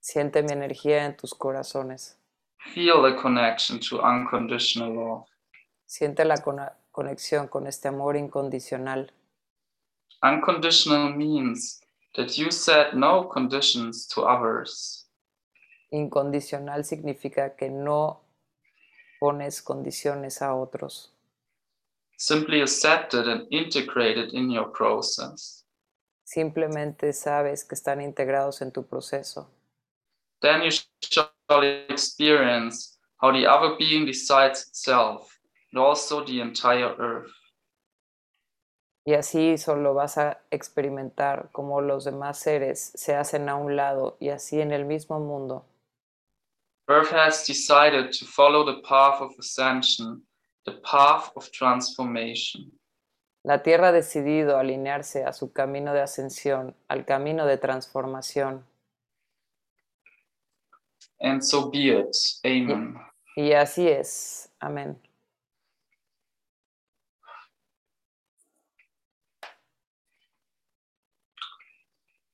Siente 0.00 0.42
mi 0.42 0.52
energía 0.52 1.04
en 1.04 1.16
tus 1.16 1.34
corazones. 1.34 2.18
Feel 2.72 3.02
the 3.02 3.14
connection 3.20 3.78
to 3.80 4.00
unconditional 4.00 4.94
love. 4.94 5.24
Siente 5.84 6.24
la 6.24 6.38
cona- 6.38 6.78
conexión 6.92 7.48
con 7.48 7.66
este 7.66 7.88
amor 7.88 8.16
incondicional. 8.16 9.12
Unconditional 10.24 11.10
means 11.12 11.82
that 12.16 12.38
you 12.38 12.50
set 12.50 12.96
no 12.96 13.24
conditions 13.24 14.06
to 14.06 14.22
others. 14.22 15.04
Incondicional 15.92 16.82
significa 16.82 17.54
que 17.54 17.68
no 17.68 18.20
pones 19.20 19.60
condiciones 19.60 20.40
a 20.40 20.54
otros. 20.54 21.10
Simply 22.16 22.62
accept 22.62 23.12
it 23.12 23.26
and 23.28 23.46
integrate 23.50 24.16
it 24.16 24.32
in 24.32 24.50
your 24.50 24.72
process. 24.72 25.62
Simplemente 26.24 27.12
sabes 27.12 27.62
que 27.62 27.74
están 27.74 28.00
integrados 28.00 28.62
en 28.62 28.72
tu 28.72 28.82
proceso. 28.82 29.46
Then 30.40 30.62
you 30.62 30.70
shall 31.02 31.28
experience 31.90 32.96
how 33.20 33.30
the 33.30 33.46
other 33.46 33.76
being 33.78 34.06
decides 34.06 34.68
itself 34.68 35.38
and 35.70 35.78
also 35.78 36.24
the 36.24 36.40
entire 36.40 36.94
earth. 36.98 37.30
Y 39.04 39.14
así 39.14 39.58
solo 39.58 39.92
vas 39.92 40.16
a 40.16 40.40
experimentar 40.50 41.50
cómo 41.52 41.82
los 41.82 42.04
demás 42.04 42.38
seres 42.38 42.92
se 42.94 43.14
hacen 43.14 43.48
a 43.48 43.56
un 43.56 43.76
lado 43.76 44.16
y 44.18 44.30
así 44.30 44.60
en 44.60 44.72
el 44.72 44.86
mismo 44.86 45.20
mundo. 45.20 45.66
Earth 46.88 47.12
has 47.12 47.46
decided 47.46 48.10
to 48.18 48.26
follow 48.26 48.64
the 48.64 48.80
path 48.86 49.20
of 49.20 49.32
ascension, 49.38 50.22
the 50.64 50.72
path 50.82 51.30
of 51.34 51.50
transformation. 51.50 52.72
La 53.42 53.62
Tierra 53.62 53.88
ha 53.88 53.92
decidido 53.92 54.58
alinearse 54.58 55.24
a 55.24 55.34
su 55.34 55.52
camino 55.52 55.92
de 55.92 56.00
ascensión, 56.00 56.74
al 56.88 57.04
camino 57.04 57.46
de 57.46 57.58
transformación. 57.58 58.64
And 61.20 61.42
so 61.42 61.70
be 61.70 61.90
it. 61.90 62.16
Amen. 62.44 62.96
Y 63.36 63.52
así 63.52 63.88
es. 63.88 64.50
Amén. 64.60 64.98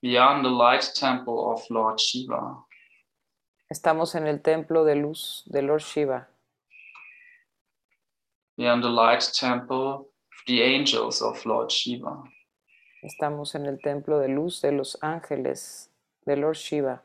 Beyond 0.03 0.45
the 0.45 0.51
light 0.51 0.89
temple 0.95 1.53
of 1.53 1.63
Lord 1.71 1.99
Shiva, 2.01 2.65
Estamos 3.71 4.15
en 4.15 4.27
el 4.27 4.41
templo 4.41 4.85
de 4.85 4.97
luz 4.97 5.45
de 5.47 5.63
Lord 5.63 5.83
Shiva. 5.83 6.27
beyond 8.57 8.83
the 8.83 8.89
light 8.89 9.21
temple 9.33 9.93
of 9.93 10.07
the 10.47 10.63
angels 10.63 11.23
of 11.23 11.45
Lord 11.47 11.71
Shiva. 11.71 12.25
Estamos 13.03 13.55
en 13.55 13.67
el 13.67 13.79
templo 13.81 14.19
de 14.21 14.29
luz 14.29 14.61
de 14.61 14.73
los 14.73 14.97
ángeles 15.03 15.89
de 16.27 16.37
Lord 16.37 16.57
Shiva. 16.57 17.03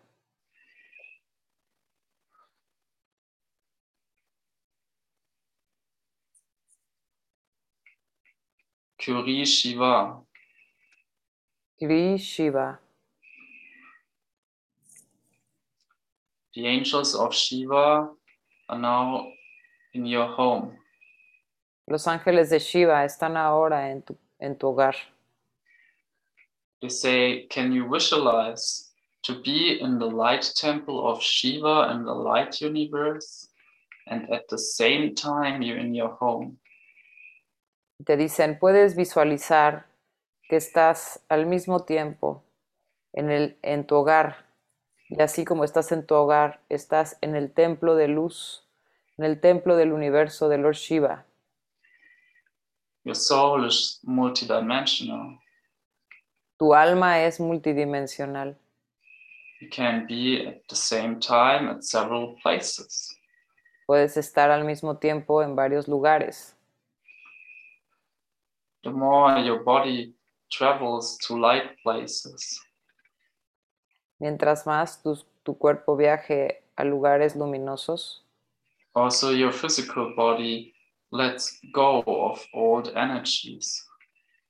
Kuri 9.00 9.46
Shiva, 9.46 10.22
Kri 11.80 12.18
Shiva. 12.18 12.80
The 16.56 16.66
angels 16.66 17.16
of 17.16 17.34
Shiva 17.34 18.10
are 18.70 18.80
now 18.80 19.28
in 19.94 20.06
your 20.06 20.28
home. 20.28 20.78
Los 21.88 22.08
ángeles 22.08 22.50
de 22.50 22.60
Shiva 22.60 23.04
están 23.04 23.38
ahora 23.38 23.92
en 23.92 24.02
tu, 24.02 24.18
en 24.40 24.58
tu 24.58 24.68
hogar. 24.68 24.96
They 26.82 26.90
say, 26.90 27.48
Can 27.48 27.72
you 27.72 27.88
visualize 27.90 28.92
to 29.24 29.42
be 29.42 29.80
in 29.82 30.00
the 30.00 30.06
light 30.08 30.52
temple 30.56 31.08
of 31.08 31.22
Shiva 31.22 31.92
in 31.92 32.06
the 32.06 32.14
light 32.14 32.62
universe? 32.62 33.50
And 34.08 34.32
at 34.32 34.48
the 34.50 34.58
same 34.58 35.16
time, 35.16 35.62
you're 35.62 35.80
in 35.80 35.94
your 35.94 36.16
home. 36.20 36.60
Te 38.06 38.18
dicen, 38.18 38.60
puedes 38.60 38.96
visualizar 38.96 39.86
que 40.50 40.58
estás 40.58 41.22
al 41.30 41.46
mismo 41.46 41.86
tiempo 41.86 42.44
en, 43.14 43.32
el, 43.32 43.58
en 43.64 43.88
tu 43.88 43.96
hogar. 43.96 44.45
Y 45.10 45.22
así 45.22 45.46
como 45.46 45.64
estás 45.64 45.92
en 45.92 46.06
tu 46.06 46.16
hogar, 46.16 46.62
estás 46.70 47.18
en 47.22 47.36
el 47.36 47.54
templo 47.54 47.96
de 47.96 48.08
luz, 48.08 48.66
en 49.18 49.26
el 49.26 49.40
templo 49.40 49.76
del 49.76 49.94
universo 49.94 50.50
de 50.50 50.58
Lord 50.58 50.76
Shiva. 50.76 51.26
Your 53.04 53.16
soul 53.16 53.68
is 53.68 54.00
multidimensional. 54.04 55.40
Tu 56.58 56.74
alma 56.74 57.24
es 57.24 57.40
multidimensional. 57.40 58.58
You 59.62 59.70
can 59.70 60.08
be 60.08 60.48
at 60.48 60.68
the 60.70 60.76
same 60.76 61.20
time 61.20 61.70
at 61.70 61.84
several 61.84 62.36
places. 62.42 63.16
Puedes 63.86 64.18
estar 64.18 64.50
al 64.50 64.66
mismo 64.66 64.98
tiempo 64.98 65.44
en 65.44 65.56
varios 65.56 65.88
lugares. 65.88 66.56
The 68.84 68.90
more 68.92 69.40
your 69.40 69.64
body 69.64 70.16
travels 70.52 71.18
to 71.28 71.38
light 71.38 71.78
places, 71.84 72.60
Mientras 74.20 74.66
más 74.66 75.02
tu, 75.04 75.18
tu 75.44 75.58
cuerpo 75.58 75.96
viaje 75.98 76.64
a 76.76 76.84
lugares 76.84 77.36
luminosos, 77.36 78.26
also 78.94 79.32
your 79.34 79.52
physical 79.52 80.14
body 80.16 80.74
lets 81.12 81.60
go 81.74 82.02
of 82.06 82.46
old 82.54 82.88
energies. 82.96 83.86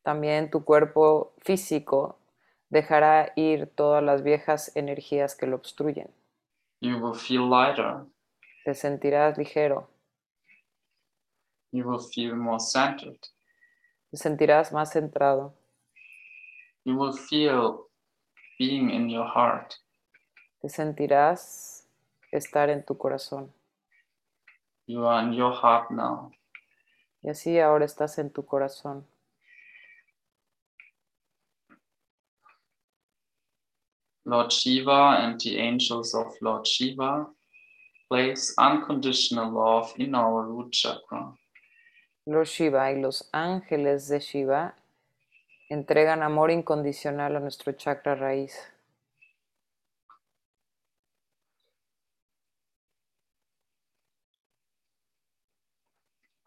también 0.03 0.49
tu 0.51 0.63
cuerpo 0.63 1.33
físico 1.39 2.19
dejará 2.69 3.31
ir 3.35 3.67
todas 3.75 4.03
las 4.03 4.21
viejas 4.23 4.71
energías 4.75 5.35
que 5.35 5.47
lo 5.47 5.55
obstruyen. 5.55 6.09
You 6.81 6.97
will 6.97 7.15
feel 7.15 7.49
lighter. 7.49 8.05
Te 8.65 8.73
sentirás 8.75 9.37
ligero, 9.37 9.89
You 11.71 11.83
will 11.87 11.99
feel 11.99 12.35
more 12.35 12.59
centered. 12.59 13.19
te 14.11 14.17
sentirás 14.17 14.71
más 14.71 14.91
centrado, 14.93 15.53
You 16.85 16.95
will 16.97 17.13
feel 17.13 17.87
being 18.57 18.89
in 18.89 19.09
your 19.09 19.25
heart. 19.27 19.75
te 20.61 20.69
sentirás 20.69 21.87
estar 22.31 22.69
en 22.69 22.83
tu 22.83 22.97
corazón. 22.97 23.53
You 24.87 25.05
are 25.05 25.23
in 25.23 25.33
your 25.33 25.53
heart 25.53 25.91
now. 25.91 26.31
Y 27.21 27.29
así 27.29 27.59
ahora 27.59 27.85
estás 27.85 28.17
en 28.17 28.31
tu 28.31 28.43
corazón. 28.45 29.05
Lord 34.25 34.49
Shiva 34.51 35.23
and 35.23 35.39
the 35.39 35.59
angels 35.59 36.15
of 36.15 36.33
Lord 36.41 36.65
Shiva 36.65 37.27
place 38.09 38.53
unconditional 38.57 39.51
love 39.51 39.93
in 39.97 40.15
our 40.15 40.47
root 40.47 40.71
chakra. 40.71 41.35
Lord 42.25 42.47
Shiva 42.47 42.91
y 42.91 43.01
los 43.01 43.29
ángeles 43.33 44.07
de 44.07 44.19
Shiva 44.19 44.75
entregan 45.69 46.23
amor 46.23 46.51
incondicional 46.51 47.35
a 47.35 47.39
nuestro 47.39 47.73
chakra 47.73 48.15
raíz. 48.15 48.53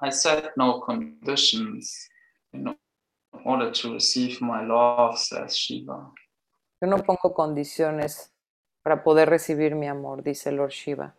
I 0.01 0.11
set 0.12 0.53
no 0.57 0.81
conditions 0.81 2.09
in 2.53 2.77
order 3.45 3.73
to 3.73 3.95
receive 3.95 4.41
my 4.41 4.64
love, 4.64 5.19
says 5.19 5.57
Shiva. 5.57 6.12
Yo 6.81 6.89
no 6.89 6.99
pongo 6.99 7.35
condiciones 7.35 8.33
para 8.85 9.03
poder 9.03 9.29
recibir 9.29 9.75
mi 9.75 9.89
amor, 9.89 10.23
dice 10.23 10.53
Lord 10.53 10.71
Shiva. 10.71 11.16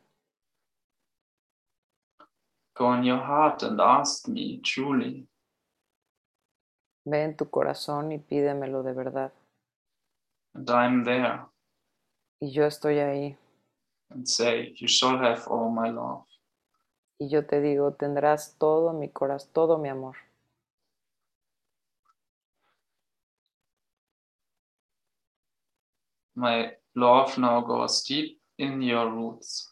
Go 2.74 2.94
in 2.94 3.04
your 3.04 3.20
heart 3.20 3.64
and 3.64 3.82
ask 3.82 4.30
me 4.30 4.62
truly. 4.64 5.28
Ve 7.10 7.24
en 7.24 7.36
tu 7.36 7.50
corazón 7.50 8.12
y 8.12 8.20
pídemelo 8.20 8.84
de 8.84 8.94
verdad. 8.94 9.34
And 10.54 10.70
I'm 10.70 11.04
there 11.04 11.46
Y 12.40 12.52
yo 12.52 12.66
estoy 12.66 13.00
ahí. 13.00 13.36
and 14.12 14.28
say, 14.28 14.74
You 14.78 14.88
shall 14.88 15.18
have 15.18 15.48
all 15.48 15.72
my 15.72 15.90
love. 15.90 16.26
Y 17.20 17.30
yo 17.30 17.46
te 17.48 17.62
digo, 17.62 17.94
tendrás 17.94 18.56
todo 18.58 18.94
mi 18.94 19.10
corazón, 19.10 19.50
todo 19.54 19.78
mi 19.80 19.90
amor. 19.90 20.16
My 26.36 26.72
love 26.96 27.38
now 27.38 27.62
goes 27.62 28.04
deep 28.04 28.40
in 28.58 28.82
your 28.82 29.10
roots, 29.10 29.68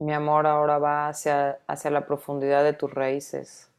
Mi 0.00 0.12
amor 0.12 0.46
ahora 0.46 0.78
va 0.78 1.08
hacia, 1.08 1.58
hacia 1.68 1.90
la 1.90 2.06
profundidad 2.06 2.64
de 2.64 2.72
tus 2.74 2.92
raíces, 2.92 3.70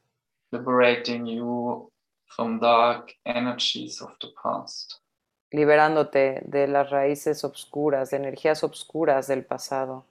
liberating 0.51 1.25
you 1.25 1.91
from 2.35 2.59
dark 2.59 3.13
energies 3.25 4.01
of 4.01 4.11
the 4.19 4.27
past. 4.41 5.01
liberándote 5.51 6.41
de 6.45 6.67
las 6.67 6.89
raíces 6.89 7.43
obscuras, 7.45 8.09
de 8.09 8.17
energías 8.17 8.63
obscuras 8.63 9.27
del 9.27 9.45
pasado. 9.45 10.05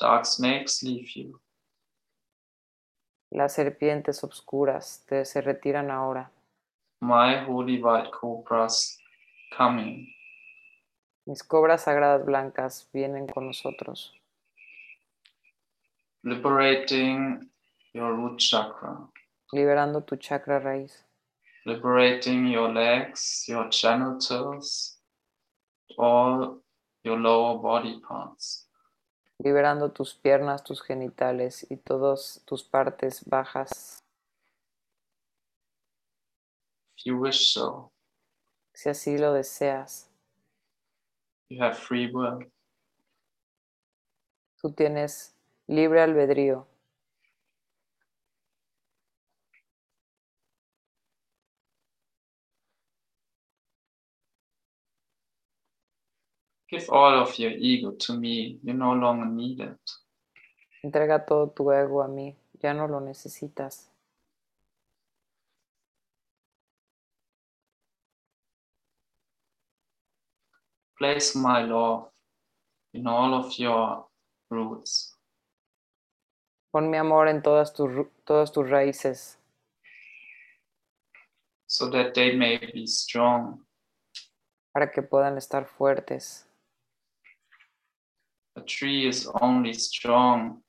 Dark 0.00 0.26
snakes 0.26 0.82
leave 0.82 1.06
you. 1.14 1.40
Las 3.30 3.54
serpientes 3.54 4.24
obscuras 4.24 5.04
te, 5.06 5.24
se 5.24 5.40
retiran 5.40 5.90
ahora. 5.90 6.30
My 7.00 7.44
holy 7.46 7.80
white 7.80 8.10
cobras 8.10 8.98
coming. 9.56 10.08
Mis 11.26 11.42
cobras 11.42 11.82
sagradas 11.82 12.24
blancas 12.24 12.88
vienen 12.92 13.26
con 13.26 13.46
nosotros, 13.46 14.12
liberating 16.22 17.50
your 17.92 18.14
root 18.14 18.38
chakra, 18.38 19.08
liberando 19.52 20.02
tu 20.02 20.16
chakra 20.16 20.58
raíz, 20.58 21.04
liberating 21.64 22.46
your 22.46 22.72
legs, 22.72 23.44
your 23.48 23.68
genitals, 23.70 24.98
all 25.98 26.62
your 27.04 27.18
lower 27.18 27.58
body 27.58 28.00
parts, 28.00 28.68
liberando 29.42 29.92
tus 29.92 30.14
piernas, 30.14 30.62
tus 30.62 30.82
genitales 30.82 31.66
y 31.70 31.76
todas 31.76 32.42
tus 32.46 32.62
partes 32.62 33.24
bajas, 33.24 34.02
if 36.96 37.04
you 37.06 37.18
wish 37.18 37.52
so. 37.52 37.90
si 38.76 38.90
así 38.90 39.16
lo 39.16 39.32
deseas. 39.32 40.10
You 41.48 41.62
have 41.62 41.78
free 41.78 42.10
will. 42.12 42.50
Tú 44.60 44.72
tienes 44.72 45.34
libre 45.66 46.02
albedrío. 46.02 46.66
Give 56.68 56.88
all 56.90 57.22
of 57.22 57.38
your 57.38 57.52
ego 57.52 57.92
to 57.92 58.14
me. 58.14 58.58
You 58.62 58.74
no 58.74 58.92
longer 58.92 59.26
need 59.26 59.60
it. 59.60 59.78
Entrega 60.84 61.24
todo 61.24 61.48
tu 61.48 61.72
ego 61.72 62.02
a 62.02 62.08
mí, 62.08 62.36
ya 62.62 62.72
no 62.72 62.86
lo 62.86 63.00
necesitas. 63.00 63.90
Place 70.98 71.36
my 71.36 71.62
love 71.62 72.08
in 72.94 73.06
all 73.06 73.34
of 73.34 73.52
your 73.58 74.06
roots. 74.50 75.14
Pon 76.72 76.90
mi 76.90 76.96
amor 76.96 77.28
en 77.28 77.42
todas 77.42 77.72
tus, 77.72 77.90
todas 78.24 78.50
tus 78.50 78.68
raíces, 78.68 79.38
so 81.66 81.90
that 81.90 82.14
they 82.14 82.34
may 82.34 82.58
be 82.72 82.86
strong. 82.86 83.66
para 84.76 84.90
que 84.90 85.00
puedan 85.00 85.38
estar 85.38 85.64
fuertes. 85.64 86.45
A 88.56 88.62
tree 88.62 89.06
is 89.06 89.28
only 89.40 89.74
strong 89.74 90.62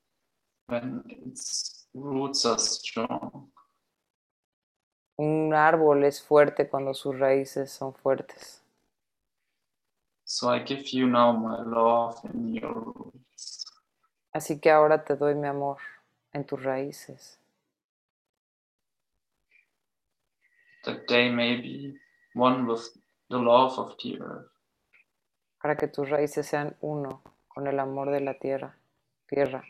when 0.66 1.02
its 1.08 1.86
roots 1.94 2.44
are 2.44 2.58
strong. 2.58 3.50
Un 5.18 5.52
árbol 5.52 6.04
es 6.04 6.20
fuerte 6.22 6.68
cuando 6.68 6.94
sus 6.94 7.18
raíces 7.18 7.72
son 7.72 7.94
fuertes. 7.94 8.62
So 10.24 10.50
I 10.50 10.58
give 10.60 10.92
you 10.92 11.06
now 11.06 11.32
my 11.32 11.62
love 11.62 12.20
in 12.32 12.54
your 12.54 12.74
roots. 12.74 13.64
Así 14.34 14.60
que 14.60 14.70
ahora 14.70 15.02
te 15.02 15.16
doy 15.16 15.34
mi 15.34 15.48
amor 15.48 15.78
en 16.34 16.44
tus 16.44 16.62
raíces, 16.62 17.38
that 20.84 21.06
they 21.08 21.30
may 21.30 21.56
be 21.56 21.98
one 22.34 22.66
with 22.66 22.90
the 23.30 23.38
love 23.38 23.78
of 23.78 23.96
the 24.02 24.20
earth. 24.20 24.50
para 25.60 25.76
que 25.76 25.88
tus 25.88 26.08
raíces 26.08 26.46
sean 26.46 26.76
uno 26.80 27.22
con 27.58 27.66
el 27.66 27.80
amor 27.80 28.12
de 28.12 28.20
la 28.20 28.34
tierra. 28.34 28.78
Tierra. 29.26 29.64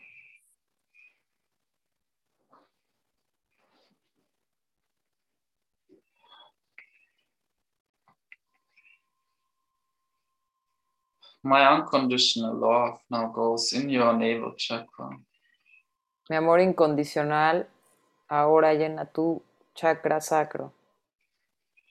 My 11.43 11.67
unconditional 11.67 12.61
love 12.61 13.01
now 13.09 13.33
goes 13.33 13.73
in 13.73 13.89
your 13.89 14.13
navel 14.13 14.55
chakra. 14.55 15.09
Mi 16.29 16.37
amor 16.37 16.61
incondicional 16.61 17.71
ahora 18.29 18.75
llena 18.75 19.07
tu 19.07 19.43
chakra 19.75 20.21
sacro 20.21 20.75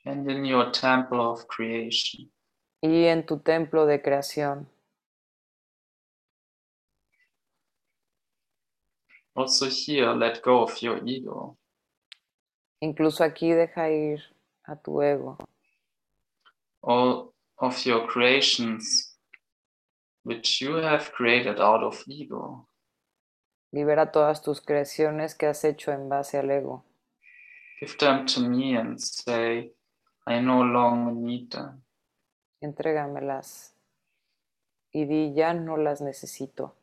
and 0.05 0.29
in 0.29 0.45
your 0.45 0.71
temple 0.71 1.21
of 1.21 1.47
creation. 1.47 2.29
y 2.83 3.05
en 3.05 3.25
tu 3.25 3.39
templo 3.39 3.87
de 3.87 4.03
creación. 4.03 4.69
Also, 9.37 9.67
here, 9.69 10.15
let 10.15 10.41
go 10.41 10.63
of 10.63 10.81
your 10.81 10.99
ego. 11.07 11.55
Incluso 12.81 13.23
aquí 13.23 13.53
deja 13.53 13.87
ir 13.87 14.19
a 14.65 14.75
tu 14.75 15.03
ego, 15.03 15.37
all 16.81 17.33
of 17.59 17.85
your 17.85 18.07
creations 18.07 19.15
which 20.23 20.59
you 20.59 20.77
have 20.77 21.11
created 21.11 21.59
out 21.59 21.83
of 21.83 22.03
ego. 22.07 22.67
libera 23.71 24.11
todas 24.11 24.41
tus 24.41 24.59
creaciones 24.59 25.35
que 25.35 25.45
has 25.45 25.63
hecho 25.63 25.91
en 25.91 26.09
base 26.09 26.39
al 26.39 26.49
ego. 26.49 26.83
Give 27.79 27.95
them 27.99 28.25
to 28.25 28.41
me 28.41 28.75
and 28.75 28.99
say, 28.99 29.71
I 30.25 30.39
no 30.41 30.63
longer 30.63 31.11
need 31.11 31.51
them. 31.51 31.83
Entrégamelas 32.59 33.75
y 34.91 35.05
di 35.05 35.35
ya 35.35 35.53
no 35.53 35.77
las 35.77 36.01
necesito. 36.01 36.73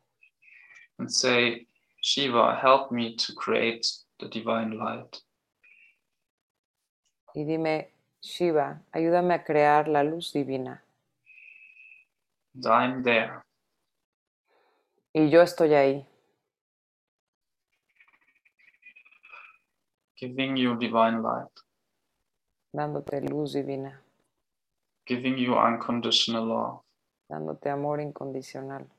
And 0.99 1.11
say, 1.11 1.67
Shiva, 2.07 2.61
help 2.61 2.93
me 2.93 3.17
to 3.17 3.33
create 3.33 3.87
the 4.21 4.29
divine 4.29 4.77
light. 4.79 5.23
Y 7.35 7.45
dime, 7.45 7.89
Shiva, 8.21 8.83
ayúdame 8.93 9.33
a 9.33 9.43
crear 9.43 9.89
la 9.89 10.03
luz 10.03 10.31
divina. 10.31 10.83
And 12.55 12.67
I'm 12.67 13.03
there. 13.03 13.43
Y 15.15 15.31
yo 15.31 15.41
estoy 15.41 15.73
ahí, 15.73 16.07
giving 20.21 20.59
you 20.59 20.77
divine 20.77 21.23
light, 21.23 21.49
dándote 22.71 23.23
luz 23.31 23.55
divina, 23.55 24.03
giving 25.07 25.39
you 25.39 25.55
unconditional 25.55 26.45
love. 26.47 26.81
dándote 27.31 27.71
amor 27.71 28.01
incondicional. 28.01 28.94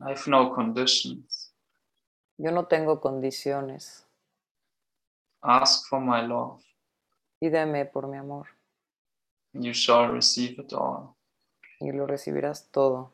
I 0.00 0.10
have 0.10 0.26
no 0.28 0.50
conditions. 0.54 1.52
Yo 2.38 2.50
no 2.50 2.66
tengo 2.66 3.00
condiciones. 3.00 4.06
Ask 5.42 5.86
for 5.88 6.00
my 6.00 6.20
love, 6.26 6.62
Pídeme 7.40 7.86
por 7.86 8.06
mi 8.08 8.18
amor 8.18 8.46
and 9.54 9.64
you 9.64 9.72
shall 9.72 10.08
receive 10.12 10.58
it 10.58 10.72
all. 10.74 11.16
y 11.80 11.90
lo 11.92 12.06
recibirás 12.06 12.70
todo. 12.70 13.10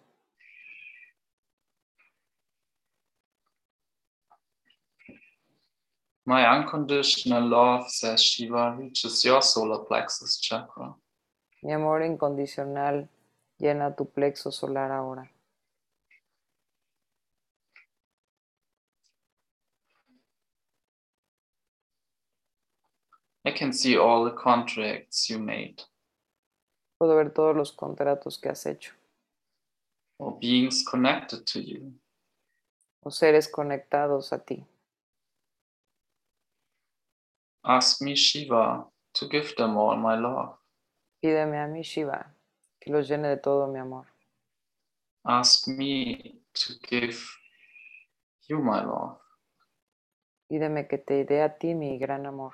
My 6.24 6.44
unconditional 6.58 7.42
love, 7.48 7.88
says 7.88 8.20
Shiva, 8.22 8.74
reaches 8.76 9.24
your 9.24 9.42
solar 9.42 9.84
plexus 9.84 10.40
chakra. 10.40 10.94
Mi 11.62 11.72
amor 11.72 12.02
incondicional 12.02 13.08
llena 13.58 13.94
tu 13.94 14.06
plexo 14.10 14.50
solar 14.50 14.90
ahora. 14.90 15.30
I 23.46 23.52
can 23.52 23.72
see 23.72 23.96
all 23.96 24.24
the 24.24 24.32
contracts 24.36 25.30
you 25.30 25.38
made 25.38 25.82
Puedo 27.00 27.14
ver 27.16 27.30
todos 27.32 27.54
los 27.56 27.72
contratos 27.72 28.38
que 28.40 28.48
has 28.50 28.66
hecho 28.66 28.92
or 30.18 30.38
beings 30.40 30.82
connected 30.82 31.44
to 31.46 31.60
you. 31.60 31.92
o 33.04 33.10
seres 33.10 33.48
conectados 33.48 34.32
a 34.32 34.38
ti. 34.38 34.64
Ask 37.64 38.00
me, 38.00 38.14
Shiva, 38.14 38.86
to 39.14 39.28
give 39.28 39.54
them 39.56 39.76
all 39.76 39.96
my 39.96 40.16
love. 40.16 40.56
Pídeme 41.22 41.58
a 41.58 41.66
mí, 41.66 41.82
Shiva, 41.82 42.32
que 42.80 42.90
los 42.92 43.08
llene 43.08 43.28
de 43.28 43.36
todo 43.36 43.66
mi 43.66 43.78
amor. 43.78 44.06
Ask 45.24 45.66
me 45.68 46.40
to 46.54 46.74
give 46.88 47.18
you 48.48 48.58
my 48.60 48.80
love. 48.84 49.18
Pídeme 50.48 50.86
que 50.88 50.98
te 50.98 51.24
dé 51.24 51.42
a 51.42 51.58
ti 51.58 51.74
mi 51.74 51.98
gran 51.98 52.24
amor. 52.26 52.52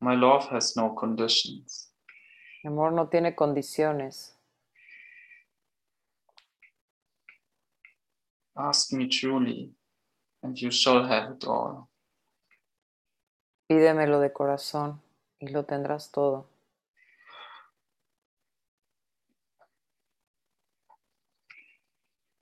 My 0.00 0.14
love 0.14 0.48
has 0.48 0.76
no 0.76 0.94
conditions. 0.94 1.90
Mi 2.64 2.70
amor 2.70 2.92
no 2.92 3.08
tiene 3.08 3.34
condiciones. 3.34 4.34
Ask 8.56 8.92
me 8.92 9.08
truly, 9.08 9.74
and 10.42 10.56
you 10.60 10.70
shall 10.70 11.06
have 11.06 11.32
it 11.32 11.44
all. 11.44 11.88
Pídemelo 13.68 14.20
de 14.20 14.32
corazón 14.32 15.00
y 15.38 15.48
lo 15.48 15.64
tendrás 15.64 16.10
todo. 16.10 16.46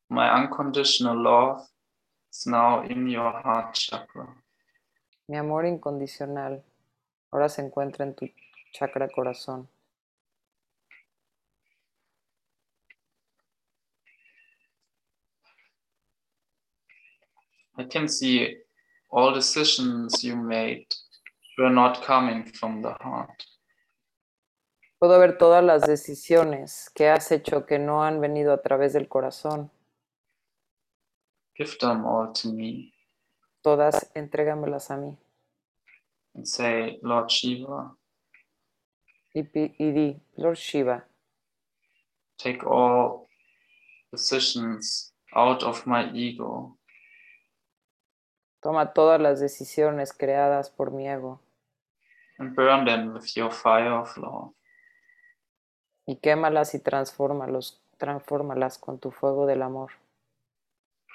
My 0.08 0.30
unconditional 0.30 1.16
love 1.16 1.68
is 2.32 2.46
now 2.46 2.82
in 2.82 3.08
your 3.08 3.32
heart 3.42 3.74
chakra. 3.74 4.42
Mi 5.28 5.36
amor 5.36 5.66
incondicional 5.66 6.62
ahora 7.30 7.48
se 7.48 7.62
encuentra 7.62 8.04
en 8.04 8.14
tu 8.14 8.26
chakra 8.72 9.08
corazón. 9.08 9.68
I 17.76 17.86
can 17.86 18.08
see 18.08 18.56
all 19.08 19.32
decisions 19.32 20.22
you 20.24 20.36
made 20.36 20.86
were 21.56 21.70
not 21.70 22.04
coming 22.04 22.44
from 22.44 22.82
the 22.82 22.94
heart. 23.00 23.44
Puedo 24.98 25.20
ver 25.20 25.38
todas 25.38 25.62
las 25.62 25.82
decisiones 25.82 26.90
que 26.92 27.08
has 27.08 27.30
hecho 27.30 27.66
que 27.66 27.78
no 27.78 28.02
han 28.02 28.20
venido 28.20 28.52
a 28.52 28.62
través 28.62 28.92
del 28.92 29.06
corazón. 29.06 29.70
Give 31.54 31.76
them 31.80 32.04
all 32.04 32.32
to 32.32 32.52
me 32.52 32.92
Todas 33.62 34.10
entrégamelas 34.14 34.90
a 34.90 34.96
mí. 34.96 35.16
And 36.38 36.46
say, 36.46 37.00
Lord 37.02 37.28
Shiva, 37.30 37.90
di, 39.34 40.16
Lord 40.36 40.56
Shiva, 40.56 41.02
take 42.38 42.64
all 42.64 43.26
decisions 44.12 45.12
out 45.34 45.64
of 45.64 45.84
my 45.84 46.10
ego 46.14 46.76
toma 48.60 48.92
todas 48.92 49.20
las 49.20 49.40
decisiones 49.40 50.12
creadas 50.12 50.70
por 50.70 50.92
mi 50.92 51.08
ego 51.08 51.40
and 52.38 52.54
burn 52.54 52.84
them 52.84 53.12
with 53.12 53.36
your 53.36 53.50
fire 53.50 53.92
of 53.92 54.16
love. 54.16 54.52
y 56.06 56.16
quémalas 56.16 56.74
y 56.74 56.78
transfórmalos, 56.78 57.82
transfórmalas 57.98 58.78
con 58.78 58.98
tu 59.00 59.10
fuego 59.10 59.44
del 59.44 59.62
amor. 59.62 59.90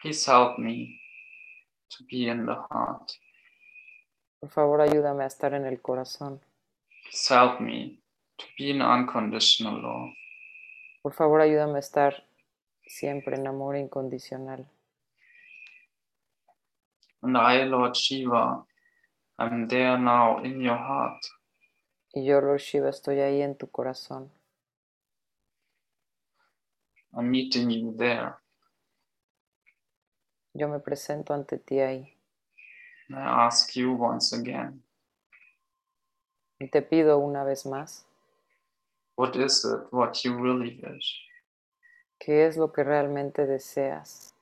Please 0.02 0.30
help 0.30 0.60
me 0.60 1.00
to 1.90 2.04
be 2.12 2.30
in 2.30 2.46
the 2.46 2.56
heart. 2.70 3.14
Por 4.44 4.50
favor, 4.50 4.82
ayúdame 4.82 5.24
a 5.24 5.28
estar 5.28 5.54
en 5.54 5.66
el 5.66 5.82
corazón. 5.82 6.42
Please 7.06 7.34
help 7.34 7.62
me 7.62 7.98
to 8.36 8.46
be 8.58 8.72
in 8.72 8.82
unconditional 8.82 9.82
love. 9.82 10.14
Por 11.02 11.14
favor, 11.14 11.40
ayúdame 11.40 11.78
a 11.78 11.80
estar 11.80 12.28
siempre 12.86 13.38
en 13.38 13.48
amor 13.48 13.78
incondicional. 13.78 14.68
And 17.22 17.38
I, 17.38 17.64
Lord 17.64 17.96
Shiva, 17.96 18.66
I'm 19.40 19.66
there 19.70 19.98
now 19.98 20.44
in 20.44 20.60
your 20.60 20.78
heart. 20.78 21.24
Y 22.14 22.26
yo, 22.26 22.42
Lord 22.42 22.60
Shiva, 22.60 22.90
estoy 22.90 23.22
ahí 23.22 23.42
en 23.42 23.56
tu 23.56 23.72
corazón. 23.72 24.30
I'm 27.14 27.32
meeting 27.32 27.70
you 27.70 27.96
there. 27.98 28.34
Yo 30.54 30.68
me 30.68 30.82
presento 30.82 31.34
ante 31.34 31.60
ti 31.60 31.80
ahí. 31.80 32.13
I 33.10 33.46
ask 33.46 33.76
you 33.76 33.92
once 33.94 34.34
again, 34.34 34.82
Y 36.60 36.68
te 36.70 36.82
pido 36.82 37.18
una 37.20 37.44
vez 37.44 37.66
más, 37.66 38.06
what 39.18 39.36
is 39.36 39.66
it 39.66 39.92
what 39.92 40.24
you 40.24 40.38
really 40.38 40.80
wish? 40.82 41.28
¿qué 42.20 42.48
es 42.48 42.58
lo 42.58 42.72
que 42.72 42.84
realmente 42.84 43.46
deseas? 43.46 44.34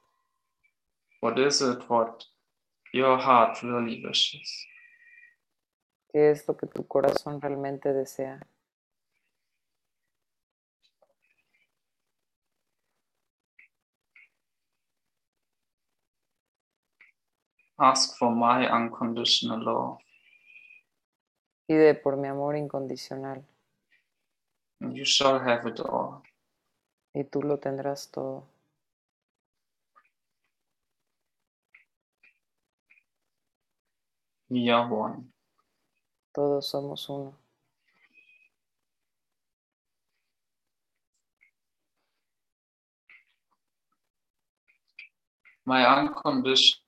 What 1.22 1.38
is 1.38 1.62
it 1.62 1.89
what 1.89 2.26
your 2.93 3.18
heart 3.18 3.62
really 3.64 4.03
wishes? 4.05 4.68
¿Qué 6.12 6.32
es 6.32 6.47
lo 6.47 6.55
que 6.55 6.68
tu 6.68 6.86
corazón 6.88 7.41
realmente 7.41 7.93
desea? 7.93 8.39
Ask 17.82 18.17
for 18.17 18.29
my 18.32 18.67
unconditional 18.69 19.59
love, 19.63 19.97
Pide 21.67 21.95
por 21.95 22.15
mi 22.17 22.27
amor 22.27 22.55
incondicional 22.55 23.43
and 24.82 24.95
you 24.95 25.05
shall 25.05 25.39
have 25.39 25.65
it 25.67 25.79
all. 25.79 26.21
y 27.13 27.23
tú 27.23 27.41
lo 27.41 27.57
tendrás 27.59 28.09
todo. 28.11 28.45
We 34.49 34.69
are 34.69 34.88
one. 34.88 35.32
Todos 36.34 36.67
somos 36.69 37.09
uno. 37.09 37.38
My 45.65 45.86
unconditional 45.86 46.80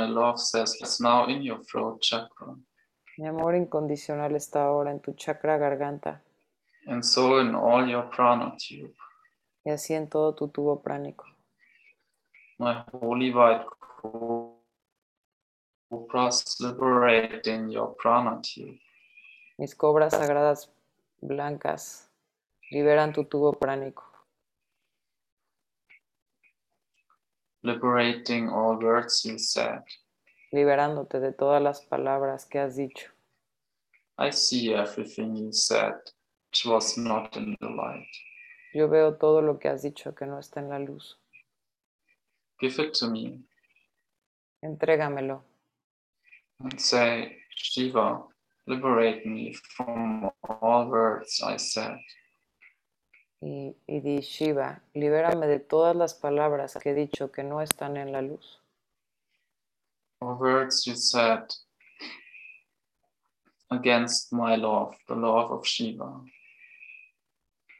love 0.00 0.38
says 0.40 0.74
it's 0.80 1.00
now 1.00 1.26
in 1.26 1.42
your 1.42 1.62
throat 1.64 2.00
chakra, 2.00 2.56
Mi 3.18 3.26
amor 3.28 3.54
incondicional 3.54 4.34
está 4.36 4.64
ahora 4.64 4.90
en 4.90 5.00
tu 5.00 5.12
chakra 5.14 5.58
garganta 5.58 6.20
and 6.86 7.04
so 7.04 7.38
in 7.40 7.54
all 7.54 7.86
your 7.88 8.08
prana 8.10 8.54
tube. 8.56 8.94
y 9.64 9.70
así 9.70 9.94
en 9.94 10.08
todo 10.08 10.34
tu 10.34 10.48
tubo 10.48 10.82
pránico. 10.82 11.24
My 12.58 12.84
holy 12.92 13.30
white 13.32 13.64
cobras 15.90 16.56
liberate 16.60 17.46
in 17.46 17.70
your 17.70 17.94
prana 17.96 18.40
tube. 18.42 18.78
Mis 19.58 19.74
cobras 19.74 20.12
sagradas 20.12 20.70
blancas 21.20 22.08
liberan 22.70 23.12
tu 23.12 23.24
tubo 23.24 23.52
pránico, 23.52 24.02
liberating 27.62 28.48
all 28.48 28.78
words 28.78 29.24
you 29.24 29.38
said. 29.38 29.82
liberándote 30.52 31.20
de 31.20 31.32
todas 31.32 31.62
las 31.62 31.80
palabras 31.86 32.46
que 32.46 32.58
has 32.58 32.76
dicho. 32.76 33.10
I 34.18 34.30
see 34.30 34.74
everything 34.74 35.36
you 35.36 35.52
said, 35.52 35.94
which 36.50 36.66
was 36.66 36.98
not 36.98 37.36
in 37.36 37.56
the 37.60 37.68
light. 37.68 38.06
Yo 38.74 38.88
veo 38.88 39.16
todo 39.16 39.40
lo 39.40 39.58
que 39.58 39.68
has 39.70 39.82
dicho 39.82 40.14
que 40.14 40.26
no 40.26 40.38
está 40.38 40.60
en 40.60 40.68
la 40.68 40.78
luz. 40.78 41.18
Give 42.60 42.78
it 42.78 42.94
to 42.94 43.08
me 43.10 43.40
Entrégamelo 44.62 45.42
and 46.60 46.80
say, 46.80 47.36
Shiva, 47.56 48.22
liberate 48.68 49.26
me 49.26 49.52
from 49.76 50.30
all 50.44 50.88
words 50.88 51.42
I 51.44 51.56
said. 51.56 51.98
Y, 53.42 53.76
y 53.88 54.00
di, 54.00 54.20
Shiva, 54.20 54.80
libérame 54.94 55.48
de 55.48 55.58
todas 55.58 55.96
las 55.96 56.14
palabras 56.14 56.78
que 56.80 56.90
he 56.90 56.94
dicho 56.94 57.32
que 57.32 57.42
no 57.42 57.60
están 57.60 57.96
en 57.96 58.12
la 58.12 58.22
luz. 58.22 58.60
All 60.20 60.38
words 60.38 60.86
you 60.86 60.94
said 60.94 61.52
against 63.70 64.32
my 64.32 64.56
love, 64.56 64.94
the 65.08 65.16
love 65.16 65.50
of 65.50 65.66
Shiva. 65.66 66.22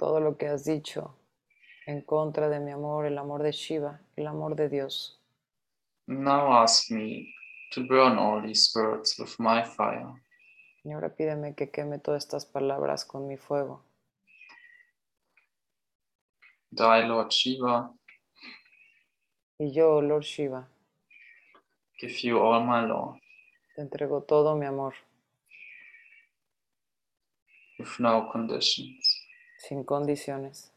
Todo 0.00 0.18
lo 0.18 0.36
que 0.36 0.48
has 0.48 0.64
dicho 0.64 1.14
en 1.86 2.02
contra 2.02 2.48
de 2.48 2.58
mi 2.58 2.72
amor, 2.72 3.06
el 3.06 3.16
amor 3.16 3.44
de 3.44 3.52
Shiva, 3.52 4.00
el 4.16 4.26
amor 4.26 4.56
de 4.56 4.68
Dios. 4.68 5.20
Now 6.08 6.52
ask 6.52 6.90
me 6.90 7.32
to 7.70 7.86
burn 7.86 8.18
all 8.18 8.42
these 8.42 8.72
words 8.74 9.16
with 9.16 9.38
my 9.38 9.62
fire. 9.62 10.20
Y 10.82 10.90
ahora 10.90 11.14
pídeme 11.14 11.54
que 11.54 11.70
queme 11.70 12.00
todas 12.00 12.24
estas 12.24 12.46
palabras 12.46 13.04
con 13.04 13.28
mi 13.28 13.36
fuego. 13.36 13.84
Die, 16.74 17.02
Lord 17.06 17.30
Shiva, 17.32 17.90
Y 19.58 19.72
yo, 19.72 20.00
Lord 20.00 20.24
Shiva, 20.24 20.66
give 22.00 22.14
you 22.26 22.38
all 22.38 22.64
my 22.64 22.80
love 22.86 23.18
te 23.76 23.82
entrego 23.82 24.22
todo 24.22 24.54
mi 24.56 24.66
amor, 24.66 24.94
with 27.78 27.98
no 28.00 28.28
conditions. 28.32 29.20
sin 29.58 29.84
condiciones. 29.84 30.72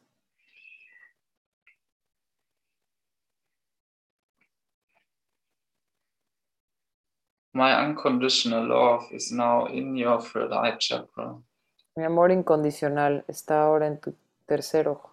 My 7.54 7.74
unconditional 7.86 8.68
love 8.68 9.04
is 9.12 9.32
now 9.32 9.66
in 9.68 9.96
your 9.96 10.22
third 10.22 10.52
eye 10.52 10.76
chakra. 10.78 11.38
Mi 11.96 12.04
amor 12.04 12.32
incondicional 12.32 13.24
está 13.28 13.64
ahora 13.64 13.88
en 13.88 14.00
tu 14.02 14.14
tercer 14.46 14.88
ojo. 14.89 15.10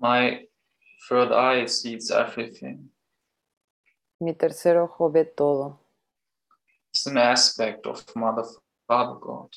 My 0.00 0.46
third 1.08 1.30
eye 1.30 1.66
sees 1.66 2.10
everything. 2.10 2.90
Mi 4.18 4.32
tercer 4.34 4.78
ojo 4.78 5.10
ve 5.10 5.24
todo. 5.24 5.78
It's 6.88 7.06
an 7.06 7.18
aspect 7.18 7.86
of 7.86 8.02
Mother, 8.16 8.44
Father 8.88 9.18
God. 9.20 9.50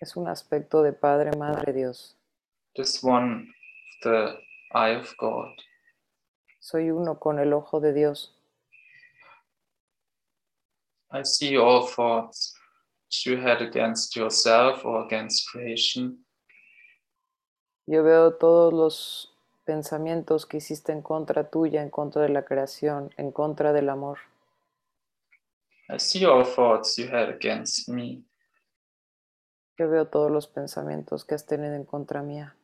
Es 0.00 0.16
un 0.16 0.28
aspecto 0.28 0.82
de 0.82 0.92
Padre, 0.92 1.36
Madre, 1.36 1.72
Dios. 1.74 2.16
This 2.74 3.02
one, 3.02 3.42
of 3.42 4.02
the 4.02 4.38
eye 4.74 4.96
of 4.96 5.14
God. 5.18 5.52
Soy 6.60 6.90
uno 6.90 7.16
con 7.16 7.38
el 7.38 7.52
ojo 7.52 7.80
de 7.80 7.92
Dios. 7.92 8.30
I 11.10 11.22
see 11.22 11.58
all 11.58 11.86
thoughts 11.86 12.54
you 13.26 13.36
had 13.36 13.60
against 13.60 14.16
yourself 14.16 14.84
or 14.84 15.04
against 15.04 15.46
creation. 15.50 16.24
Yo 17.86 18.02
veo 18.02 18.32
todos 18.32 18.72
los 18.72 19.33
pensamientos 19.64 20.46
que 20.46 20.58
hiciste 20.58 20.92
en 20.92 21.02
contra 21.02 21.50
tuya, 21.50 21.82
en 21.82 21.90
contra 21.90 22.22
de 22.22 22.28
la 22.28 22.44
creación, 22.44 23.10
en 23.16 23.32
contra 23.32 23.72
del 23.72 23.88
amor. 23.88 24.18
I 25.88 25.98
see 25.98 26.24
all 26.24 26.44
thoughts 26.44 26.96
you 26.96 27.08
had 27.08 27.28
against 27.28 27.88
me. 27.88 28.22
Yo 29.76 29.88
veo 29.88 30.06
todos 30.06 30.30
los 30.30 30.46
pensamientos 30.46 31.24
que 31.24 31.34
has 31.34 31.46
tenido 31.46 31.74
en 31.74 31.84
contra 31.84 32.22
mía. 32.22 32.56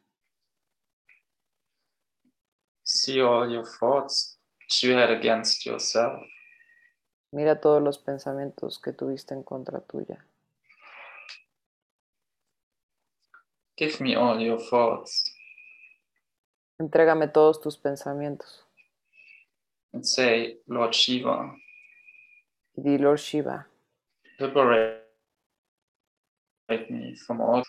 See 2.82 3.20
all 3.20 3.50
your 3.50 3.66
thoughts 3.66 4.38
you 4.80 4.96
had 4.96 5.10
against 5.10 5.66
yourself. 5.66 6.22
Mira 7.32 7.60
todos 7.60 7.82
los 7.82 7.98
pensamientos 7.98 8.78
que 8.78 8.92
tuviste 8.92 9.34
en 9.34 9.42
contra 9.42 9.80
tuya. 9.80 10.24
Give 13.76 14.00
me 14.00 14.16
all 14.16 14.40
your 14.40 14.58
thoughts 14.58 15.29
Entrégame 16.80 17.28
todos 17.28 17.60
tus 17.60 17.76
pensamientos. 17.76 18.64
and 19.92 20.04
say, 20.06 20.58
Lord 20.66 20.92
Shiva, 20.94 21.52
Y 22.76 22.82
di, 22.82 22.96
Lord 22.98 23.18
Shiva, 23.18 23.66
liberate 24.38 25.02
me 26.90 27.14
from 27.16 27.40
all 27.40 27.64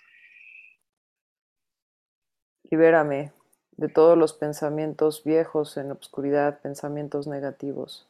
libérame 2.72 3.32
de 3.78 3.90
todos 3.90 4.18
los 4.18 4.34
pensamientos 4.34 5.24
viejos 5.24 5.76
en 5.78 5.92
obscuridad, 5.92 6.62
pensamientos 6.62 7.28
negativos. 7.28 8.08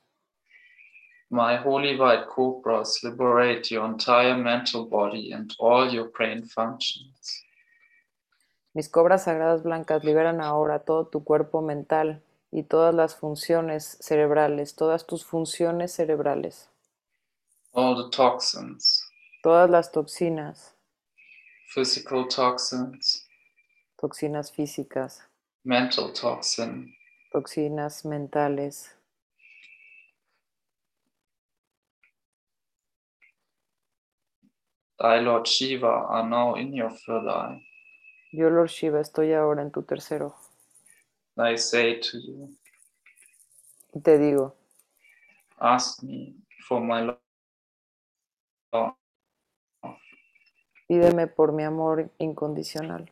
my 1.32 1.56
holy 1.56 1.98
white 1.98 2.28
cobras, 2.28 3.02
liberate 3.04 3.72
your 3.72 3.86
entire 3.86 4.36
mental 4.38 4.86
body 4.86 5.32
and 5.32 5.56
all 5.60 5.90
your 5.90 6.10
brain 6.10 6.44
functions. 6.44 7.42
Mis 8.74 8.88
cobras 8.88 9.26
sagradas 9.26 9.64
blancas 9.64 10.06
liberan 10.06 10.40
ahora 10.40 10.80
todo 10.80 11.08
tu 11.08 11.26
cuerpo 11.26 11.62
mental 11.62 12.24
y 12.52 12.64
todas 12.64 12.96
las 12.96 13.16
funciones 13.16 13.98
cerebrales, 14.00 14.76
todas 14.76 15.06
tus 15.06 15.26
funciones 15.26 15.92
cerebrales, 15.92 16.70
all 17.74 17.96
the 17.96 18.10
toxins, 18.16 19.04
todas 19.44 19.70
las 19.70 19.92
toxinas, 19.92 20.74
physical 21.74 22.28
toxins, 22.30 23.28
toxinas 23.98 24.54
físicas, 24.54 25.20
mental 25.66 26.14
toxin, 26.14 26.94
toxinas 27.34 28.06
mentales. 28.06 28.96
thy 34.98 35.20
Lord 35.20 35.48
Shiva 35.48 35.88
are 35.88 36.30
now 36.30 36.54
in 36.56 36.74
your 36.74 36.92
third 36.92 37.28
eye. 37.28 37.60
Yo, 38.32 38.50
Lord 38.52 38.70
Shiva, 38.70 39.02
estoy 39.02 39.34
ahora 39.34 39.64
en 39.64 39.72
tu 39.72 39.84
tercer 39.84 40.24
ojo. 40.24 40.42
I 41.38 41.58
say 41.58 42.00
to 42.00 42.20
you, 42.20 42.50
Y 43.94 44.02
te 44.02 44.18
digo, 44.20 44.56
ask 45.60 46.04
me 46.04 46.36
for 46.68 46.82
my 46.82 47.02
love. 48.74 48.94
pídeme 50.88 51.28
por 51.28 51.54
mi 51.54 51.64
amor 51.64 52.12
incondicional 52.20 53.12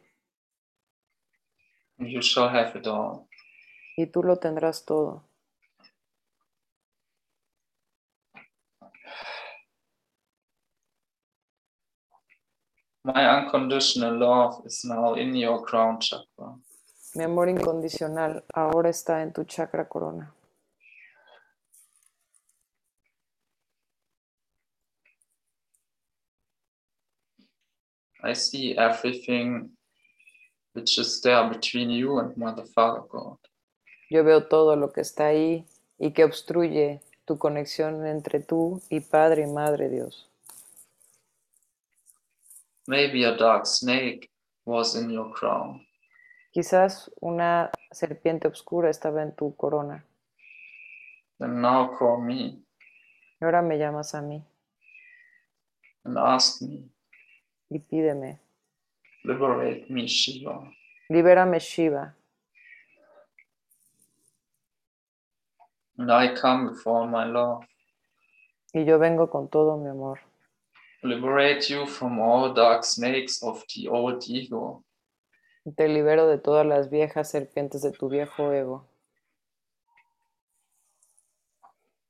You 2.00 2.22
shall 2.22 2.50
have 2.50 2.76
it 2.78 2.88
all. 2.88 3.28
y 3.98 4.08
tú 4.08 4.24
lo 4.24 4.38
tendrás 4.40 4.86
todo. 4.86 5.29
My 13.16 13.26
unconditional 13.26 14.20
love 14.20 14.62
is 14.66 14.86
now 14.86 15.16
in 15.16 15.36
your 15.36 15.64
crown 15.64 16.00
chakra. 16.00 16.54
Mi 17.16 17.24
amor 17.24 17.50
incondicional 17.50 18.44
ahora 18.54 18.90
está 18.90 19.24
en 19.24 19.34
tu 19.34 19.46
chakra 19.46 19.90
corona. 19.90 20.32
I 28.24 28.34
see 28.34 28.78
everything 28.78 29.72
which 30.74 31.00
is 31.00 31.20
there 31.22 31.50
between 31.50 31.90
you 31.90 32.20
and 32.20 32.38
Mother 32.38 32.66
Father 32.76 33.02
God. 33.10 33.38
Yo 34.12 34.24
veo 34.24 34.48
todo 34.48 34.76
lo 34.76 34.92
que 34.92 35.02
está 35.02 35.28
ahí 35.28 35.66
y 35.98 36.12
que 36.12 36.26
obstruye 36.26 37.02
tu 37.26 37.40
conexión 37.40 38.06
entre 38.06 38.40
tú 38.40 38.84
y 38.90 39.00
Padre 39.00 39.48
y 39.48 39.52
Madre 39.52 39.90
Dios. 39.90 40.29
Maybe 42.90 43.24
a 43.24 43.38
dark 43.38 43.68
snake 43.68 44.32
was 44.66 44.96
in 44.96 45.12
your 45.12 45.32
crown. 45.32 45.86
Quizás 46.52 47.12
una 47.22 47.70
serpiente 47.92 48.48
oscura 48.48 48.90
estaba 48.90 49.22
en 49.22 49.36
tu 49.36 49.56
corona. 49.56 50.04
Then 51.38 51.62
now 51.62 51.96
call 52.00 52.22
me 52.24 52.64
Y 53.40 53.46
ahora 53.46 53.62
me 53.62 53.78
llamas 53.78 54.16
a 54.16 54.24
mí 54.24 54.44
and 56.04 56.18
ask 56.18 56.64
me, 56.64 56.90
y 57.70 57.78
pídeme. 57.78 58.40
liberate 59.24 59.86
me, 59.92 60.08
Shiva. 60.08 60.72
Libérame 61.12 61.60
Shiva. 61.60 62.16
And 66.00 66.12
I 66.12 66.34
come 66.34 66.76
all 66.88 67.06
my 67.08 67.26
love. 67.26 67.68
Y 68.74 68.84
yo 68.84 68.98
vengo 68.98 69.30
con 69.30 69.48
todo 69.48 69.78
mi 69.78 69.90
amor. 69.90 70.22
Liberate 71.04 71.70
you 71.70 71.86
from 71.86 72.20
all 72.20 72.54
dark 72.54 72.84
snakes 72.84 73.42
of 73.42 73.64
the 73.74 73.88
old 73.88 74.24
ego. 74.28 74.84
Te 75.78 75.88
libero 75.88 76.28
de 76.28 76.38
todas 76.38 76.66
las 76.66 76.90
viejas 76.90 77.30
serpientes 77.32 77.82
de 77.84 77.92
tu 77.92 78.10
viejo 78.10 78.52
ego. 78.52 78.86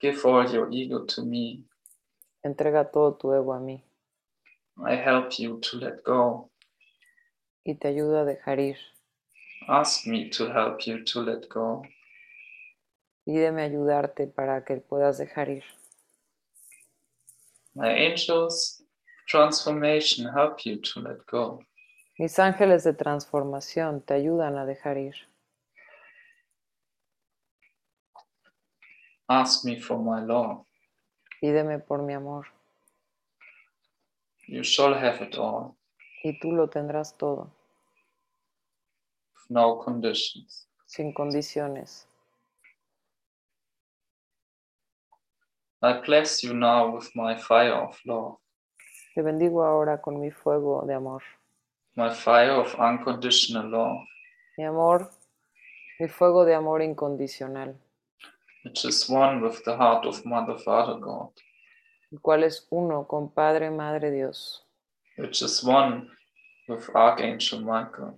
Give 0.01 0.25
all 0.25 0.49
your 0.51 0.69
ego 0.71 1.05
to 1.05 1.23
me. 1.23 1.63
Entrega 2.43 2.89
todo 2.91 3.13
tu 3.15 3.33
ego 3.33 3.53
a 3.53 3.59
mí 3.59 3.83
I 4.87 4.95
help 4.95 5.37
you 5.39 5.59
to 5.59 5.77
let 5.77 6.03
go. 6.03 6.49
y 7.65 7.75
te 7.75 7.89
ayudo 7.89 8.19
a 8.19 8.25
dejar 8.25 8.59
ir. 8.59 8.77
Ask 9.67 10.07
me 10.07 10.29
to 10.29 10.45
help 10.51 10.79
you 10.87 11.03
to 11.03 11.21
let 11.21 11.47
go. 11.49 11.83
Pídeme 13.25 13.61
ayudarte 13.63 14.25
para 14.27 14.63
que 14.63 14.77
puedas 14.77 15.17
dejar 15.17 15.49
ir. 15.49 15.63
My 17.75 17.89
angels 17.89 18.78
transformation 19.29 20.25
help 20.33 20.65
you 20.65 20.77
to 20.81 20.99
let 21.01 21.25
go. 21.31 21.59
Mis 22.17 22.37
ángeles 22.39 22.83
de 22.83 22.93
transformación 22.93 24.01
te 24.01 24.15
ayudan 24.15 24.57
a 24.57 24.65
dejar 24.65 24.97
ir. 24.97 25.15
Ask 29.27 29.63
me 29.63 29.79
for 29.79 29.99
my 29.99 30.21
love. 30.25 30.65
Pídeme 31.41 31.79
por 31.79 32.01
mi 32.01 32.13
amor 32.13 32.47
You 34.47 34.63
shall 34.63 34.93
have 34.95 35.21
it 35.23 35.35
all, 35.37 35.75
y 36.23 36.37
tú 36.39 36.51
lo 36.51 36.67
tendrás 36.67 37.15
todo, 37.15 37.51
no 39.47 39.77
conditions. 39.77 40.67
sin 40.87 41.13
condiciones. 41.13 42.07
I 45.83 46.01
bless 46.01 46.43
you 46.43 46.53
now 46.55 46.95
with 46.95 47.15
my 47.15 47.37
fire 47.37 47.73
of 47.75 47.97
love, 48.07 48.37
Te 49.19 49.23
bendigo 49.23 49.65
ahora 49.65 49.99
con 49.99 50.21
mi 50.21 50.31
fuego 50.31 50.85
de 50.87 50.93
amor, 50.93 51.21
my 51.95 52.09
fire 52.09 52.51
of 52.51 52.73
unconditional 52.79 53.69
love. 53.69 54.07
mi 54.57 54.63
amor 54.63 55.11
mi 55.99 56.07
fuego 56.07 56.45
de 56.45 56.55
amor 56.55 56.81
incondicional, 56.81 57.75
which 58.63 58.85
is 58.85 59.09
one 59.09 59.41
with 59.41 59.61
the 59.65 59.75
heart 59.75 60.05
of 60.05 60.23
Mother, 60.23 60.57
Father 60.57 60.97
God, 61.01 61.31
el 62.13 62.21
cual 62.21 62.43
es 62.45 62.65
uno 62.69 63.05
con 63.07 63.29
Padre, 63.33 63.69
Madre 63.69 64.09
Dios, 64.09 64.63
which 65.17 65.41
is 65.41 65.61
one 65.65 66.07
with 66.69 66.89
Archangel 66.95 67.59
Michael, 67.59 68.13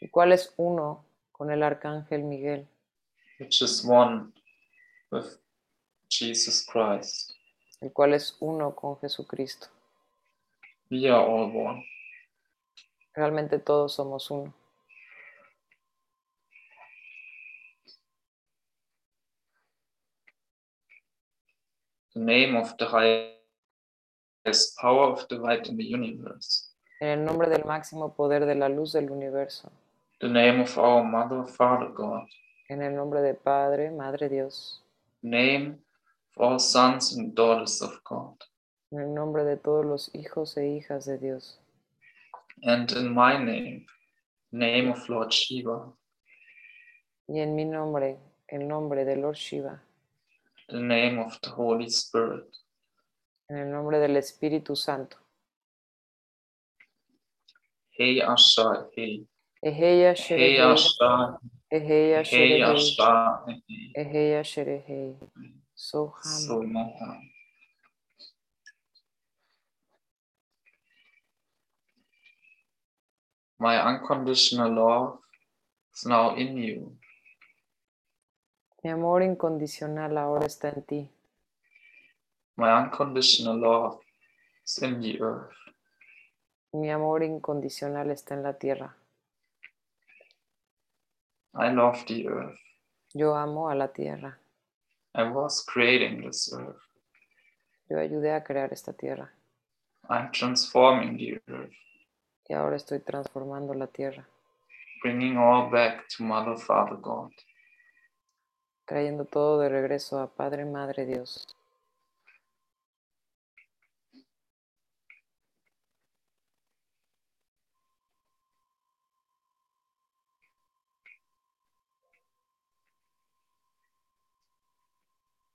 el 0.00 0.10
cual 0.10 0.32
es 0.32 0.54
uno 0.56 1.04
con 1.32 1.50
el 1.50 1.62
Arcángel 1.62 2.24
Miguel, 2.24 2.66
which 3.38 3.60
is 3.60 3.84
one 3.84 4.32
with 5.12 5.36
Jesus 6.08 6.64
Christ. 6.64 7.34
el 7.82 7.92
cual 7.92 8.14
es 8.14 8.38
uno 8.40 8.74
con 8.74 8.98
Jesucristo. 9.00 9.66
We 10.90 11.06
are 11.08 11.24
all 11.24 11.50
one. 11.52 11.84
Realmente 13.14 13.58
todos 13.60 13.94
somos 13.94 14.30
uno. 14.30 14.52
The 22.14 22.20
name 22.20 22.56
of 22.56 22.76
the 22.78 22.86
highest 22.86 24.76
power 24.80 25.04
of 25.12 25.28
the 25.28 25.36
light 25.36 25.68
in 25.68 25.76
the 25.76 25.84
universe. 25.84 26.66
En 27.00 27.08
el 27.20 27.24
nombre 27.24 27.48
del 27.48 27.64
máximo 27.64 28.14
poder 28.14 28.44
de 28.46 28.54
la 28.54 28.68
luz 28.68 28.92
del 28.92 29.10
universo, 29.10 29.70
The 30.20 30.28
name 30.28 30.60
of 30.60 30.76
our 30.76 31.02
Mother, 31.02 31.46
Father 31.46 31.88
God. 31.94 32.26
en 32.68 32.82
el 32.82 32.94
nombre 32.94 33.22
de 33.22 33.34
Padre, 33.34 33.90
Madre 33.90 34.28
Dios, 34.28 34.82
Name 35.22 35.78
of 36.36 36.42
all 36.42 36.58
sons 36.58 37.14
and 37.16 37.34
daughters 37.34 37.80
of 37.82 38.02
God. 38.04 38.36
En 38.90 39.00
el 39.00 39.14
nombre 39.14 39.44
de 39.44 39.56
todos 39.56 39.84
los 39.84 40.14
hijos 40.14 40.56
e 40.56 40.68
hijas 40.68 41.04
de 41.06 41.18
Dios, 41.18 41.60
And 42.62 42.90
in 42.92 43.14
my 43.14 43.38
name, 43.38 43.86
name 44.50 44.90
of 44.90 45.08
Lord 45.08 45.30
Shiva. 45.30 45.92
y 47.28 47.38
en 47.40 47.54
mi 47.54 47.64
nombre, 47.64 48.18
el 48.48 48.66
nombre 48.66 49.04
de 49.04 49.16
Lord 49.16 49.36
Shiva, 49.36 49.82
The 50.68 50.80
name 50.80 51.18
of 51.20 51.38
the 51.40 51.50
Holy 51.50 51.86
Spirit. 51.86 52.44
en 53.48 53.56
el 53.58 53.70
nombre 53.72 53.98
del 53.98 54.16
Espíritu 54.16 54.76
Santo. 54.76 55.16
Hey 57.92 58.20
Asha, 58.20 58.86
hey. 58.96 59.26
Eheya 59.62 60.14
Hey 60.14 60.56
Sherehei, 60.56 60.58
Asha, 60.58 61.38
Eheya 61.70 62.22
hey. 62.24 62.62
Eheya 63.96 64.42
Sherehei, 64.42 65.16
Soham. 65.74 66.22
So 66.24 66.62
My 73.60 73.76
unconditional 73.76 74.72
love 74.74 75.18
is 75.94 76.06
now 76.06 76.34
in 76.34 76.56
you. 76.56 76.96
Mi 78.82 78.90
amor 78.90 79.22
incondicional 79.22 80.16
ahora 80.16 80.46
está 80.46 80.70
en 80.70 80.82
ti. 80.82 81.10
My 82.56 82.72
unconditional 82.72 83.60
love 83.60 84.00
is 84.64 84.78
in 84.82 85.00
the 85.02 85.20
earth. 85.20 85.54
Mi 86.72 86.90
amor 86.90 87.22
incondicional 87.22 88.10
está 88.10 88.34
en 88.34 88.42
la 88.42 88.54
tierra. 88.54 88.96
I 91.54 91.70
love 91.74 92.06
the 92.06 92.26
earth. 92.28 92.58
Yo 93.12 93.34
amo 93.34 93.68
a 93.68 93.74
la 93.74 93.88
tierra. 93.88 94.38
I 95.14 95.24
was 95.24 95.62
creating 95.66 96.22
this 96.22 96.50
earth. 96.54 96.80
Yo 97.90 97.98
ayudé 97.98 98.32
a 98.34 98.42
crear 98.42 98.72
esta 98.72 98.94
tierra 98.94 99.30
I'm 100.10 100.32
transforming 100.32 101.16
the 101.16 101.40
earth, 101.48 101.70
y 102.50 102.52
ahora 102.52 102.74
estoy 102.74 102.98
transformando 102.98 103.74
la 103.74 103.86
tierra, 103.86 104.26
bringing 105.04 105.36
all 105.38 105.70
back 105.70 106.08
to 106.08 106.24
Mother, 106.24 106.58
Father 106.58 106.96
God. 107.00 107.30
trayendo 108.86 109.24
todo 109.24 109.60
de 109.60 109.68
regreso 109.68 110.18
a 110.18 110.26
Padre, 110.26 110.64
Madre 110.64 111.06
Dios. 111.06 111.46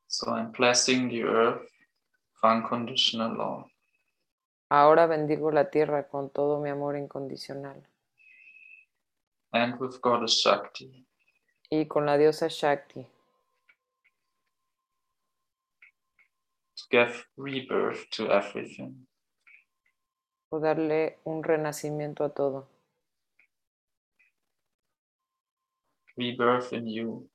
So 0.08 0.32
I'm 0.32 0.54
blessing 0.54 1.10
the 1.10 1.24
earth 1.24 1.60
with 1.62 2.44
unconditional 2.50 3.36
love. 3.38 3.66
Ahora 4.78 5.08
bendigo 5.08 5.52
la 5.52 5.70
tierra 5.70 6.06
con 6.10 6.30
todo 6.32 6.60
mi 6.60 6.70
amor 6.70 6.98
incondicional. 6.98 7.82
And 9.54 9.80
with 9.80 10.02
Goddess 10.02 10.42
Shakti. 10.44 11.08
y 11.70 11.88
con 11.88 12.06
la 12.06 12.18
diosa 12.18 12.50
Shakti. 12.50 13.08
To 16.76 16.84
give 16.92 17.26
rebirth 17.38 18.10
to 18.18 18.30
everything. 18.30 19.08
por 20.50 20.60
darle 20.60 21.20
un 21.24 21.42
renacimiento 21.42 22.26
a 22.26 22.34
todo, 22.34 22.68
Rebirth 26.18 26.74
in 26.74 26.88
you, 26.88 27.30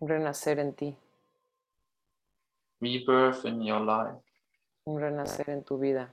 renacer 0.00 0.60
en 0.60 0.74
ti, 0.74 0.96
rebirth 2.80 3.44
in 3.44 3.62
your 3.62 3.80
life, 3.80 4.23
un 4.86 5.00
renacer 5.00 5.48
en 5.48 5.64
tu 5.64 5.78
vida, 5.78 6.12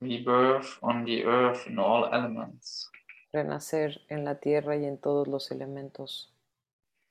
rebirth 0.00 0.78
on 0.82 1.04
the 1.04 1.24
earth 1.24 1.66
in 1.68 1.78
all 1.78 2.12
elements, 2.12 2.90
renacer 3.32 4.00
en 4.08 4.24
la 4.24 4.34
tierra 4.40 4.76
y 4.76 4.84
en 4.84 4.98
todos 4.98 5.28
los 5.28 5.52
elementos, 5.52 6.32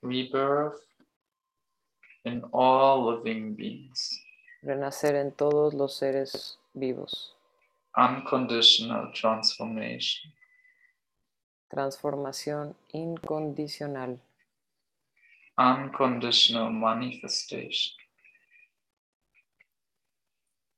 rebirth 0.02 0.84
in 2.26 2.44
all 2.52 3.16
living 3.16 3.56
beings, 3.56 4.22
renacer 4.62 5.16
en 5.16 5.32
todos 5.32 5.74
los 5.74 5.96
seres 5.96 6.60
vivos, 6.74 7.34
unconditional 7.96 9.14
transformation, 9.14 10.34
transformación 11.70 12.76
incondicional, 12.92 14.20
unconditional 15.58 16.72
manifestation, 16.72 17.96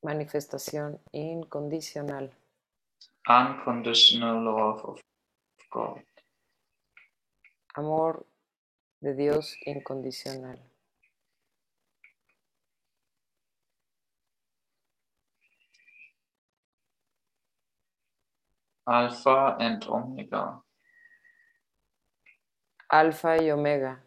manifestación 0.02 1.00
incondicional, 1.12 2.32
unconditional 3.28 4.43
love 4.43 4.82
of 4.84 5.02
God. 5.72 6.02
amor 7.76 8.26
de 9.01 9.13
Dios 9.16 9.55
incondicional. 9.66 10.59
Alpha 18.86 19.55
and 19.59 19.86
Omega, 19.88 20.62
Alfa 22.89 23.38
y 23.38 23.51
Omega, 23.51 24.01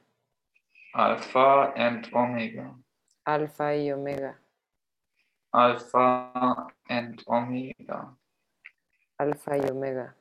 Alpha 0.94 1.73
and 1.77 2.09
Omega, 2.12 2.74
Alfa 3.24 3.77
y 3.77 3.93
Omega, 3.93 4.41
Alpha 5.55 6.66
and 6.89 7.23
Omega. 7.29 8.09
Alpha 9.19 9.57
y 9.57 9.69
Omega, 9.70 10.15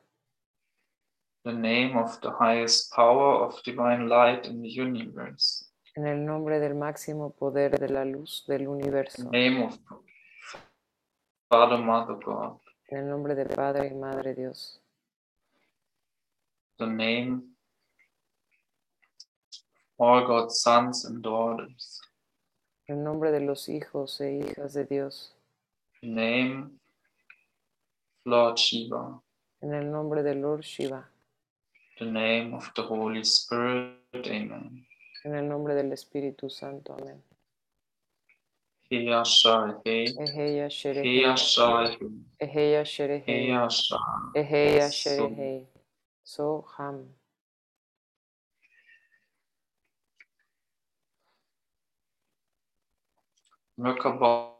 the 1.44 1.52
name 1.52 1.96
of 1.96 2.20
the 2.20 2.30
highest 2.30 2.92
power 2.92 3.44
of 3.46 3.60
divine 3.64 4.08
light 4.08 4.46
in 4.46 4.60
the 4.62 4.68
universe, 4.68 5.64
en 5.96 6.06
el 6.06 6.18
nombre 6.24 6.60
del 6.60 6.74
máximo 6.74 7.30
poder 7.34 7.70
de 7.78 7.88
la 7.88 8.04
luz 8.04 8.44
del 8.46 8.58
the 8.60 8.68
universo, 8.68 9.28
name 9.30 9.62
of 9.62 9.78
Father, 11.50 11.78
Mother 11.78 12.14
God, 12.24 12.58
en 12.90 12.98
el 12.98 13.08
nombre 13.08 13.34
de 13.34 13.46
Padre 13.46 13.88
y 13.88 13.94
Madre 13.94 14.34
Dios, 14.34 14.78
the 16.78 16.86
name 16.86 17.42
of 19.98 20.06
all 20.06 20.26
God's 20.26 20.60
sons 20.60 21.04
and 21.06 21.22
daughters, 21.22 22.00
en 22.92 23.02
nombre 23.04 23.32
de 23.32 23.40
los 23.40 23.68
hijos 23.68 24.20
e 24.20 24.34
hijas 24.36 24.74
de 24.74 24.84
Dios, 24.84 25.34
name 26.02 26.70
Lord 28.24 28.56
Shiva, 28.56 29.22
en 29.60 29.74
el 29.74 29.90
nombre 29.90 30.22
de 30.22 30.34
Lord 30.34 30.62
Shiva, 30.62 31.08
the 31.98 32.04
name 32.04 32.54
of 32.54 32.70
the 32.74 32.82
Holy 32.82 33.20
Spirit, 33.24 33.96
Amen. 34.12 34.86
en 35.24 35.34
el 35.34 35.48
nombre 35.48 35.74
del 35.74 35.92
Espíritu 35.92 36.50
Santo. 36.50 36.94
Amén. 36.94 37.22
Heya 38.90 39.22
Eheya 39.84 40.68
Heya 40.68 41.34
Eheya. 42.38 43.68
Eheya 44.36 45.66
So 46.24 46.66
Ham. 46.76 47.21
Merkaba 53.78 54.50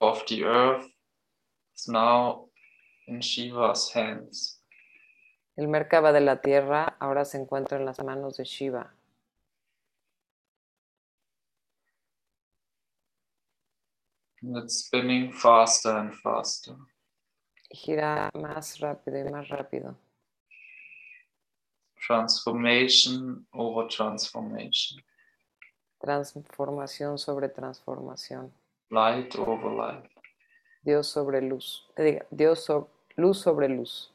of 0.00 0.22
the 0.28 0.44
earth 0.44 0.86
is 1.76 1.88
now 1.88 2.46
in 3.06 3.20
Shiva's 3.20 3.90
hands. 3.92 4.60
El 5.56 5.66
Merkaba 5.66 6.12
de 6.12 6.20
la 6.20 6.40
Tierra 6.40 6.96
ahora 7.00 7.24
se 7.24 7.38
encuentra 7.38 7.78
en 7.78 7.84
las 7.84 7.98
manos 7.98 8.36
de 8.36 8.44
Shiva. 8.44 8.92
And 14.40 14.56
it's 14.56 14.84
spinning 14.84 15.32
faster 15.32 15.90
and 15.90 16.14
faster. 16.14 16.76
gira 17.70 18.30
más 18.34 18.78
rápido 18.80 19.18
y 19.18 19.24
más 19.30 19.48
rápido. 19.48 19.96
Transformation 22.06 23.46
over 23.52 23.88
transformation. 23.88 25.02
Transformación 25.98 27.18
sobre 27.18 27.48
transformación. 27.48 28.52
Light 28.90 29.36
over 29.36 29.70
light. 29.70 30.10
Dios 30.82 31.08
sobre 31.08 31.40
luz. 31.42 31.84
Diga, 31.96 32.24
Dios 32.30 32.64
so- 32.64 32.88
luz 33.16 33.38
sobre 33.40 33.68
luz. 33.68 34.10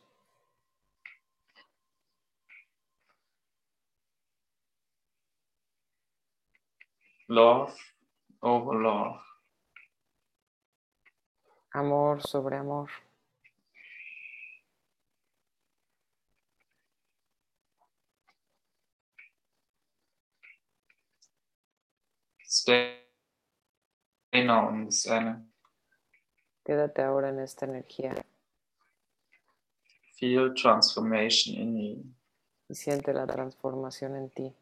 Love 7.29 7.73
over 8.41 8.75
love. 8.81 9.19
Amor 11.73 12.21
sobre 12.21 12.57
amor. 12.57 12.89
Stay 22.45 23.02
this 24.85 25.05
energy. 25.05 25.41
Quédate 26.65 27.01
ahora 27.01 27.29
en 27.29 27.39
esta 27.39 27.65
energía 27.65 28.15
Feel 30.17 30.53
transformation 30.53 31.55
in 31.55 31.77
you. 31.77 32.03
y 32.69 32.75
siente 32.75 33.13
la 33.13 33.27
transformación 33.27 34.15
en 34.15 34.29
ti. 34.29 34.55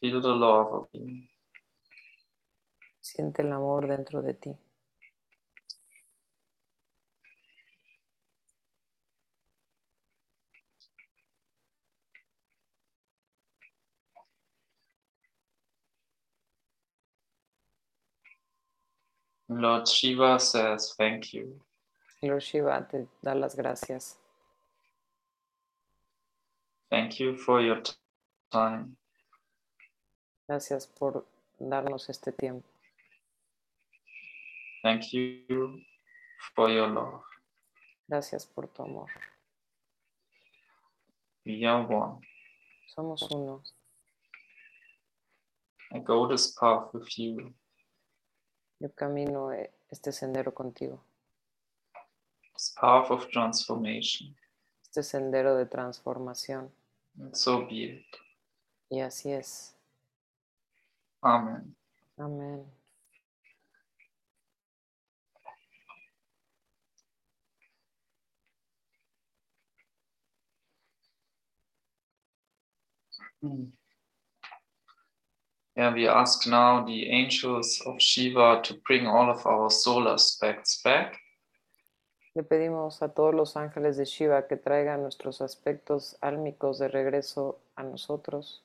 Feel 0.00 0.20
the 0.20 0.28
love 0.28 0.72
of 0.72 0.88
you. 0.92 1.28
Siente 3.00 3.42
el 3.42 3.52
amor 3.52 3.86
dentro 3.86 4.22
de 4.22 4.34
ti. 4.34 4.56
Lord 19.60 19.88
Shiva 19.88 20.38
says 20.38 20.94
thank 20.96 21.32
you. 21.32 21.60
Lord 22.22 22.42
Shiva 22.42 22.86
te 22.90 23.06
da 23.22 23.34
las 23.34 23.54
gracias. 23.56 24.16
Thank 26.90 27.20
you 27.20 27.36
for 27.36 27.60
your 27.60 27.82
time. 28.50 28.96
Gracias 30.46 30.86
por 30.86 31.24
darnos 31.58 32.08
este 32.08 32.32
tiempo. 32.32 32.66
Thank 34.82 35.12
you 35.12 35.80
for 36.54 36.68
your 36.68 36.88
love. 36.88 37.22
Gracias 38.08 38.44
por 38.46 38.66
tu 38.68 38.82
amor. 38.82 39.08
We 41.46 41.64
are 41.64 41.86
one. 41.86 42.20
Somos 42.94 43.22
uno. 43.30 43.62
I 45.92 45.98
go 45.98 46.26
this 46.26 46.52
path 46.52 46.92
with 46.92 47.18
you. 47.18 47.52
Yo 48.82 48.92
camino 48.96 49.52
eh, 49.52 49.70
este 49.90 50.10
sendero 50.10 50.52
contigo. 50.52 51.04
This 52.52 52.74
path 52.80 53.12
of 53.12 53.28
transformation. 53.28 54.34
Este 54.82 55.04
sendero 55.04 55.56
de 55.56 55.66
transformación. 55.66 56.68
And 57.16 57.32
so 57.32 57.64
be 57.64 57.84
it. 57.84 58.06
Y 58.90 59.00
así 59.00 59.30
es. 59.30 59.76
Amen. 61.22 61.76
Amén. 62.16 62.66
Hmm. 73.40 73.81
Yeah, 75.74 75.94
we 75.94 76.06
ask 76.06 76.46
now 76.46 76.84
the 76.84 77.08
angels 77.10 77.80
of 77.86 77.98
Shiva 77.98 78.60
to 78.62 78.74
bring 78.86 79.06
all 79.06 79.30
of 79.30 79.46
our 79.46 79.70
solar 79.70 80.12
aspects 80.12 80.82
back. 80.82 81.18
Le 82.34 82.42
pedimos 82.42 83.02
a 83.02 83.08
todos 83.08 83.34
los 83.34 83.56
ángeles 83.56 83.96
de 83.96 84.04
Shiva 84.04 84.46
que 84.46 84.56
traigan 84.56 85.02
nuestros 85.02 85.40
aspectos 85.40 86.18
álmicos 86.20 86.78
de 86.78 86.88
regreso 86.88 87.60
a 87.74 87.82
nosotros, 87.84 88.62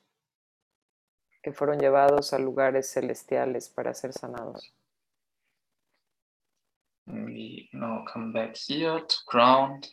que 1.41 1.53
fueron 1.53 1.79
llevados 1.79 2.33
a 2.33 2.39
lugares 2.39 2.91
celestiales 2.91 3.69
para 3.69 3.93
ser 3.93 4.11
sanados. 4.11 4.73
We 7.05 7.69
now 7.71 8.03
come 8.03 8.33
back 8.33 8.57
here 8.57 8.99
to 8.99 9.15
ground. 9.31 9.87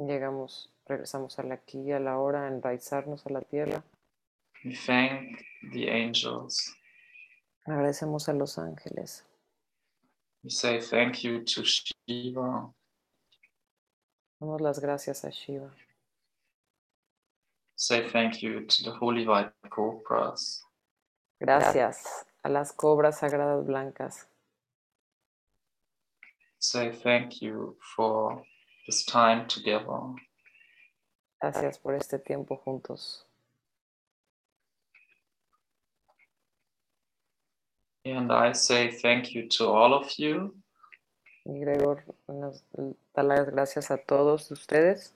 Llegamos, 0.00 0.72
regresamos 0.86 1.38
a 1.38 1.44
la 1.44 1.54
aquí 1.54 1.92
a 1.92 2.00
la 2.00 2.18
hora, 2.18 2.46
a 2.46 2.48
enraizarnos 2.48 3.24
a 3.26 3.30
la 3.30 3.42
tierra. 3.42 3.84
We 4.66 4.74
thank 4.74 5.44
the 5.72 5.88
angels. 5.88 6.74
Agradecemos 7.68 8.28
a 8.28 8.32
los 8.32 8.58
ángeles. 8.58 9.22
We 10.42 10.50
say 10.50 10.80
thank 10.80 11.22
you 11.22 11.44
to 11.44 11.62
Shiva. 11.62 12.72
Damos 14.40 14.60
las 14.60 14.80
gracias 14.80 15.24
a 15.24 15.30
Shiva. 15.30 15.70
Say 17.76 18.08
thank 18.08 18.42
you 18.42 18.66
to 18.66 18.82
the 18.82 18.90
holy 18.90 19.24
white 19.24 19.52
cobras. 19.70 20.64
Gracias 21.40 22.26
a 22.42 22.48
las 22.48 22.72
cobras 22.72 23.20
sagradas 23.20 23.64
blancas. 23.64 24.26
Say 26.58 26.90
thank 26.90 27.40
you 27.40 27.76
for 27.94 28.42
this 28.88 29.04
time 29.04 29.46
together. 29.46 30.16
Gracias 31.40 31.78
por 31.78 31.94
este 31.94 32.18
tiempo 32.18 32.56
juntos. 32.56 33.25
And 38.06 38.30
I 38.30 38.52
say 38.52 38.88
thank 38.90 39.34
you 39.34 39.48
to 39.58 39.66
all 39.66 39.92
of 39.92 40.08
you. 40.16 40.54
Y 41.44 41.58
Gregor 41.60 42.04
nos 42.28 42.62
da 43.14 43.22
las 43.24 43.50
gracias 43.50 43.90
a 43.90 43.96
todos 43.98 44.48
ustedes. 44.52 45.12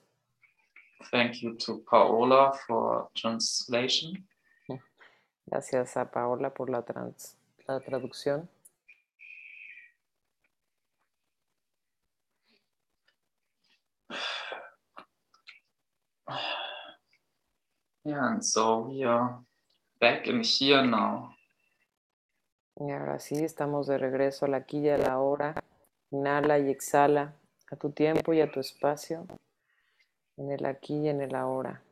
Thank 1.12 1.40
you 1.42 1.54
to 1.58 1.84
Paola 1.88 2.52
for 2.66 3.08
translation. 3.14 4.26
Gracias 5.46 5.96
a 5.96 6.10
Paola 6.10 6.50
por 6.52 6.68
la, 6.68 6.82
trans- 6.82 7.36
la 7.68 7.78
traducción. 7.80 8.48
Yeah, 18.04 18.32
and 18.32 18.44
so 18.44 18.78
we 18.88 19.04
are 19.04 19.38
back 20.00 20.26
in 20.26 20.42
here 20.42 20.82
now. 20.86 21.34
Y 22.80 22.90
ahora 22.92 23.18
sí, 23.18 23.34
estamos 23.44 23.86
de 23.88 23.98
regreso 23.98 24.46
a 24.46 24.48
la 24.48 24.56
aquí 24.56 24.78
y 24.78 24.88
a 24.88 24.96
la 24.96 25.18
hora. 25.18 25.54
Inhala 26.10 26.58
y 26.58 26.70
exhala 26.70 27.34
a 27.70 27.76
tu 27.76 27.90
tiempo 27.90 28.32
y 28.32 28.40
a 28.40 28.50
tu 28.50 28.58
espacio. 28.58 29.26
En 30.38 30.50
el 30.50 30.64
aquí 30.64 30.94
y 30.94 31.08
en 31.10 31.20
el 31.20 31.34
ahora. 31.34 31.82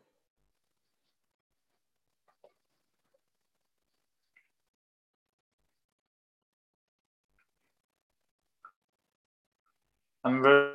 I'm 10.25 10.43
very, 10.43 10.73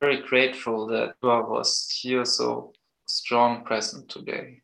very 0.00 0.22
grateful 0.22 0.86
that 0.86 1.16
Shiva 1.22 1.42
was 1.42 1.86
here 2.02 2.24
so 2.24 2.72
strong 3.06 3.62
present 3.62 4.08
today. 4.08 4.62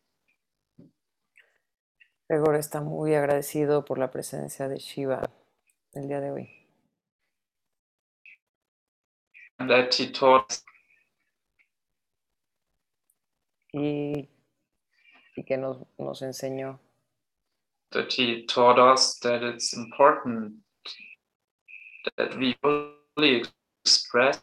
Gregor 2.29 2.57
está 2.57 2.81
muy 2.81 3.15
agradecido 3.15 3.85
por 3.85 3.99
la 3.99 4.11
presencia 4.11 4.69
de 4.69 4.79
Shiva 4.79 5.31
el 5.93 6.09
día 6.09 6.21
de 6.21 6.31
hoy. 6.31 6.51
That 9.59 9.93
he 9.99 10.13
taught 10.13 10.51
us 10.51 10.65
Y, 13.73 14.31
y 15.37 15.45
que 15.45 15.57
nos, 15.59 15.87
nos 15.99 16.23
enseñó 16.23 16.81
that 17.97 18.13
he 18.13 18.45
taught 18.47 18.79
us 18.79 19.19
that 19.21 19.43
it's 19.43 19.73
important 19.75 20.53
that 22.17 22.37
we 22.37 22.57
fully 22.63 23.45
express. 23.85 24.41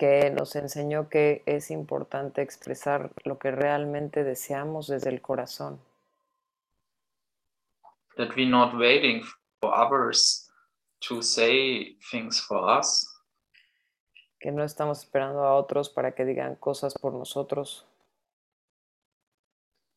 Que 0.00 0.30
nos 0.30 0.56
enseñó 0.56 1.10
que 1.10 1.42
es 1.44 1.70
importante 1.70 2.40
expresar 2.40 3.12
lo 3.24 3.38
que 3.38 3.50
realmente 3.50 4.24
deseamos 4.24 4.86
desde 4.86 5.10
el 5.10 5.20
corazón, 5.20 5.78
that 8.16 8.30
we're 8.34 8.48
not 8.48 8.72
waiting 8.72 9.22
for 9.60 9.74
others 9.74 10.50
to 11.06 11.20
say 11.20 11.98
things 12.10 12.40
for 12.40 12.78
us, 12.78 13.06
que 14.40 14.50
no 14.50 14.64
estamos 14.64 15.00
esperando 15.00 15.44
a 15.44 15.54
otros 15.54 15.90
para 15.90 16.14
que 16.14 16.24
digan 16.24 16.54
cosas 16.54 16.94
por 16.94 17.12
nosotros, 17.12 17.84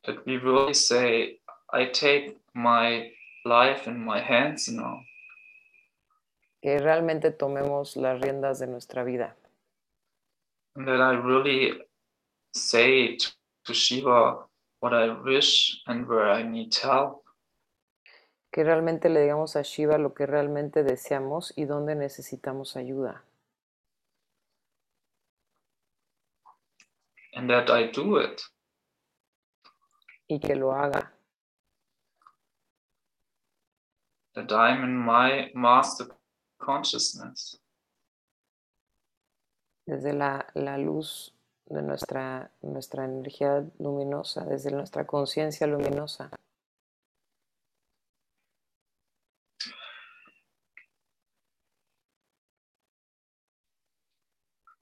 that 0.03 0.17
we 0.25 0.35
really 0.35 0.73
say, 0.73 1.39
I 1.71 1.85
take 1.85 2.37
my 2.53 3.09
life 3.45 3.89
in 3.89 4.03
my 4.03 4.19
hands 4.19 4.67
now. 4.67 4.99
que 6.61 6.77
realmente 6.77 7.31
tomemos 7.31 7.95
las 7.95 8.19
riendas 8.19 8.59
de 8.59 8.67
nuestra 8.67 9.05
vida, 9.05 9.37
that 10.75 10.99
I 11.01 11.13
really 11.13 11.73
say 12.53 13.15
to, 13.17 13.31
to 13.65 13.73
Shiva 13.73 14.45
what 14.79 14.93
I 14.93 15.09
wish 15.09 15.81
and 15.87 16.07
where 16.07 16.29
I 16.31 16.43
need 16.43 16.73
help. 16.75 17.21
que 18.51 18.63
realmente 18.63 19.09
le 19.09 19.19
digamos 19.21 19.55
a 19.55 19.63
Shiva 19.63 19.97
lo 19.97 20.13
que 20.13 20.27
realmente 20.27 20.83
deseamos 20.83 21.53
y 21.55 21.65
dónde 21.65 21.95
necesitamos 21.95 22.75
ayuda, 22.75 23.23
And 27.35 27.49
that 27.49 27.69
I 27.71 27.87
do 27.91 28.17
it. 28.17 28.41
y 30.29 30.39
que 30.39 30.55
lo 30.55 30.71
haga, 30.71 31.11
That 34.35 34.51
I'm 34.51 34.83
in 34.83 34.97
my 34.97 35.51
master 35.55 36.07
consciousness. 36.59 37.57
Desde 39.85 40.13
la, 40.13 40.47
la 40.53 40.77
luz 40.77 41.33
de 41.65 41.81
nuestra, 41.81 42.51
nuestra 42.61 43.05
energía 43.05 43.65
luminosa, 43.79 44.45
desde 44.45 44.71
nuestra 44.71 45.05
conciencia 45.05 45.67
luminosa. 45.67 46.29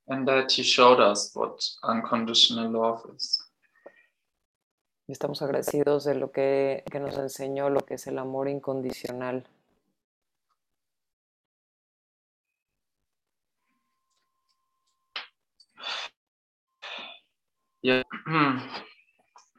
And 0.08 0.28
that 0.28 0.52
he 0.52 0.64
showed 0.64 1.00
us 1.00 1.32
what 1.36 1.58
unconditional 1.84 2.70
love 2.70 3.02
is. 3.16 3.48
Estamos 5.08 5.42
agradecidos 5.42 6.04
de 6.04 6.16
lo 6.16 6.32
que, 6.32 6.84
que 6.92 7.00
nos 7.00 7.18
enseñó 7.18 7.70
lo 7.70 7.82
que 7.82 7.94
es 7.96 8.08
el 8.08 8.18
amor 8.18 8.50
incondicional. 8.50 9.48
Yeah. 17.82 18.04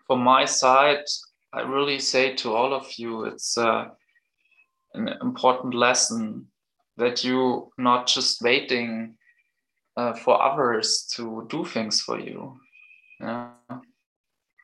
From 0.07 0.21
my 0.21 0.45
side, 0.45 1.05
I 1.53 1.61
really 1.63 1.99
say 1.99 2.35
to 2.37 2.55
all 2.55 2.73
of 2.75 2.87
you, 2.99 3.25
it's 3.25 3.57
uh, 3.59 3.87
an 4.95 5.09
important 5.23 5.75
lesson 5.75 6.47
that 6.97 7.25
you 7.25 7.71
not 7.79 8.07
just 8.07 8.43
waiting 8.43 9.15
uh, 9.97 10.13
for 10.15 10.41
others 10.43 11.07
to 11.17 11.47
do 11.49 11.65
things 11.65 12.01
for 12.01 12.19
you. 12.19 12.59
Yeah. 13.21 13.51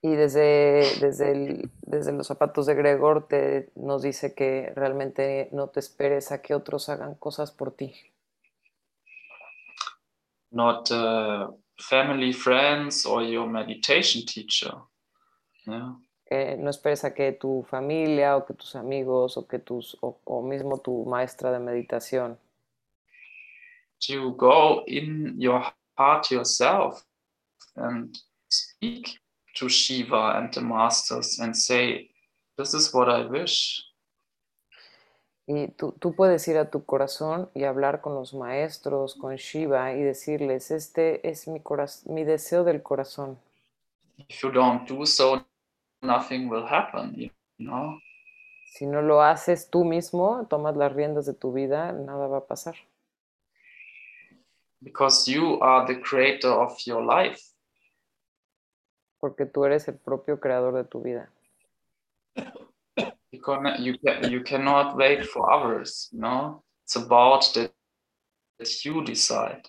Y 0.02 0.14
desde, 0.14 1.00
desde, 1.00 1.32
el- 1.32 1.70
desde 1.82 2.12
los 2.12 2.28
zapatos 2.28 2.66
de 2.66 2.74
Gregor 2.74 3.26
te, 3.26 3.70
nos 3.74 4.02
dice 4.02 4.32
que 4.32 4.72
realmente 4.76 5.48
no 5.52 5.70
te 5.70 5.80
esperes 5.80 6.30
a 6.30 6.40
que 6.40 6.54
otros 6.54 6.88
hagan 6.88 7.16
cosas 7.16 7.50
por 7.50 7.72
ti. 7.72 7.94
Not 10.52 10.90
uh, 10.92 11.50
family, 11.80 12.32
friends, 12.32 13.06
or 13.06 13.22
your 13.22 13.48
meditation 13.48 14.26
teacher. 14.26 14.72
Yeah. 15.66 15.92
Eh, 16.30 16.56
no 16.58 16.68
esperes 16.68 17.04
a 17.04 17.14
que 17.14 17.32
tu 17.32 17.64
familia 17.70 18.36
o 18.36 18.44
que 18.44 18.52
tus 18.52 18.76
amigos 18.76 19.38
o 19.38 19.46
que 19.46 19.58
tus 19.58 19.96
o, 20.02 20.18
o 20.26 20.42
mismo 20.42 20.78
tu 20.78 21.06
maestra 21.06 21.50
de 21.50 21.58
meditación 21.58 22.36
To 24.00 24.32
go 24.32 24.84
in 24.86 25.40
your 25.40 25.64
heart 25.96 26.30
yourself 26.30 27.02
and 27.76 28.16
speak 28.48 29.18
to 29.56 29.68
Shiva 29.68 30.36
and 30.36 30.52
the 30.52 30.60
masters 30.60 31.38
and 31.40 31.56
say, 31.56 32.10
This 32.56 32.74
is 32.74 32.92
what 32.92 33.08
I 33.08 33.26
wish. 33.26 33.82
Y 35.50 35.68
tú, 35.68 35.92
tú 35.92 36.14
puedes 36.14 36.46
ir 36.46 36.58
a 36.58 36.70
tu 36.70 36.84
corazón 36.84 37.48
y 37.54 37.64
hablar 37.64 38.02
con 38.02 38.14
los 38.14 38.34
maestros, 38.34 39.14
con 39.14 39.34
Shiva 39.36 39.94
y 39.94 40.02
decirles, 40.02 40.70
este 40.70 41.26
es 41.26 41.48
mi, 41.48 41.62
mi 42.04 42.24
deseo 42.24 42.64
del 42.64 42.82
corazón. 42.82 43.38
If 44.18 44.42
you 44.42 44.50
don't 44.50 44.86
do 44.86 45.06
so, 45.06 45.42
nothing 46.02 46.50
will 46.50 46.66
happen, 46.68 47.14
you 47.14 47.30
know. 47.56 47.98
Si 48.66 48.84
no 48.84 49.00
lo 49.00 49.22
haces 49.22 49.70
tú 49.70 49.86
mismo, 49.86 50.46
tomas 50.50 50.76
las 50.76 50.92
riendas 50.92 51.24
de 51.24 51.32
tu 51.32 51.54
vida, 51.54 51.92
nada 51.92 52.26
va 52.26 52.38
a 52.38 52.46
pasar. 52.46 52.74
Because 54.82 55.32
you 55.32 55.58
are 55.62 55.86
the 55.86 55.98
creator 55.98 56.52
of 56.52 56.76
your 56.84 57.02
life. 57.02 57.40
Porque 59.18 59.46
tú 59.46 59.64
eres 59.64 59.88
el 59.88 59.96
propio 59.96 60.38
creador 60.40 60.74
de 60.74 60.84
tu 60.84 61.00
vida. 61.00 61.30
You, 63.38 63.44
can, 63.44 63.82
you, 63.82 63.98
can, 63.98 64.30
you 64.30 64.40
cannot 64.42 64.96
wait 64.96 65.24
for 65.24 65.50
others, 65.50 66.08
you 66.12 66.20
know. 66.20 66.62
It's 66.84 66.96
about 66.96 67.52
that, 67.54 67.72
that 68.58 68.84
you 68.84 69.04
decide. 69.04 69.68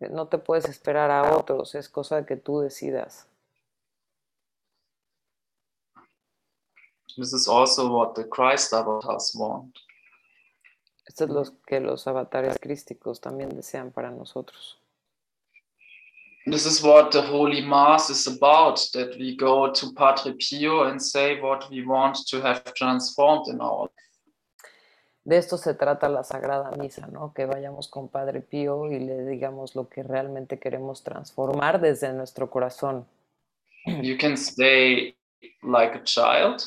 No 0.00 0.26
te 0.26 0.36
puedes 0.38 0.66
esperar 0.66 1.10
a 1.10 1.34
otros, 1.34 1.74
es 1.74 1.88
cosa 1.88 2.26
que 2.26 2.36
tú 2.36 2.60
decidas. 2.60 3.26
This 7.16 7.32
is 7.32 7.48
also 7.48 7.90
what 7.90 8.14
the 8.14 8.24
Christ 8.24 8.72
avatars 8.74 9.34
want. 9.34 9.78
Esto 11.06 11.24
es 11.24 11.30
lo 11.30 11.44
que 11.66 11.80
los 11.80 12.06
avatares 12.06 12.58
crísticos 12.60 13.20
también 13.20 13.50
desean 13.50 13.92
para 13.92 14.10
nosotros. 14.10 14.78
This 16.46 16.66
is 16.66 16.82
what 16.82 17.10
the 17.10 17.22
Holy 17.22 17.62
Mass 17.62 18.10
is 18.10 18.26
about, 18.26 18.78
that 18.92 19.16
we 19.18 19.34
go 19.34 19.72
to 19.72 19.92
Padre 19.94 20.34
Pio 20.38 20.84
and 20.84 21.00
say 21.00 21.40
what 21.40 21.70
we 21.70 21.84
want 21.86 22.18
to 22.28 22.42
have 22.42 22.62
transformed 22.74 23.48
in 23.48 23.60
our 23.60 23.88
De 25.26 25.38
esto 25.38 25.56
se 25.56 25.72
trata 25.72 26.10
la 26.10 26.22
Sagrada 26.22 26.70
Misa, 26.76 27.06
¿no? 27.06 27.32
Que 27.32 27.46
vayamos 27.46 27.88
con 27.88 28.10
Padre 28.10 28.42
Pío 28.42 28.92
y 28.92 29.00
le 29.00 29.24
digamos 29.24 29.74
lo 29.74 29.88
que 29.88 30.02
realmente 30.02 30.58
queremos 30.58 31.02
transformar 31.02 31.80
desde 31.80 32.12
nuestro 32.12 32.50
corazón. 32.50 33.06
You 33.86 34.18
can 34.18 34.34
stay 34.36 35.16
like 35.62 35.96
a 35.96 36.02
child, 36.04 36.62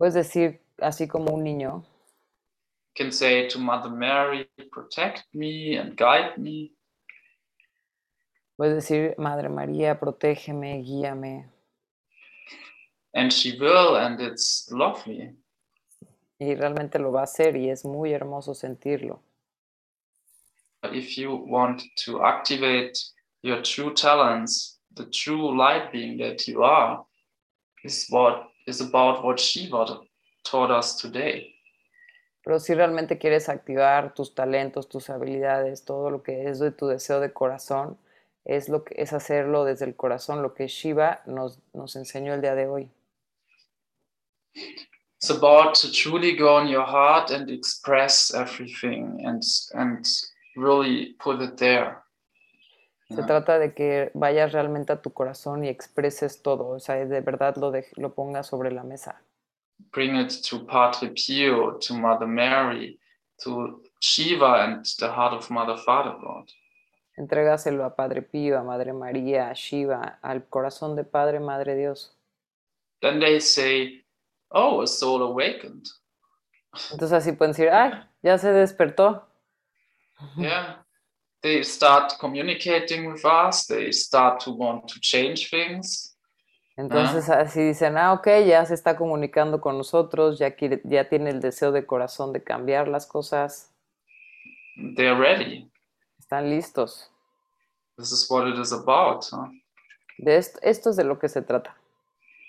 Puedes 0.00 0.14
decir, 0.14 0.62
así 0.78 1.06
como 1.06 1.34
un 1.34 1.44
niño, 1.44 1.84
you 2.86 3.04
can 3.04 3.12
say 3.12 3.46
to 3.48 3.58
Mother 3.58 3.90
Mary, 3.90 4.48
protect 4.72 5.24
me 5.34 5.76
and 5.76 5.94
guide 5.94 6.38
me. 6.38 6.72
Puedes 8.60 8.74
decir, 8.74 9.14
Madre 9.16 9.48
María, 9.48 9.98
protégeme, 9.98 10.82
guíame. 10.82 11.48
And 13.14 13.32
she 13.32 13.56
will, 13.58 13.96
and 13.96 14.20
it's 14.20 14.70
lovely. 14.70 15.34
Y 16.38 16.54
realmente 16.54 16.98
lo 16.98 17.10
va 17.10 17.20
a 17.20 17.24
hacer 17.24 17.56
y 17.56 17.70
es 17.70 17.86
muy 17.86 18.12
hermoso 18.12 18.52
sentirlo. 18.52 19.22
If 20.92 21.16
you 21.16 21.36
want 21.36 21.84
to 22.04 22.22
activate 22.22 22.92
your 23.40 23.62
true 23.62 23.94
talents, 23.94 24.78
the 24.94 25.06
true 25.06 25.56
light 25.56 25.90
being 25.90 26.18
that 26.18 26.46
you 26.46 26.62
are, 26.62 27.02
is 27.82 28.08
what 28.10 28.50
is 28.66 28.82
about 28.82 29.24
what 29.24 29.40
Shiva 29.40 30.02
taught 30.44 30.70
us 30.70 30.98
today. 30.98 31.54
Pero 32.44 32.58
si 32.58 32.74
realmente 32.74 33.16
quieres 33.16 33.48
activar 33.48 34.12
tus 34.12 34.34
talentos, 34.34 34.86
tus 34.86 35.08
habilidades, 35.08 35.86
todo 35.86 36.10
lo 36.10 36.22
que 36.22 36.50
es 36.50 36.58
de 36.58 36.72
tu 36.72 36.88
deseo 36.88 37.20
de 37.20 37.32
corazón, 37.32 37.96
es, 38.44 38.68
lo 38.68 38.84
que, 38.84 38.94
es 39.00 39.12
hacerlo 39.12 39.64
desde 39.64 39.84
el 39.84 39.94
corazón, 39.96 40.42
lo 40.42 40.54
que 40.54 40.66
Shiva 40.68 41.22
nos, 41.26 41.58
nos 41.72 41.96
enseñó 41.96 42.34
el 42.34 42.40
día 42.40 42.54
de 42.54 42.66
hoy. 42.66 42.90
It's 44.54 45.30
about 45.30 45.74
to 45.82 45.90
truly 45.92 46.34
go 46.36 46.60
in 46.60 46.68
your 46.68 46.86
heart 46.86 47.30
and 47.30 47.50
express 47.50 48.32
everything 48.34 49.20
and 49.26 49.42
and 49.74 50.06
really 50.56 51.14
put 51.22 51.42
it 51.42 51.56
there. 51.56 51.98
Se 53.08 53.16
Yeah. 53.16 53.26
trata 53.26 53.58
de 53.58 53.74
que 53.74 54.10
vayas 54.14 54.52
realmente 54.52 54.92
a 54.92 55.02
tu 55.02 55.12
corazón 55.12 55.64
y 55.64 55.68
expreses 55.68 56.40
todo, 56.42 56.68
o 56.68 56.78
sea, 56.80 56.94
de 57.04 57.20
verdad 57.20 57.56
lo, 57.56 57.70
de- 57.70 57.88
lo 57.96 58.14
pongas 58.14 58.46
sobre 58.46 58.70
la 58.72 58.82
mesa. 58.84 59.20
Bring 59.92 60.16
it 60.16 60.32
to 60.48 60.64
Padre 60.66 61.10
Pio, 61.14 61.78
to 61.78 61.94
Mother 61.94 62.26
Mary, 62.28 62.98
to 63.42 63.82
Shiva 64.00 64.64
and 64.64 64.84
the 64.98 65.08
heart 65.08 65.34
of 65.34 65.50
Mother 65.50 65.76
Father 65.84 66.14
God. 66.22 66.48
Entrégaselo 67.16 67.84
a 67.84 67.96
Padre 67.96 68.22
Pío, 68.22 68.58
a 68.58 68.62
Madre 68.62 68.92
María, 68.92 69.50
a 69.50 69.52
Shiva, 69.52 70.18
al 70.22 70.48
corazón 70.48 70.96
de 70.96 71.04
Padre, 71.04 71.40
Madre 71.40 71.76
Dios. 71.76 72.16
Then 73.00 73.20
they 73.20 73.40
say, 73.40 74.04
Oh, 74.50 74.82
a 74.82 74.86
soul 74.86 75.22
awakened. 75.22 75.86
Entonces 76.92 77.12
así 77.12 77.32
pueden 77.32 77.52
decir, 77.52 77.68
ay, 77.70 77.92
ya 78.22 78.38
se 78.38 78.52
despertó. 78.52 79.26
Yeah. 80.36 80.84
They 81.42 81.64
start 81.64 82.18
communicating 82.18 83.10
with 83.10 83.24
us, 83.24 83.66
they 83.66 83.92
start 83.92 84.44
to 84.44 84.52
want 84.52 84.86
to 84.88 85.00
change 85.00 85.48
things. 85.50 86.16
Entonces 86.76 87.28
así 87.28 87.60
dicen, 87.62 87.96
ah, 87.96 88.12
ok, 88.12 88.26
ya 88.46 88.64
se 88.64 88.74
está 88.74 88.96
comunicando 88.96 89.60
con 89.60 89.76
nosotros, 89.76 90.38
ya, 90.38 90.52
quiere, 90.54 90.80
ya 90.84 91.08
tiene 91.08 91.30
el 91.30 91.40
deseo 91.40 91.72
de 91.72 91.86
corazón 91.86 92.32
de 92.32 92.42
cambiar 92.42 92.88
las 92.88 93.06
cosas, 93.06 93.70
They're 94.96 95.14
ready. 95.14 95.69
Están 96.30 96.48
listos. 96.48 97.10
This 97.98 98.12
is 98.12 98.30
what 98.30 98.46
it 98.46 98.56
is 98.56 98.72
about. 98.72 99.24
huh? 99.32 99.48
De 100.16 100.36
esto, 100.36 100.60
esto 100.62 100.90
es 100.90 100.96
de 100.96 101.02
lo 101.02 101.18
que 101.18 101.28
se 101.28 101.42
trata. 101.42 101.74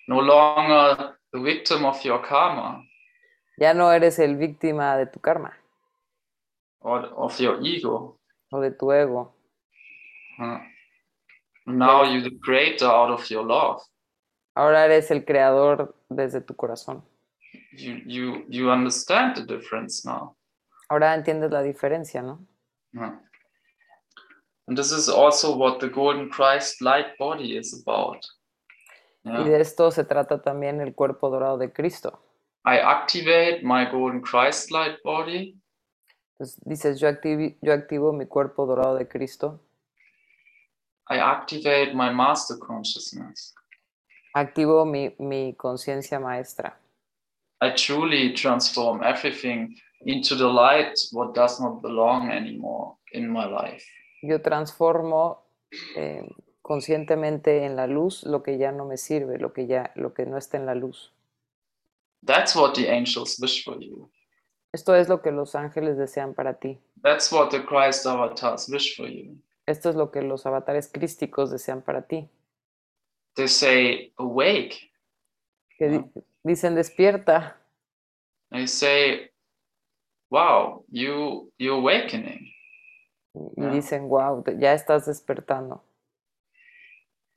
No 0.07 0.21
longer 0.21 1.15
the 1.31 1.39
victim 1.39 1.83
of 1.85 1.99
your 2.03 2.21
karma 2.21 2.83
Ya 3.57 3.73
no 3.73 3.91
eres 3.91 4.19
el 4.19 4.35
víctima 4.37 4.95
de 4.97 5.07
tu 5.07 5.19
karma 5.19 5.57
or 6.81 7.05
of 7.15 7.39
your 7.39 7.59
ego. 7.65 8.19
o 8.51 8.59
de 8.61 8.69
tu 8.69 8.91
ego. 8.91 9.33
huh? 10.37 10.59
Now 11.65 12.03
you're 12.03 12.21
the 12.29 12.37
creator 12.39 12.85
out 12.85 13.09
of 13.09 13.27
your 13.31 13.43
love. 13.43 13.81
Ahora 14.55 14.85
eres 14.85 15.09
el 15.09 15.25
creador 15.25 15.95
desde 16.07 16.41
tu 16.41 16.55
corazón. 16.55 17.03
You 17.71 17.95
you 18.05 18.45
you 18.47 18.69
understand 18.69 19.35
the 19.37 19.43
difference 19.43 20.07
now. 20.07 20.35
Ahora 20.87 21.15
entiendes 21.15 21.49
la 21.49 21.63
diferencia, 21.63 22.21
¿no? 22.21 22.45
Yeah. 22.93 23.19
And 24.67 24.77
this 24.77 24.91
is 24.91 25.09
also 25.09 25.55
what 25.55 25.79
the 25.79 25.89
golden 25.89 26.29
Christ 26.29 26.81
light 26.81 27.17
body 27.17 27.57
is 27.57 27.73
about. 27.85 28.25
Y 29.23 29.43
de 29.43 29.59
esto 29.61 29.91
se 29.91 30.03
trata 30.03 30.41
también 30.41 30.81
el 30.81 30.93
cuerpo 30.95 31.29
dorado 31.29 31.57
de 31.57 31.71
Cristo. 31.71 32.19
I 32.65 32.77
activate 32.79 33.61
my 33.63 33.85
golden 33.85 34.21
Christ 34.21 34.71
light 34.71 34.97
body 35.03 35.57
Entonces 36.39 36.59
dices, 36.65 36.99
yo, 36.99 37.07
activi- 37.07 37.57
yo 37.61 37.71
activo 37.73 38.13
mi 38.13 38.25
cuerpo 38.25 38.65
dorado 38.65 38.95
de 38.97 39.07
Cristo, 39.07 39.59
I 41.09 41.17
activate 41.19 41.93
my 41.93 42.09
master 42.11 42.57
consciousness. 42.57 43.53
activo 44.33 44.85
mi, 44.85 45.13
mi 45.19 45.53
conciencia 45.55 46.19
maestra. 46.19 46.77
I 47.61 47.71
truly 47.75 48.33
transform 48.33 49.03
everything 49.03 49.75
into 50.05 50.35
the 50.35 50.47
light 50.47 50.93
what 51.11 51.35
does 51.35 51.59
not 51.59 51.81
belong 51.81 52.31
anymore 52.31 52.95
in 53.13 53.27
my 53.29 53.45
life. 53.45 53.85
Yo 54.21 54.41
transformo 54.41 55.43
eh, 55.95 56.27
conscientemente 56.61 57.65
en 57.65 57.75
la 57.75 57.87
luz 57.87 58.23
lo 58.23 58.43
que 58.43 58.57
ya 58.57 58.71
no 58.71 58.85
me 58.85 58.97
sirve, 58.97 59.39
lo 59.39 59.51
que 59.53 59.67
ya, 59.67 59.91
lo 59.95 60.13
que 60.13 60.25
no 60.25 60.37
está 60.37 60.57
en 60.57 60.65
la 60.65 60.75
luz. 60.75 61.13
That's 62.25 62.55
what 62.55 62.73
the 62.75 62.87
angels 62.89 63.39
wish 63.39 63.63
for 63.63 63.79
you. 63.79 64.11
Esto 64.73 64.95
es 64.95 65.09
lo 65.09 65.21
que 65.21 65.31
los 65.31 65.55
ángeles 65.55 65.97
desean 65.97 66.33
para 66.33 66.59
ti. 66.59 66.79
That's 67.01 67.31
what 67.31 67.49
the 67.49 67.65
Christ 67.65 68.05
avatars 68.05 68.69
wish 68.69 68.95
for 68.95 69.07
you. 69.07 69.37
Esto 69.65 69.89
es 69.89 69.95
lo 69.95 70.11
que 70.11 70.21
los 70.21 70.45
avatares 70.45 70.87
crísticos 70.87 71.51
desean 71.51 71.81
para 71.81 72.03
ti. 72.07 72.29
They 73.35 73.47
say, 73.47 74.13
awake. 74.17 74.91
Que 75.77 75.87
di- 75.89 76.05
dicen 76.43 76.75
despierta. 76.75 77.57
They 78.51 78.67
say, 78.67 79.31
wow, 80.29 80.85
you 80.89 81.51
you're 81.57 81.79
awakening. 81.79 82.50
Y 83.33 83.63
Ah. 83.63 83.69
dicen, 83.69 84.09
wow, 84.09 84.43
ya 84.59 84.73
estás 84.73 85.05
despertando. 85.05 85.83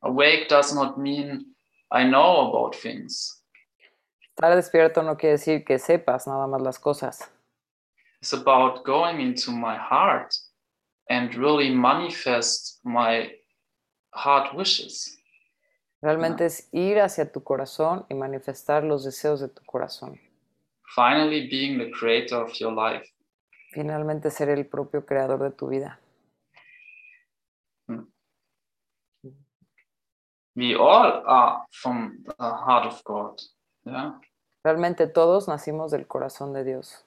Awake 0.00 0.48
does 0.48 0.74
not 0.74 0.98
mean 0.98 1.54
I 1.90 2.04
know 2.04 2.48
about 2.48 2.74
things. 2.76 3.42
Estar 4.36 4.54
despierto 4.56 5.02
no 5.02 5.16
quiere 5.16 5.34
decir 5.38 5.64
que 5.64 5.78
sepas 5.78 6.26
nada 6.26 6.46
más 6.46 6.60
las 6.60 6.78
cosas. 6.78 7.30
It's 8.20 8.32
about 8.32 8.84
going 8.84 9.20
into 9.20 9.52
my 9.52 9.76
heart 9.76 10.34
and 11.08 11.32
really 11.36 11.70
manifest 11.70 12.80
my 12.84 13.30
heart 14.12 14.52
wishes. 14.54 15.20
Realmente 16.02 16.44
es 16.46 16.68
ir 16.72 16.98
hacia 17.00 17.30
tu 17.30 17.42
corazón 17.42 18.04
y 18.10 18.14
manifestar 18.14 18.82
los 18.82 19.04
deseos 19.04 19.40
de 19.40 19.48
tu 19.48 19.62
corazón. 19.64 20.18
Finally 20.94 21.48
being 21.48 21.78
the 21.78 21.90
creator 21.90 22.42
of 22.42 22.52
your 22.58 22.72
life. 22.72 23.06
Finalmente 23.74 24.30
ser 24.30 24.50
el 24.50 24.66
propio 24.66 25.04
creador 25.04 25.42
de 25.42 25.50
tu 25.50 25.66
vida. 25.66 25.98
We 30.54 30.76
all 30.76 31.24
are 31.26 31.66
from 31.72 32.22
the 32.24 32.34
heart 32.38 32.86
of 32.86 33.02
God. 33.04 33.40
Yeah. 33.84 34.20
Realmente 34.62 35.08
todos 35.08 35.48
nacimos 35.48 35.90
del 35.90 36.06
corazón 36.06 36.52
de 36.52 36.62
Dios. 36.62 37.04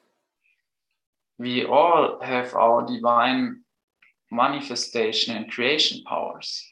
We 1.40 1.64
all 1.66 2.20
have 2.22 2.54
our 2.54 2.86
divine 2.86 3.64
manifestation 4.30 5.38
and 5.38 5.50
creation 5.50 6.04
powers. 6.04 6.70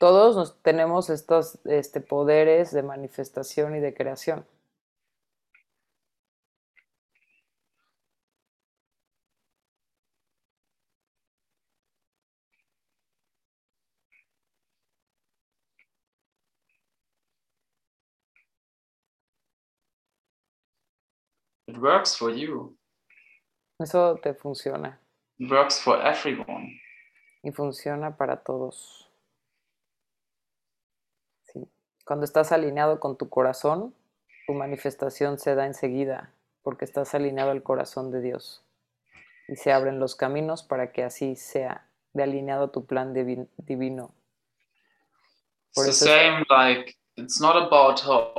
Todos 0.00 0.34
nos- 0.34 0.60
tenemos 0.62 1.10
estos 1.10 1.58
este, 1.64 2.00
poderes 2.00 2.72
de 2.72 2.82
manifestación 2.82 3.76
y 3.76 3.80
de 3.80 3.94
creación. 3.94 4.44
It 21.78 21.84
works 21.84 22.16
for 22.16 22.34
you. 22.34 22.76
Eso 23.78 24.16
te 24.16 24.34
funciona 24.34 25.00
It 25.38 25.48
works 25.48 25.80
for 25.80 26.04
everyone. 26.04 26.80
y 27.44 27.52
funciona 27.52 28.16
para 28.16 28.42
todos. 28.42 29.08
Sí. 31.44 31.64
Cuando 32.04 32.24
estás 32.24 32.50
alineado 32.50 32.98
con 32.98 33.16
tu 33.16 33.28
corazón, 33.28 33.94
tu 34.48 34.54
manifestación 34.54 35.38
se 35.38 35.54
da 35.54 35.66
enseguida 35.66 36.32
porque 36.62 36.84
estás 36.84 37.14
alineado 37.14 37.52
al 37.52 37.62
corazón 37.62 38.10
de 38.10 38.20
Dios. 38.22 38.64
Y 39.46 39.54
se 39.56 39.72
abren 39.72 40.00
los 40.00 40.16
caminos 40.16 40.62
para 40.64 40.90
que 40.92 41.04
así 41.04 41.36
sea 41.36 41.88
de 42.12 42.24
alineado 42.24 42.64
a 42.64 42.72
tu 42.72 42.86
plan 42.86 43.14
divi- 43.14 43.48
divino. 43.56 44.12
It's 45.68 45.74
Por 45.76 45.84
the 45.84 45.90
eso 45.90 46.04
es- 46.06 46.10
same 46.10 46.44
like 46.50 46.96
it's 47.16 47.40
not 47.40 47.54
about 47.56 48.00
how 48.04 48.34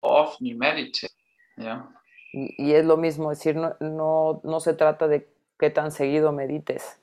often 0.00 0.46
you 0.46 0.56
meditate. 0.56 1.12
Yeah. 1.56 1.88
Y, 2.32 2.54
y 2.58 2.72
es 2.72 2.84
lo 2.84 2.96
mismo, 2.96 3.30
es 3.30 3.38
decir, 3.38 3.56
no, 3.56 3.76
no, 3.80 4.40
no 4.42 4.60
se 4.60 4.74
trata 4.74 5.06
de 5.06 5.28
qué 5.58 5.70
tan 5.70 5.92
seguido 5.92 6.32
medites. 6.32 6.98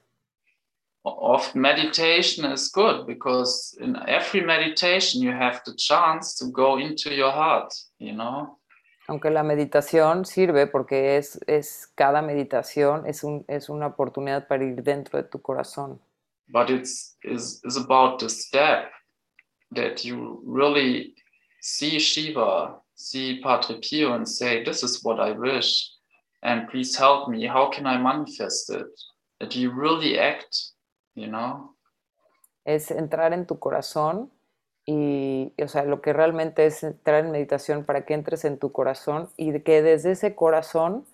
Oft 1.03 1.55
meditation 1.55 2.51
is 2.51 2.69
good 2.69 3.05
because 3.07 3.77
in 3.79 3.95
every 4.07 4.41
meditation 4.41 5.21
you 5.21 5.31
have 5.31 5.61
the 5.65 5.73
chance 5.75 6.35
to 6.37 6.51
go 6.51 6.77
into 6.77 7.09
your 7.09 7.31
heart, 7.31 7.73
you 7.99 8.13
know. 8.13 8.57
Aunque 9.07 9.31
la 9.31 9.41
meditación 9.41 10.25
sirve 10.25 10.67
porque 10.67 11.17
es, 11.17 11.39
es 11.47 11.87
cada 11.95 12.21
meditación 12.21 13.07
es, 13.07 13.23
un, 13.23 13.43
es 13.47 13.69
una 13.69 13.87
oportunidad 13.87 14.47
para 14.47 14.63
ir 14.63 14.83
dentro 14.83 15.17
de 15.17 15.27
tu 15.27 15.41
corazón. 15.41 15.99
But 16.47 16.69
it's 16.69 17.15
is 17.23 17.61
is 17.63 17.77
about 17.77 18.19
the 18.19 18.29
step 18.29 18.91
that 19.71 20.03
you 20.03 20.43
really 20.45 21.15
see 21.61 21.97
Shiva, 21.97 22.81
see 22.99 23.39
Padre 23.41 23.79
Pio 23.81 24.13
and 24.13 24.27
say, 24.27 24.63
This 24.63 24.83
is 24.83 25.03
what 25.03 25.19
I 25.19 25.31
wish. 25.31 25.89
And 26.43 26.67
please 26.69 26.95
help 26.97 27.29
me. 27.29 27.47
How 27.47 27.69
can 27.69 27.87
I 27.87 27.97
manifest 27.97 28.69
it? 28.69 28.87
That 29.39 29.55
you 29.55 29.71
really 29.71 30.19
act, 30.19 30.73
you 31.15 31.27
know? 31.27 31.75
Es 32.65 32.91
entrar 32.91 33.33
en 33.33 33.45
tu 33.45 33.57
corazón 33.57 34.31
y, 34.85 35.53
o 35.61 35.67
sea, 35.67 35.83
lo 35.83 36.01
que 36.01 36.13
realmente 36.13 36.65
es 36.65 36.83
entrar 36.83 37.25
en 37.25 37.31
meditación 37.31 37.85
para 37.85 38.05
que 38.05 38.13
entres 38.13 38.43
en 38.45 38.59
tu 38.59 38.71
corazón 38.71 39.29
y 39.37 39.57
que 39.61 39.81
desde 39.81 40.11
ese 40.11 40.35
corazón 40.35 41.05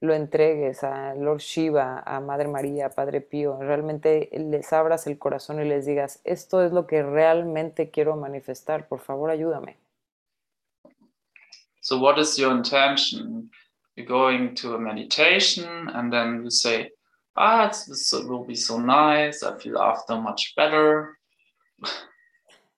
lo 0.00 0.14
entregues 0.14 0.84
a 0.84 1.14
Lord 1.14 1.40
Shiva, 1.40 2.02
a 2.04 2.20
Madre 2.20 2.48
María, 2.48 2.86
a 2.86 2.90
Padre 2.90 3.20
Pío, 3.20 3.58
realmente 3.60 4.28
les 4.32 4.72
abras 4.72 5.06
el 5.06 5.18
corazón 5.18 5.60
y 5.60 5.64
les 5.64 5.86
digas, 5.86 6.20
esto 6.24 6.62
es 6.62 6.72
lo 6.72 6.86
que 6.86 7.02
realmente 7.02 7.90
quiero 7.90 8.16
manifestar, 8.16 8.88
por 8.88 8.98
favor 9.00 9.30
ayúdame. 9.30 9.81
So, 11.82 11.98
what 11.98 12.18
is 12.18 12.38
your 12.38 12.52
intention? 12.56 13.50
You're 13.94 14.06
going 14.06 14.54
to 14.56 14.74
a 14.74 14.78
meditation, 14.78 15.90
and 15.92 16.10
then 16.10 16.42
you 16.42 16.50
say, 16.50 16.88
Ah, 17.36 17.66
it's, 17.66 17.86
this 17.86 18.12
will 18.12 18.44
be 18.44 18.54
so 18.54 18.78
nice. 18.78 19.42
I 19.42 19.56
feel 19.58 19.78
after 19.78 20.16
much 20.16 20.54
better. 20.54 21.18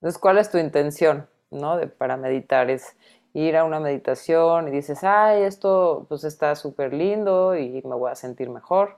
Entonces, 0.00 0.20
¿cuál 0.20 0.38
es 0.38 0.50
tu 0.50 0.58
intención, 0.58 1.26
no? 1.50 1.76
De, 1.76 1.88
para 1.88 2.16
meditar 2.16 2.70
es 2.70 2.96
ir 3.32 3.56
a 3.56 3.64
una 3.64 3.80
meditación 3.80 4.68
y 4.68 4.70
dices, 4.70 5.02
ay, 5.02 5.42
esto 5.42 6.06
pues 6.08 6.22
está 6.24 6.54
súper 6.54 6.92
lindo 6.92 7.56
y 7.56 7.82
me 7.84 7.96
voy 7.96 8.12
a 8.12 8.14
sentir 8.14 8.48
mejor. 8.48 8.96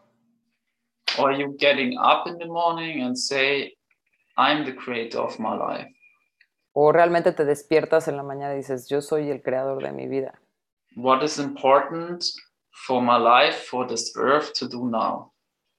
Or 1.19 1.33
you 1.33 1.57
getting 1.59 1.97
up 1.99 2.27
in 2.27 2.37
the 2.37 2.47
morning 2.47 3.03
and 3.03 3.17
say, 3.17 3.75
I'm 4.37 4.67
the 4.67 4.75
creator 4.75 5.21
of 5.21 5.39
my 5.39 5.55
life. 5.55 5.96
O 6.79 6.93
realmente 6.93 7.33
te 7.33 7.45
despiertas 7.45 8.07
en 8.09 8.17
la 8.17 8.23
mañana 8.23 8.53
y 8.55 8.59
dices, 8.59 8.89
yo 8.89 9.01
soy 9.01 9.31
el 9.31 9.43
creador 9.43 9.83
de 9.83 9.93
mi 9.93 10.09
vida. 10.09 10.39
What 10.97 11.23
is 11.23 11.39
important 11.39 12.23
for 12.71 13.01
my 13.01 13.19
life, 13.19 13.67
for 13.67 13.87
this 13.87 14.15
earth 14.17 14.53
to 14.59 14.69
do 14.69 14.85
now? 14.85 15.33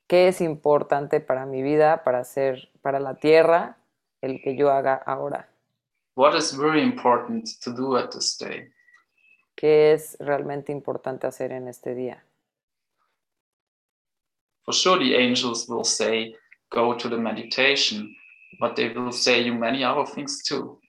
¿Qué 0.08 0.28
es 0.28 0.42
importante 0.42 1.20
para 1.20 1.46
mi 1.46 1.62
vida, 1.62 2.04
para 2.04 2.20
hacer, 2.20 2.70
para 2.82 3.00
la 3.00 3.16
tierra, 3.16 3.78
el 4.22 4.42
que 4.42 4.56
yo 4.56 4.72
haga 4.72 4.96
ahora? 4.96 5.50
What 6.16 6.36
is 6.36 6.58
very 6.58 6.82
important 6.82 7.46
to 7.64 7.72
do 7.72 7.96
at 7.98 8.10
this 8.10 8.38
day? 8.40 8.72
¿Qué 9.56 9.94
es 9.94 10.18
realmente 10.20 10.72
importante 10.72 11.28
hacer 11.28 11.52
en 11.52 11.68
este 11.68 11.94
día? 11.94 12.24
for 14.68 14.74
sure 14.74 15.00
the 15.00 15.16
angels 15.16 15.70
will 15.70 15.86
say, 15.86 16.36
go 16.70 16.94
to 16.94 17.08
the 17.08 17.18
meditation, 17.18 18.14
but 18.60 18.76
they 18.76 18.90
will 18.90 19.12
say 19.12 19.42
you 19.42 19.54
many 19.54 19.84
other 19.84 20.06
things 20.06 20.44
too. 20.44 20.80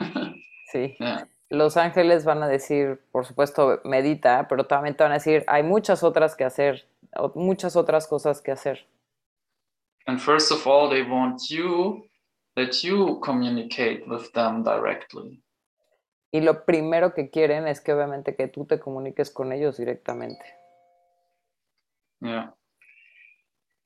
Sí. 0.72 0.96
yeah. 0.98 1.28
Los 1.50 1.76
ángeles 1.76 2.24
van 2.24 2.42
a 2.42 2.48
decir, 2.48 3.00
por 3.12 3.24
supuesto, 3.24 3.80
medita, 3.84 4.48
pero 4.48 4.66
también 4.66 4.96
te 4.96 5.04
van 5.04 5.12
a 5.12 5.16
decir, 5.18 5.44
hay 5.46 5.62
muchas 5.62 6.02
otras 6.02 6.34
que 6.34 6.42
hacer, 6.42 6.88
muchas 7.36 7.76
otras 7.76 8.08
cosas 8.08 8.42
que 8.42 8.50
hacer. 8.50 8.84
And 10.06 10.20
first 10.20 10.50
of 10.50 10.66
all, 10.66 10.90
they 10.90 11.02
want 11.02 11.48
you 11.48 12.08
that 12.56 12.82
you 12.82 13.20
communicate 13.20 14.04
with 14.08 14.32
them 14.32 14.64
directly. 14.64 15.42
Y 16.32 16.40
lo 16.40 16.64
primero 16.64 17.14
que 17.14 17.30
quieren 17.30 17.68
es 17.68 17.80
que 17.80 17.92
obviamente 17.92 18.34
que 18.34 18.48
tú 18.48 18.64
te 18.66 18.80
comuniques 18.80 19.30
con 19.30 19.52
ellos 19.52 19.76
directamente. 19.76 20.44
Yeah. 22.20 22.52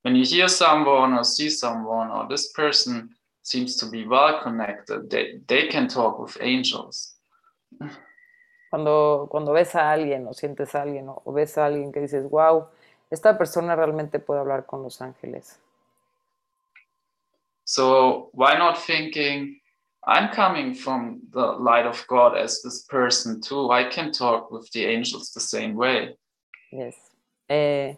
When 0.03 0.17
you 0.17 0.25
hear 0.25 0.49
someone 0.49 1.13
or 1.13 1.25
see 1.25 1.51
someone, 1.51 2.11
or 2.11 2.27
this 2.29 2.51
person 2.53 3.15
seems 3.49 3.77
to 3.77 3.87
be 3.87 4.07
well 4.07 4.41
connected, 4.43 5.09
they, 5.11 5.41
they 5.47 5.69
can 5.69 5.89
talk 5.89 6.19
with 6.19 6.37
angels. 6.41 7.15
Cuando, 8.71 9.29
cuando 9.31 9.53
ves 9.53 9.75
a 9.75 9.91
alguien 9.91 10.27
o 10.27 10.35
sientes 10.35 10.75
a 10.75 10.83
alguien 10.83 11.09
o, 11.09 11.23
o 11.25 11.33
ves 11.33 11.57
a 11.57 11.67
alguien 11.67 11.93
que 11.93 12.01
dices, 12.01 12.29
wow, 12.31 12.69
esta 13.11 13.39
persona 13.39 13.75
realmente 13.75 14.19
puede 14.19 14.41
hablar 14.41 14.67
con 14.67 14.83
los 14.83 15.01
ángeles. 15.01 15.59
So 17.65 18.31
why 18.33 18.57
not 18.59 18.79
thinking, 18.79 19.61
I'm 20.07 20.31
coming 20.33 20.75
from 20.75 21.21
the 21.33 21.47
light 21.59 21.87
of 21.87 22.05
God 22.07 22.37
as 22.37 22.63
this 22.63 22.85
person 22.85 23.41
too. 23.41 23.71
I 23.71 23.85
can 23.85 24.13
talk 24.13 24.51
with 24.51 24.71
the 24.73 24.85
angels 24.87 25.33
the 25.33 25.41
same 25.41 25.75
way. 25.75 26.17
Yes. 26.71 26.95
Eh, 27.49 27.97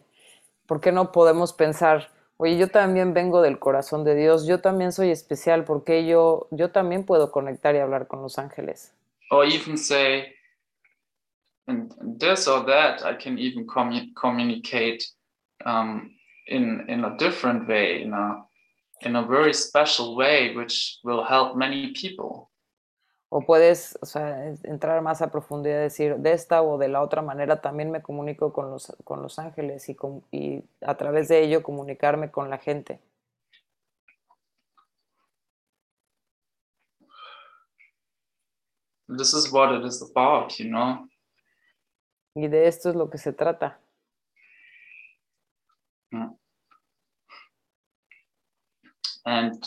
¿Por 0.67 0.79
qué 0.79 0.91
no 0.91 1.11
podemos 1.11 1.53
pensar, 1.53 2.09
oye, 2.41 2.57
yo 2.57 2.67
también 2.69 3.13
vengo 3.13 3.41
del 3.41 3.59
corazón 3.59 4.03
de 4.03 4.15
Dios, 4.15 4.47
yo 4.47 4.61
también 4.61 4.91
soy 4.91 5.11
especial, 5.11 5.63
porque 5.63 6.07
yo, 6.07 6.47
yo 6.49 6.71
también 6.71 7.05
puedo 7.05 7.31
conectar 7.31 7.75
y 7.75 7.77
hablar 7.77 8.07
con 8.07 8.23
los 8.23 8.39
ángeles? 8.39 8.93
Or 9.29 9.45
even 9.45 9.77
say, 9.77 10.33
in 11.67 11.89
this 12.17 12.47
or 12.47 12.65
that, 12.65 13.03
I 13.05 13.15
can 13.15 13.37
even 13.37 13.67
commu- 13.67 14.11
communicate 14.15 15.05
um, 15.65 16.11
in 16.47 16.83
in 16.89 17.05
a 17.05 17.15
different 17.17 17.67
way, 17.67 18.01
in 18.01 18.13
a 18.13 18.43
in 19.01 19.15
a 19.15 19.25
very 19.25 19.53
special 19.53 20.15
way, 20.15 20.55
which 20.55 20.99
will 21.03 21.23
help 21.23 21.55
many 21.55 21.93
people. 21.93 22.50
O 23.33 23.45
puedes 23.45 23.97
o 24.01 24.05
sea, 24.05 24.45
es- 24.49 24.65
entrar 24.65 25.01
más 25.01 25.21
a 25.21 25.31
profundidad 25.31 25.79
y 25.79 25.83
decir, 25.83 26.17
de 26.17 26.33
esta 26.33 26.61
o 26.63 26.77
de 26.77 26.89
la 26.89 27.01
otra 27.01 27.21
manera 27.21 27.61
también 27.61 27.89
me 27.89 28.01
comunico 28.01 28.51
con 28.51 28.69
los, 28.69 28.93
con 29.05 29.21
los 29.21 29.39
ángeles 29.39 29.87
y, 29.87 29.95
con- 29.95 30.21
y 30.31 30.65
a 30.81 30.95
través 30.97 31.29
de 31.29 31.41
ello 31.41 31.63
comunicarme 31.63 32.29
con 32.29 32.49
la 32.49 32.57
gente. 32.57 32.99
This 39.07 39.33
is 39.33 39.49
what 39.51 39.73
it 39.75 39.85
is 39.85 40.01
about, 40.01 40.51
you 40.59 40.65
know. 40.65 41.07
Y 42.35 42.49
de 42.49 42.67
esto 42.67 42.89
es 42.89 42.95
lo 42.95 43.09
que 43.09 43.17
se 43.17 43.31
trata. 43.31 43.79
And 49.25 49.63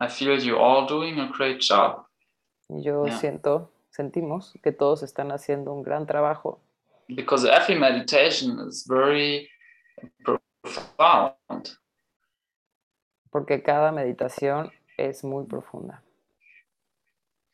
I 0.00 0.08
feel 0.08 0.36
you 0.38 0.56
all 0.56 0.86
doing 0.86 1.20
a 1.20 1.28
great 1.28 1.60
job. 1.60 2.05
Y 2.68 2.82
yo 2.82 3.06
Ya. 3.06 3.16
siento, 3.18 3.70
sentimos 3.90 4.54
que 4.62 4.72
todos 4.72 5.02
están 5.02 5.30
haciendo 5.30 5.72
un 5.72 5.82
gran 5.82 6.06
trabajo 6.06 6.60
because 7.08 7.44
every 7.48 7.78
meditation 7.78 8.58
is 8.68 8.84
very 8.86 9.48
profound. 10.24 11.78
porque 13.30 13.62
cada 13.62 13.92
meditación 13.92 14.72
es 14.96 15.22
muy 15.22 15.44
profunda. 15.44 16.02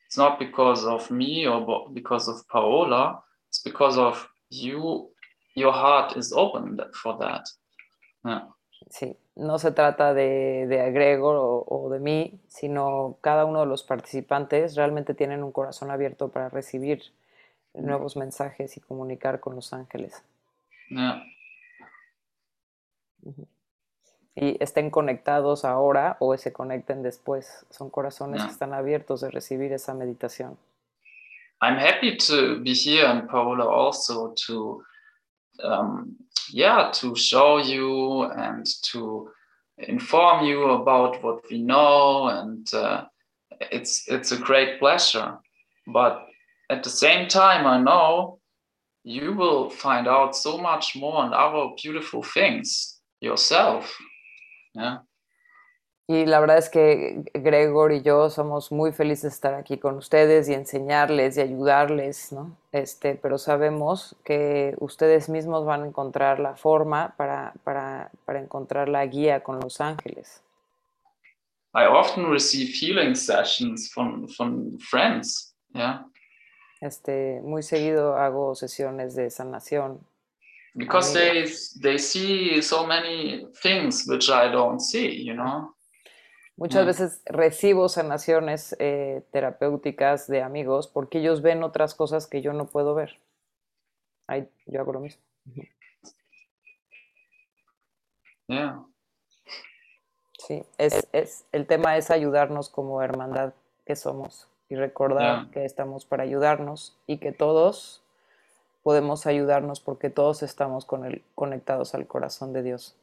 It's 0.07 0.17
not 0.17 0.39
because 0.39 0.87
of 0.87 1.11
me 1.11 1.47
or 1.47 1.89
because 1.91 2.31
of 2.31 2.47
Paola, 2.49 3.23
it's 3.49 3.63
because 3.63 3.99
of 3.99 4.29
you. 4.51 5.11
Your 5.55 5.73
heart 5.73 6.17
is 6.17 6.33
open 6.33 6.79
for 7.03 7.19
that. 7.19 7.45
Yeah. 8.25 8.49
Sí, 8.91 9.17
no 9.35 9.59
se 9.59 9.73
trata 9.73 10.13
de, 10.15 10.67
de 10.67 10.91
Gregor 10.93 11.37
o, 11.37 11.65
o 11.67 11.89
de 11.91 11.99
mí, 12.01 12.41
sino 12.49 13.17
cada 13.21 13.45
uno 13.45 13.61
de 13.61 13.67
los 13.67 13.83
participantes 13.83 14.75
realmente 14.77 15.15
tienen 15.15 15.43
un 15.43 15.53
corazón 15.53 15.91
abierto 15.91 16.29
para 16.29 16.49
recibir 16.49 17.03
nuevos 17.75 18.17
mensajes 18.17 18.77
y 18.77 18.81
comunicar 18.81 19.41
con 19.41 19.55
los 19.57 19.73
ángeles. 19.73 20.23
Yeah. 20.91 21.23
Y 24.35 24.57
estén 24.63 24.91
conectados 24.91 25.65
ahora 25.65 26.17
o 26.21 26.37
se 26.37 26.53
conecten 26.53 27.03
después. 27.03 27.67
Son 27.71 27.91
corazones 27.91 28.41
Ya. 28.41 28.47
que 28.47 28.53
están 28.53 28.73
abiertos 28.75 29.21
de 29.21 29.31
recibir 29.31 29.73
esa 29.73 29.95
meditación. 29.95 30.59
I'm 31.61 31.79
happy 31.79 32.17
to 32.17 32.61
be 32.63 32.73
here 32.75 33.07
and 33.07 33.29
Paola 33.29 33.65
also 33.65 34.35
to, 34.47 34.83
um, 35.63 36.17
yeah, 36.51 36.91
to 36.95 37.15
show 37.17 37.59
you 37.59 38.25
and 38.25 38.67
to 38.93 39.31
inform 39.79 40.45
you 40.45 40.71
about 40.71 41.23
what 41.23 41.43
we 41.51 41.63
know, 41.63 42.29
and 42.29 42.73
uh, 42.75 43.05
it's 43.71 44.09
it's 44.09 44.33
a 44.33 44.39
great 44.39 44.79
pleasure. 44.79 45.39
But 45.87 46.27
at 46.71 46.83
the 46.83 46.91
same 46.91 47.29
time, 47.29 47.67
I 47.67 47.81
know 47.81 48.39
you 49.05 49.33
will 49.33 49.71
find 49.71 50.07
out 50.07 50.37
so 50.37 50.59
much 50.59 50.95
more 50.95 51.25
and 51.25 51.35
other 51.35 51.71
beautiful 51.83 52.23
things 52.23 53.01
yourself. 53.21 53.97
Yeah. 54.75 54.99
Y 56.09 56.27
la 56.27 56.41
verdad 56.41 56.59
es 56.59 56.69
que 56.69 57.23
Gregor 57.33 57.93
y 57.93 58.03
yo 58.03 58.29
somos 58.29 58.73
muy 58.73 58.93
felices 58.93 59.23
de 59.23 59.29
estar 59.29 59.55
aquí 59.55 59.79
con 59.79 59.97
ustedes 59.97 60.49
y 60.49 60.55
enseñarles 60.55 61.37
y 61.37 61.41
ayudarles, 61.41 62.33
¿no? 62.33 62.57
Este, 62.73 63.15
pero 63.15 63.39
sabemos 63.39 64.17
que 64.25 64.75
ustedes 64.79 65.29
mismos 65.29 65.65
van 65.65 65.83
a 65.85 65.87
encontrar 65.87 66.41
la 66.41 66.57
forma 66.57 67.15
para, 67.17 67.53
para, 67.63 68.11
para 68.25 68.41
encontrar 68.41 68.89
la 68.89 69.07
guía 69.07 69.43
con 69.43 69.61
los 69.61 69.81
ángeles. 69.81 70.43
I 71.75 71.87
often 71.87 72.31
receive 72.31 72.71
healing 72.75 73.15
sessions 73.15 73.91
from 73.91 74.29
from 74.29 74.79
friends. 74.79 75.55
Yeah. 75.75 76.05
Este, 76.83 77.41
muy 77.43 77.63
seguido 77.63 78.17
hago 78.17 78.55
sesiones 78.55 79.15
de 79.15 79.31
sanación 79.31 80.01
because 80.75 81.13
they 81.13 81.47
they 81.81 81.99
see 81.99 82.61
so 82.61 82.87
many 82.87 83.47
things 83.63 84.07
which 84.07 84.29
I 84.31 84.49
don't 84.49 84.81
see, 84.81 85.23
you 85.23 85.35
know. 85.35 85.75
Muchas 86.57 86.85
Mm. 86.85 86.87
veces 86.87 87.23
recibo 87.25 87.89
sanaciones 87.89 88.77
eh, 88.79 89.23
terapéuticas 89.33 90.27
de 90.27 90.43
amigos 90.43 90.87
porque 90.87 91.19
ellos 91.19 91.43
ven 91.43 91.63
otras 91.63 91.95
cosas 91.95 92.27
que 92.27 92.43
yo 92.43 92.53
no 92.53 92.67
puedo 92.67 92.95
ver. 92.95 93.19
Ahí 94.27 94.49
yo 94.67 94.81
hago 94.81 94.93
lo 94.93 95.01
mismo. 95.01 95.23
Yeah, 98.49 98.85
Sí, 100.39 100.65
es, 100.77 101.09
es, 101.13 101.45
el 101.53 101.67
tema 101.67 101.97
es 101.97 102.11
ayudarnos 102.11 102.69
como 102.69 103.01
hermandad 103.03 103.55
que 103.87 103.97
somos 103.97 104.49
y 104.69 104.75
recordar 104.75 105.49
que 105.51 105.65
estamos 105.65 106.05
para 106.05 106.25
ayudarnos 106.25 106.97
y 107.07 107.19
que 107.19 107.33
todos 107.33 108.03
podemos 108.83 109.27
ayudarnos 109.27 109.81
porque 109.81 110.11
todos 110.11 110.43
estamos 110.43 110.85
con 110.85 111.05
el, 111.05 111.23
conectados 111.35 111.95
al 111.95 112.07
corazón 112.07 112.53
de 112.53 112.63
Dios. 112.63 112.97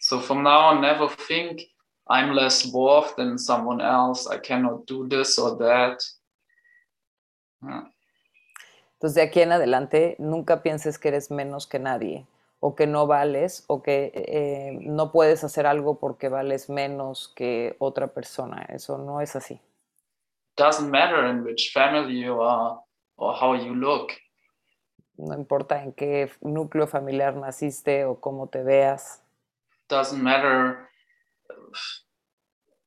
so 0.00 0.20
from 0.20 0.42
now 0.42 0.70
on, 0.70 0.80
never 0.80 1.08
think 1.28 1.60
I'm 2.08 2.34
less 2.34 2.72
worth 2.72 3.16
than 3.16 3.38
someone 3.38 3.80
else. 3.80 4.26
I 4.26 4.38
cannot 4.38 4.86
do 4.86 5.06
this 5.08 5.38
or 5.38 5.56
that. 5.58 6.02
Yeah. 7.62 7.84
Entonces, 8.98 9.14
de 9.14 9.22
aquí 9.22 9.40
en 9.40 9.52
adelante, 9.52 10.16
nunca 10.18 10.60
pienses 10.62 10.98
que 10.98 11.08
eres 11.08 11.30
menos 11.30 11.68
que 11.68 11.78
nadie, 11.78 12.26
o 12.58 12.74
que 12.74 12.88
no 12.88 13.06
vales, 13.06 13.64
o 13.68 13.80
que 13.80 14.10
eh, 14.12 14.76
no 14.82 15.12
puedes 15.12 15.44
hacer 15.44 15.66
algo 15.66 16.00
porque 16.00 16.28
vales 16.28 16.68
menos 16.68 17.32
que 17.36 17.76
otra 17.78 18.08
persona. 18.08 18.66
Eso 18.68 18.98
no 18.98 19.20
es 19.20 19.36
así. 19.36 19.60
Doesn't 20.56 20.90
matter 20.90 21.26
in 21.26 21.44
which 21.44 21.70
family 21.72 22.20
you 22.20 22.42
are 22.42 22.80
or 23.16 23.34
how 23.40 23.54
you 23.54 23.72
look. 23.72 24.10
No 25.16 25.34
importa 25.34 25.80
en 25.80 25.92
qué 25.92 26.28
núcleo 26.40 26.88
familiar 26.88 27.36
naciste 27.36 28.04
o 28.04 28.20
cómo 28.20 28.48
te 28.48 28.64
veas. 28.64 29.22
Doesn't 29.88 30.20
matter. 30.20 30.87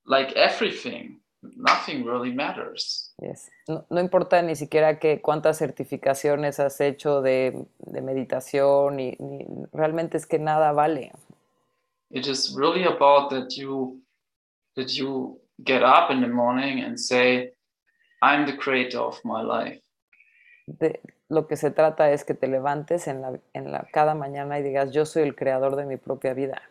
Like 0.05 0.33
everything, 0.35 1.19
nothing 1.41 2.03
really 2.05 2.33
matters. 2.33 3.13
Yes. 3.21 3.49
No, 3.67 3.85
no 3.89 3.99
importa 3.99 4.41
ni 4.41 4.55
siquiera 4.55 4.99
que 4.99 5.21
cuántas 5.21 5.57
certificaciones 5.59 6.59
has 6.59 6.81
hecho 6.81 7.21
de, 7.21 7.65
de 7.79 8.01
meditación, 8.01 8.99
y, 8.99 9.15
ni- 9.19 9.45
realmente 9.71 10.17
es 10.17 10.25
que 10.25 10.39
nada 10.39 10.71
vale. 10.71 11.11
It 12.09 12.25
is 12.27 12.55
really 12.57 12.83
about 12.83 13.29
that 13.29 13.51
you 13.55 14.01
that 14.75 14.89
you 14.93 15.39
get 15.63 15.83
up 15.83 16.09
in 16.11 16.21
the 16.21 16.27
morning 16.27 16.83
and 16.83 16.97
say, 16.99 17.53
I'm 18.21 18.45
the 18.45 18.57
creator 18.57 18.99
of 18.99 19.19
my 19.23 19.41
life. 19.43 19.81
De- 20.67 20.99
lo 21.29 21.47
que 21.47 21.55
se 21.55 21.71
trata 21.71 22.11
es 22.11 22.23
que 22.25 22.33
te 22.33 22.47
levantes 22.47 23.07
en 23.07 23.21
la, 23.21 23.39
en 23.53 23.71
la, 23.71 23.87
cada 23.93 24.15
mañana 24.15 24.59
y 24.59 24.63
digas, 24.63 24.91
yo 24.91 25.05
soy 25.05 25.23
el 25.23 25.35
creador 25.35 25.75
de 25.75 25.85
mi 25.85 25.97
propia 25.97 26.33
vida. 26.33 26.61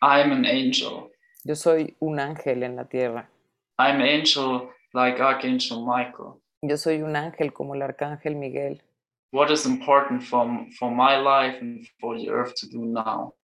I'm 0.00 0.30
an 0.32 0.44
angel. 0.46 1.10
Yo 1.44 1.54
soy 1.54 1.96
un 2.00 2.18
ángel 2.18 2.62
en 2.62 2.76
la 2.76 2.84
tierra. 2.84 3.30
I'm 3.78 4.00
angel 4.00 4.70
like 4.92 5.20
Archangel 5.20 5.84
Michael. 5.84 6.40
Yo 6.62 6.76
soy 6.76 7.02
un 7.02 7.16
ángel 7.16 7.52
como 7.52 7.74
el 7.74 7.82
arcángel 7.82 8.36
Miguel. 8.36 8.82
What 9.30 9.50
is 9.50 9.66
important 9.66 10.22
for, 10.22 10.46
for 10.78 10.90
my 10.90 11.16
life 11.16 11.58
and 11.60 11.86
for 12.00 12.16
the 12.16 12.30
earth 12.30 12.54
to 12.60 12.66
do 12.66 12.84
now? 12.84 13.34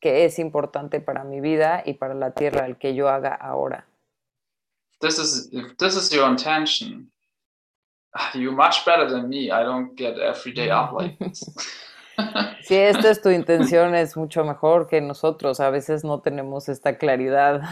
que 0.00 0.24
es 0.24 0.38
importante 0.38 1.00
para 1.00 1.24
mi 1.24 1.40
vida 1.40 1.82
y 1.84 1.94
para 1.94 2.14
la 2.14 2.32
tierra 2.32 2.66
el 2.66 2.76
que 2.76 2.94
yo 2.94 3.08
haga 3.08 3.34
ahora. 3.34 3.86
This 5.00 5.18
is 5.18 5.48
if 5.52 5.76
this 5.78 5.96
is 5.96 6.10
your 6.12 6.28
intention. 6.28 7.10
You're 8.34 8.54
much 8.54 8.84
better 8.84 9.08
than 9.10 9.28
me. 9.28 9.50
I 9.50 9.62
don't 9.62 9.94
get 9.96 10.18
every 10.18 10.52
day 10.52 10.70
up 10.70 10.92
like 10.92 11.18
this. 11.18 11.42
Si 12.62 12.74
esta 12.74 13.10
es 13.10 13.22
tu 13.22 13.30
intención, 13.30 13.94
es 13.94 14.16
mucho 14.16 14.44
mejor 14.44 14.88
que 14.88 15.00
nosotros. 15.00 15.60
A 15.60 15.70
veces 15.70 16.04
no 16.04 16.20
tenemos 16.20 16.68
esta 16.68 16.98
claridad. 16.98 17.62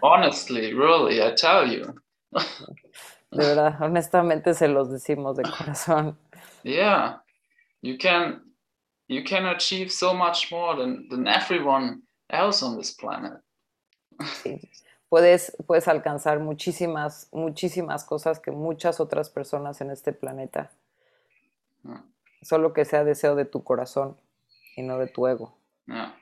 Honestly, 0.00 0.72
really, 0.72 1.20
I 1.20 1.34
tell 1.34 1.66
you. 1.66 1.94
De 3.30 3.46
verdad, 3.46 3.76
honestamente 3.82 4.54
se 4.54 4.68
los 4.68 4.90
decimos 4.90 5.36
de 5.36 5.42
corazón. 5.42 6.18
Yeah, 6.62 7.22
you 7.82 7.98
can 7.98 8.42
you 9.08 9.22
can 9.24 9.46
achieve 9.46 9.90
so 9.90 10.14
much 10.14 10.50
more 10.50 10.76
than, 10.76 11.08
than 11.08 11.26
everyone 11.26 12.02
else 12.30 12.62
on 12.62 12.76
this 12.76 12.94
planet. 12.94 13.40
Sí. 14.42 14.60
Puedes, 15.08 15.56
puedes 15.66 15.88
alcanzar 15.88 16.38
muchísimas, 16.40 17.28
muchísimas 17.32 18.04
cosas 18.04 18.40
que 18.40 18.50
muchas 18.50 19.00
otras 19.00 19.30
personas 19.30 19.80
en 19.80 19.90
este 19.90 20.12
planeta. 20.12 20.70
Yeah. 21.84 22.02
Solo 22.42 22.72
que 22.72 22.84
sea 22.84 23.04
deseo 23.04 23.34
de 23.34 23.44
tu 23.44 23.64
corazón 23.64 24.16
y 24.76 24.82
no 24.82 24.98
de 24.98 25.08
tu 25.08 25.26
ego. 25.26 25.56
Yeah. 25.86 26.14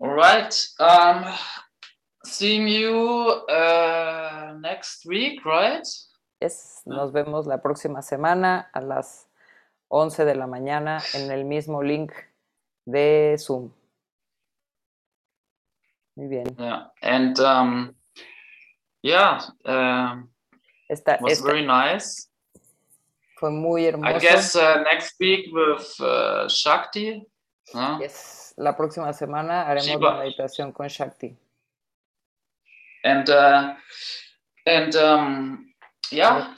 All 0.00 0.14
right. 0.14 0.54
Um, 0.78 1.24
seeing 2.24 2.68
you 2.68 3.44
uh, 3.48 4.56
next 4.60 5.04
week, 5.06 5.44
right? 5.44 5.86
Yes, 6.40 6.82
nos 6.86 7.12
vemos 7.12 7.46
la 7.46 7.60
próxima 7.60 8.00
semana 8.02 8.70
a 8.72 8.80
las 8.80 9.28
11 9.88 10.24
de 10.24 10.34
la 10.36 10.46
mañana 10.46 11.02
en 11.14 11.30
el 11.30 11.44
mismo 11.44 11.82
link 11.82 12.12
de 12.86 13.36
Zoom. 13.38 13.72
Muy 16.16 16.28
bien. 16.28 16.56
Yeah. 16.56 16.90
And 17.02 17.38
um, 17.40 17.94
yeah, 19.02 19.40
um, 19.64 20.30
Esta, 20.88 21.18
was 21.20 21.32
esta 21.32 21.44
very 21.44 21.66
nice. 21.66 22.27
Fue 23.38 23.50
muy 23.50 23.82
I 23.84 23.88
hermoso. 23.88 24.18
guess 24.20 24.56
uh, 24.56 24.82
next 24.82 25.18
week 25.20 25.46
with 25.52 25.86
uh, 26.00 26.48
Shakti. 26.48 27.24
huh? 27.72 27.98
Yes, 28.00 28.52
La 28.56 28.76
próxima 28.76 29.12
semana 29.12 29.62
haremos 29.68 29.86
Shiva. 29.86 30.12
la 30.14 30.18
meditación 30.24 30.72
con 30.72 30.88
Shakti. 30.88 31.36
And 33.04 33.28
uh, 33.30 33.74
and 34.66 34.94
um, 34.96 35.72
yeah. 36.10 36.52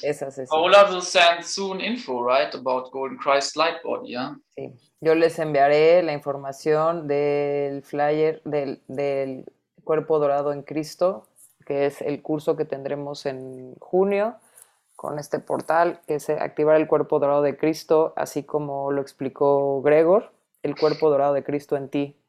Paola 0.48 0.89
will 0.90 1.02
send 1.02 1.44
soon 1.44 1.81
info, 1.81 2.23
right, 2.23 2.52
about 2.55 2.90
Golden 2.93 3.19
Christ 3.19 3.57
Light 3.57 3.82
Body. 3.85 4.12
Yeah. 4.12 4.36
Sí. 4.57 4.73
Yo 5.02 5.15
les 5.15 5.39
enviaré 5.39 6.02
la 6.02 6.12
información 6.12 7.07
del 7.07 7.82
flyer 7.82 8.40
del, 8.44 8.81
del 8.89 9.44
Cuerpo 9.85 10.19
Dorado 10.19 10.52
en 10.52 10.62
Cristo, 10.62 11.27
que 11.66 11.86
es 11.86 12.01
el 12.02 12.23
curso 12.23 12.57
que 12.57 12.65
tendremos 12.65 13.27
en 13.27 13.74
junio 13.81 14.36
con 15.01 15.18
este 15.18 15.39
portal, 15.39 16.02
que 16.06 16.16
es 16.16 16.28
activar 16.28 16.77
el 16.77 16.86
Cuerpo 16.86 17.18
Dorado 17.20 17.40
de 17.40 17.56
Cristo, 17.56 18.12
así 18.16 18.43
como 18.43 18.93
lo 18.93 19.01
explicó 19.01 19.81
Gregor, 19.81 20.31
el 20.62 20.78
Cuerpo 20.78 21.09
Dorado 21.09 21.32
de 21.32 21.43
Cristo 21.43 21.78
en 21.78 21.89
ti, 21.89 22.20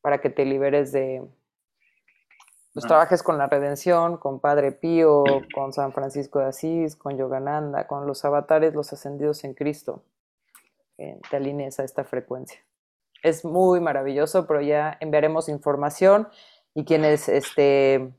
para 0.00 0.20
que 0.20 0.30
te 0.30 0.44
liberes 0.44 0.92
de... 0.92 1.26
Pues 2.72 2.84
Ah. 2.84 2.88
trabajes 2.88 3.24
con 3.24 3.36
la 3.36 3.48
redención, 3.48 4.16
con 4.16 4.38
Padre 4.38 4.70
Pío, 4.70 5.24
con 5.56 5.72
San 5.72 5.92
Francisco 5.92 6.38
de 6.38 6.44
Asís, 6.44 6.94
con 6.94 7.18
Yogananda, 7.18 7.88
con 7.88 8.06
los 8.06 8.24
avatares, 8.24 8.74
los 8.74 8.92
ascendidos 8.92 9.42
en 9.42 9.54
Cristo 9.54 10.04
que 10.96 11.18
te 11.30 11.36
alinees 11.36 11.80
a 11.80 11.82
esta 11.82 12.04
frecuencia. 12.04 12.60
Es 13.24 13.44
muy 13.44 13.80
maravilloso, 13.80 14.46
pero 14.46 14.60
ya 14.60 14.96
enviaremos 15.00 15.48
información 15.48 16.28
y 16.74 16.84
quienes, 16.84 17.28
este, 17.28 18.12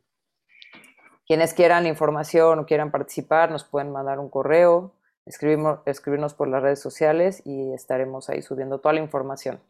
quienes 1.31 1.53
quieran 1.53 1.87
información 1.87 2.59
o 2.59 2.65
quieran 2.65 2.91
participar 2.91 3.51
nos 3.51 3.63
pueden 3.63 3.89
mandar 3.89 4.19
un 4.19 4.29
correo, 4.29 4.93
escribimos, 5.25 5.79
escribirnos 5.85 6.33
por 6.33 6.49
las 6.49 6.61
redes 6.61 6.81
sociales 6.81 7.41
y 7.45 7.71
estaremos 7.71 8.29
ahí 8.29 8.41
subiendo 8.41 8.79
toda 8.79 8.95
la 8.95 8.99
información. 8.99 9.61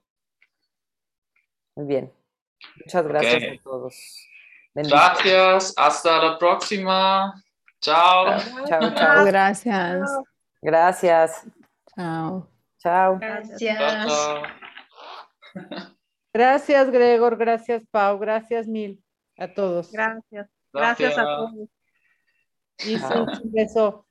Muy 1.75 1.85
bien. 1.85 2.11
Muchas 2.83 3.05
gracias 3.05 3.43
a 3.43 3.63
todos. 3.63 4.27
Gracias. 4.73 5.75
Hasta 5.77 6.17
la 6.23 6.39
próxima. 6.39 7.31
Chao. 7.79 8.39
Chao, 8.65 8.95
chao. 8.95 9.25
Gracias. 9.25 10.09
Gracias. 10.63 11.45
Chao. 11.95 12.49
Chao. 12.79 13.19
Chao, 13.19 13.19
Gracias. 13.19 14.07
chao. 14.07 14.43
Gracias, 16.33 16.89
Gregor. 16.89 17.37
Gracias, 17.37 17.83
Pau. 17.91 18.17
Gracias 18.17 18.65
mil 18.65 19.03
a 19.37 19.47
todos. 19.53 19.91
Gracias. 19.91 20.60
Gracias 20.73 21.17
a 21.17 21.23
todos. 21.23 21.51
Y 22.85 22.95
un 22.95 23.51
beso. 23.51 24.05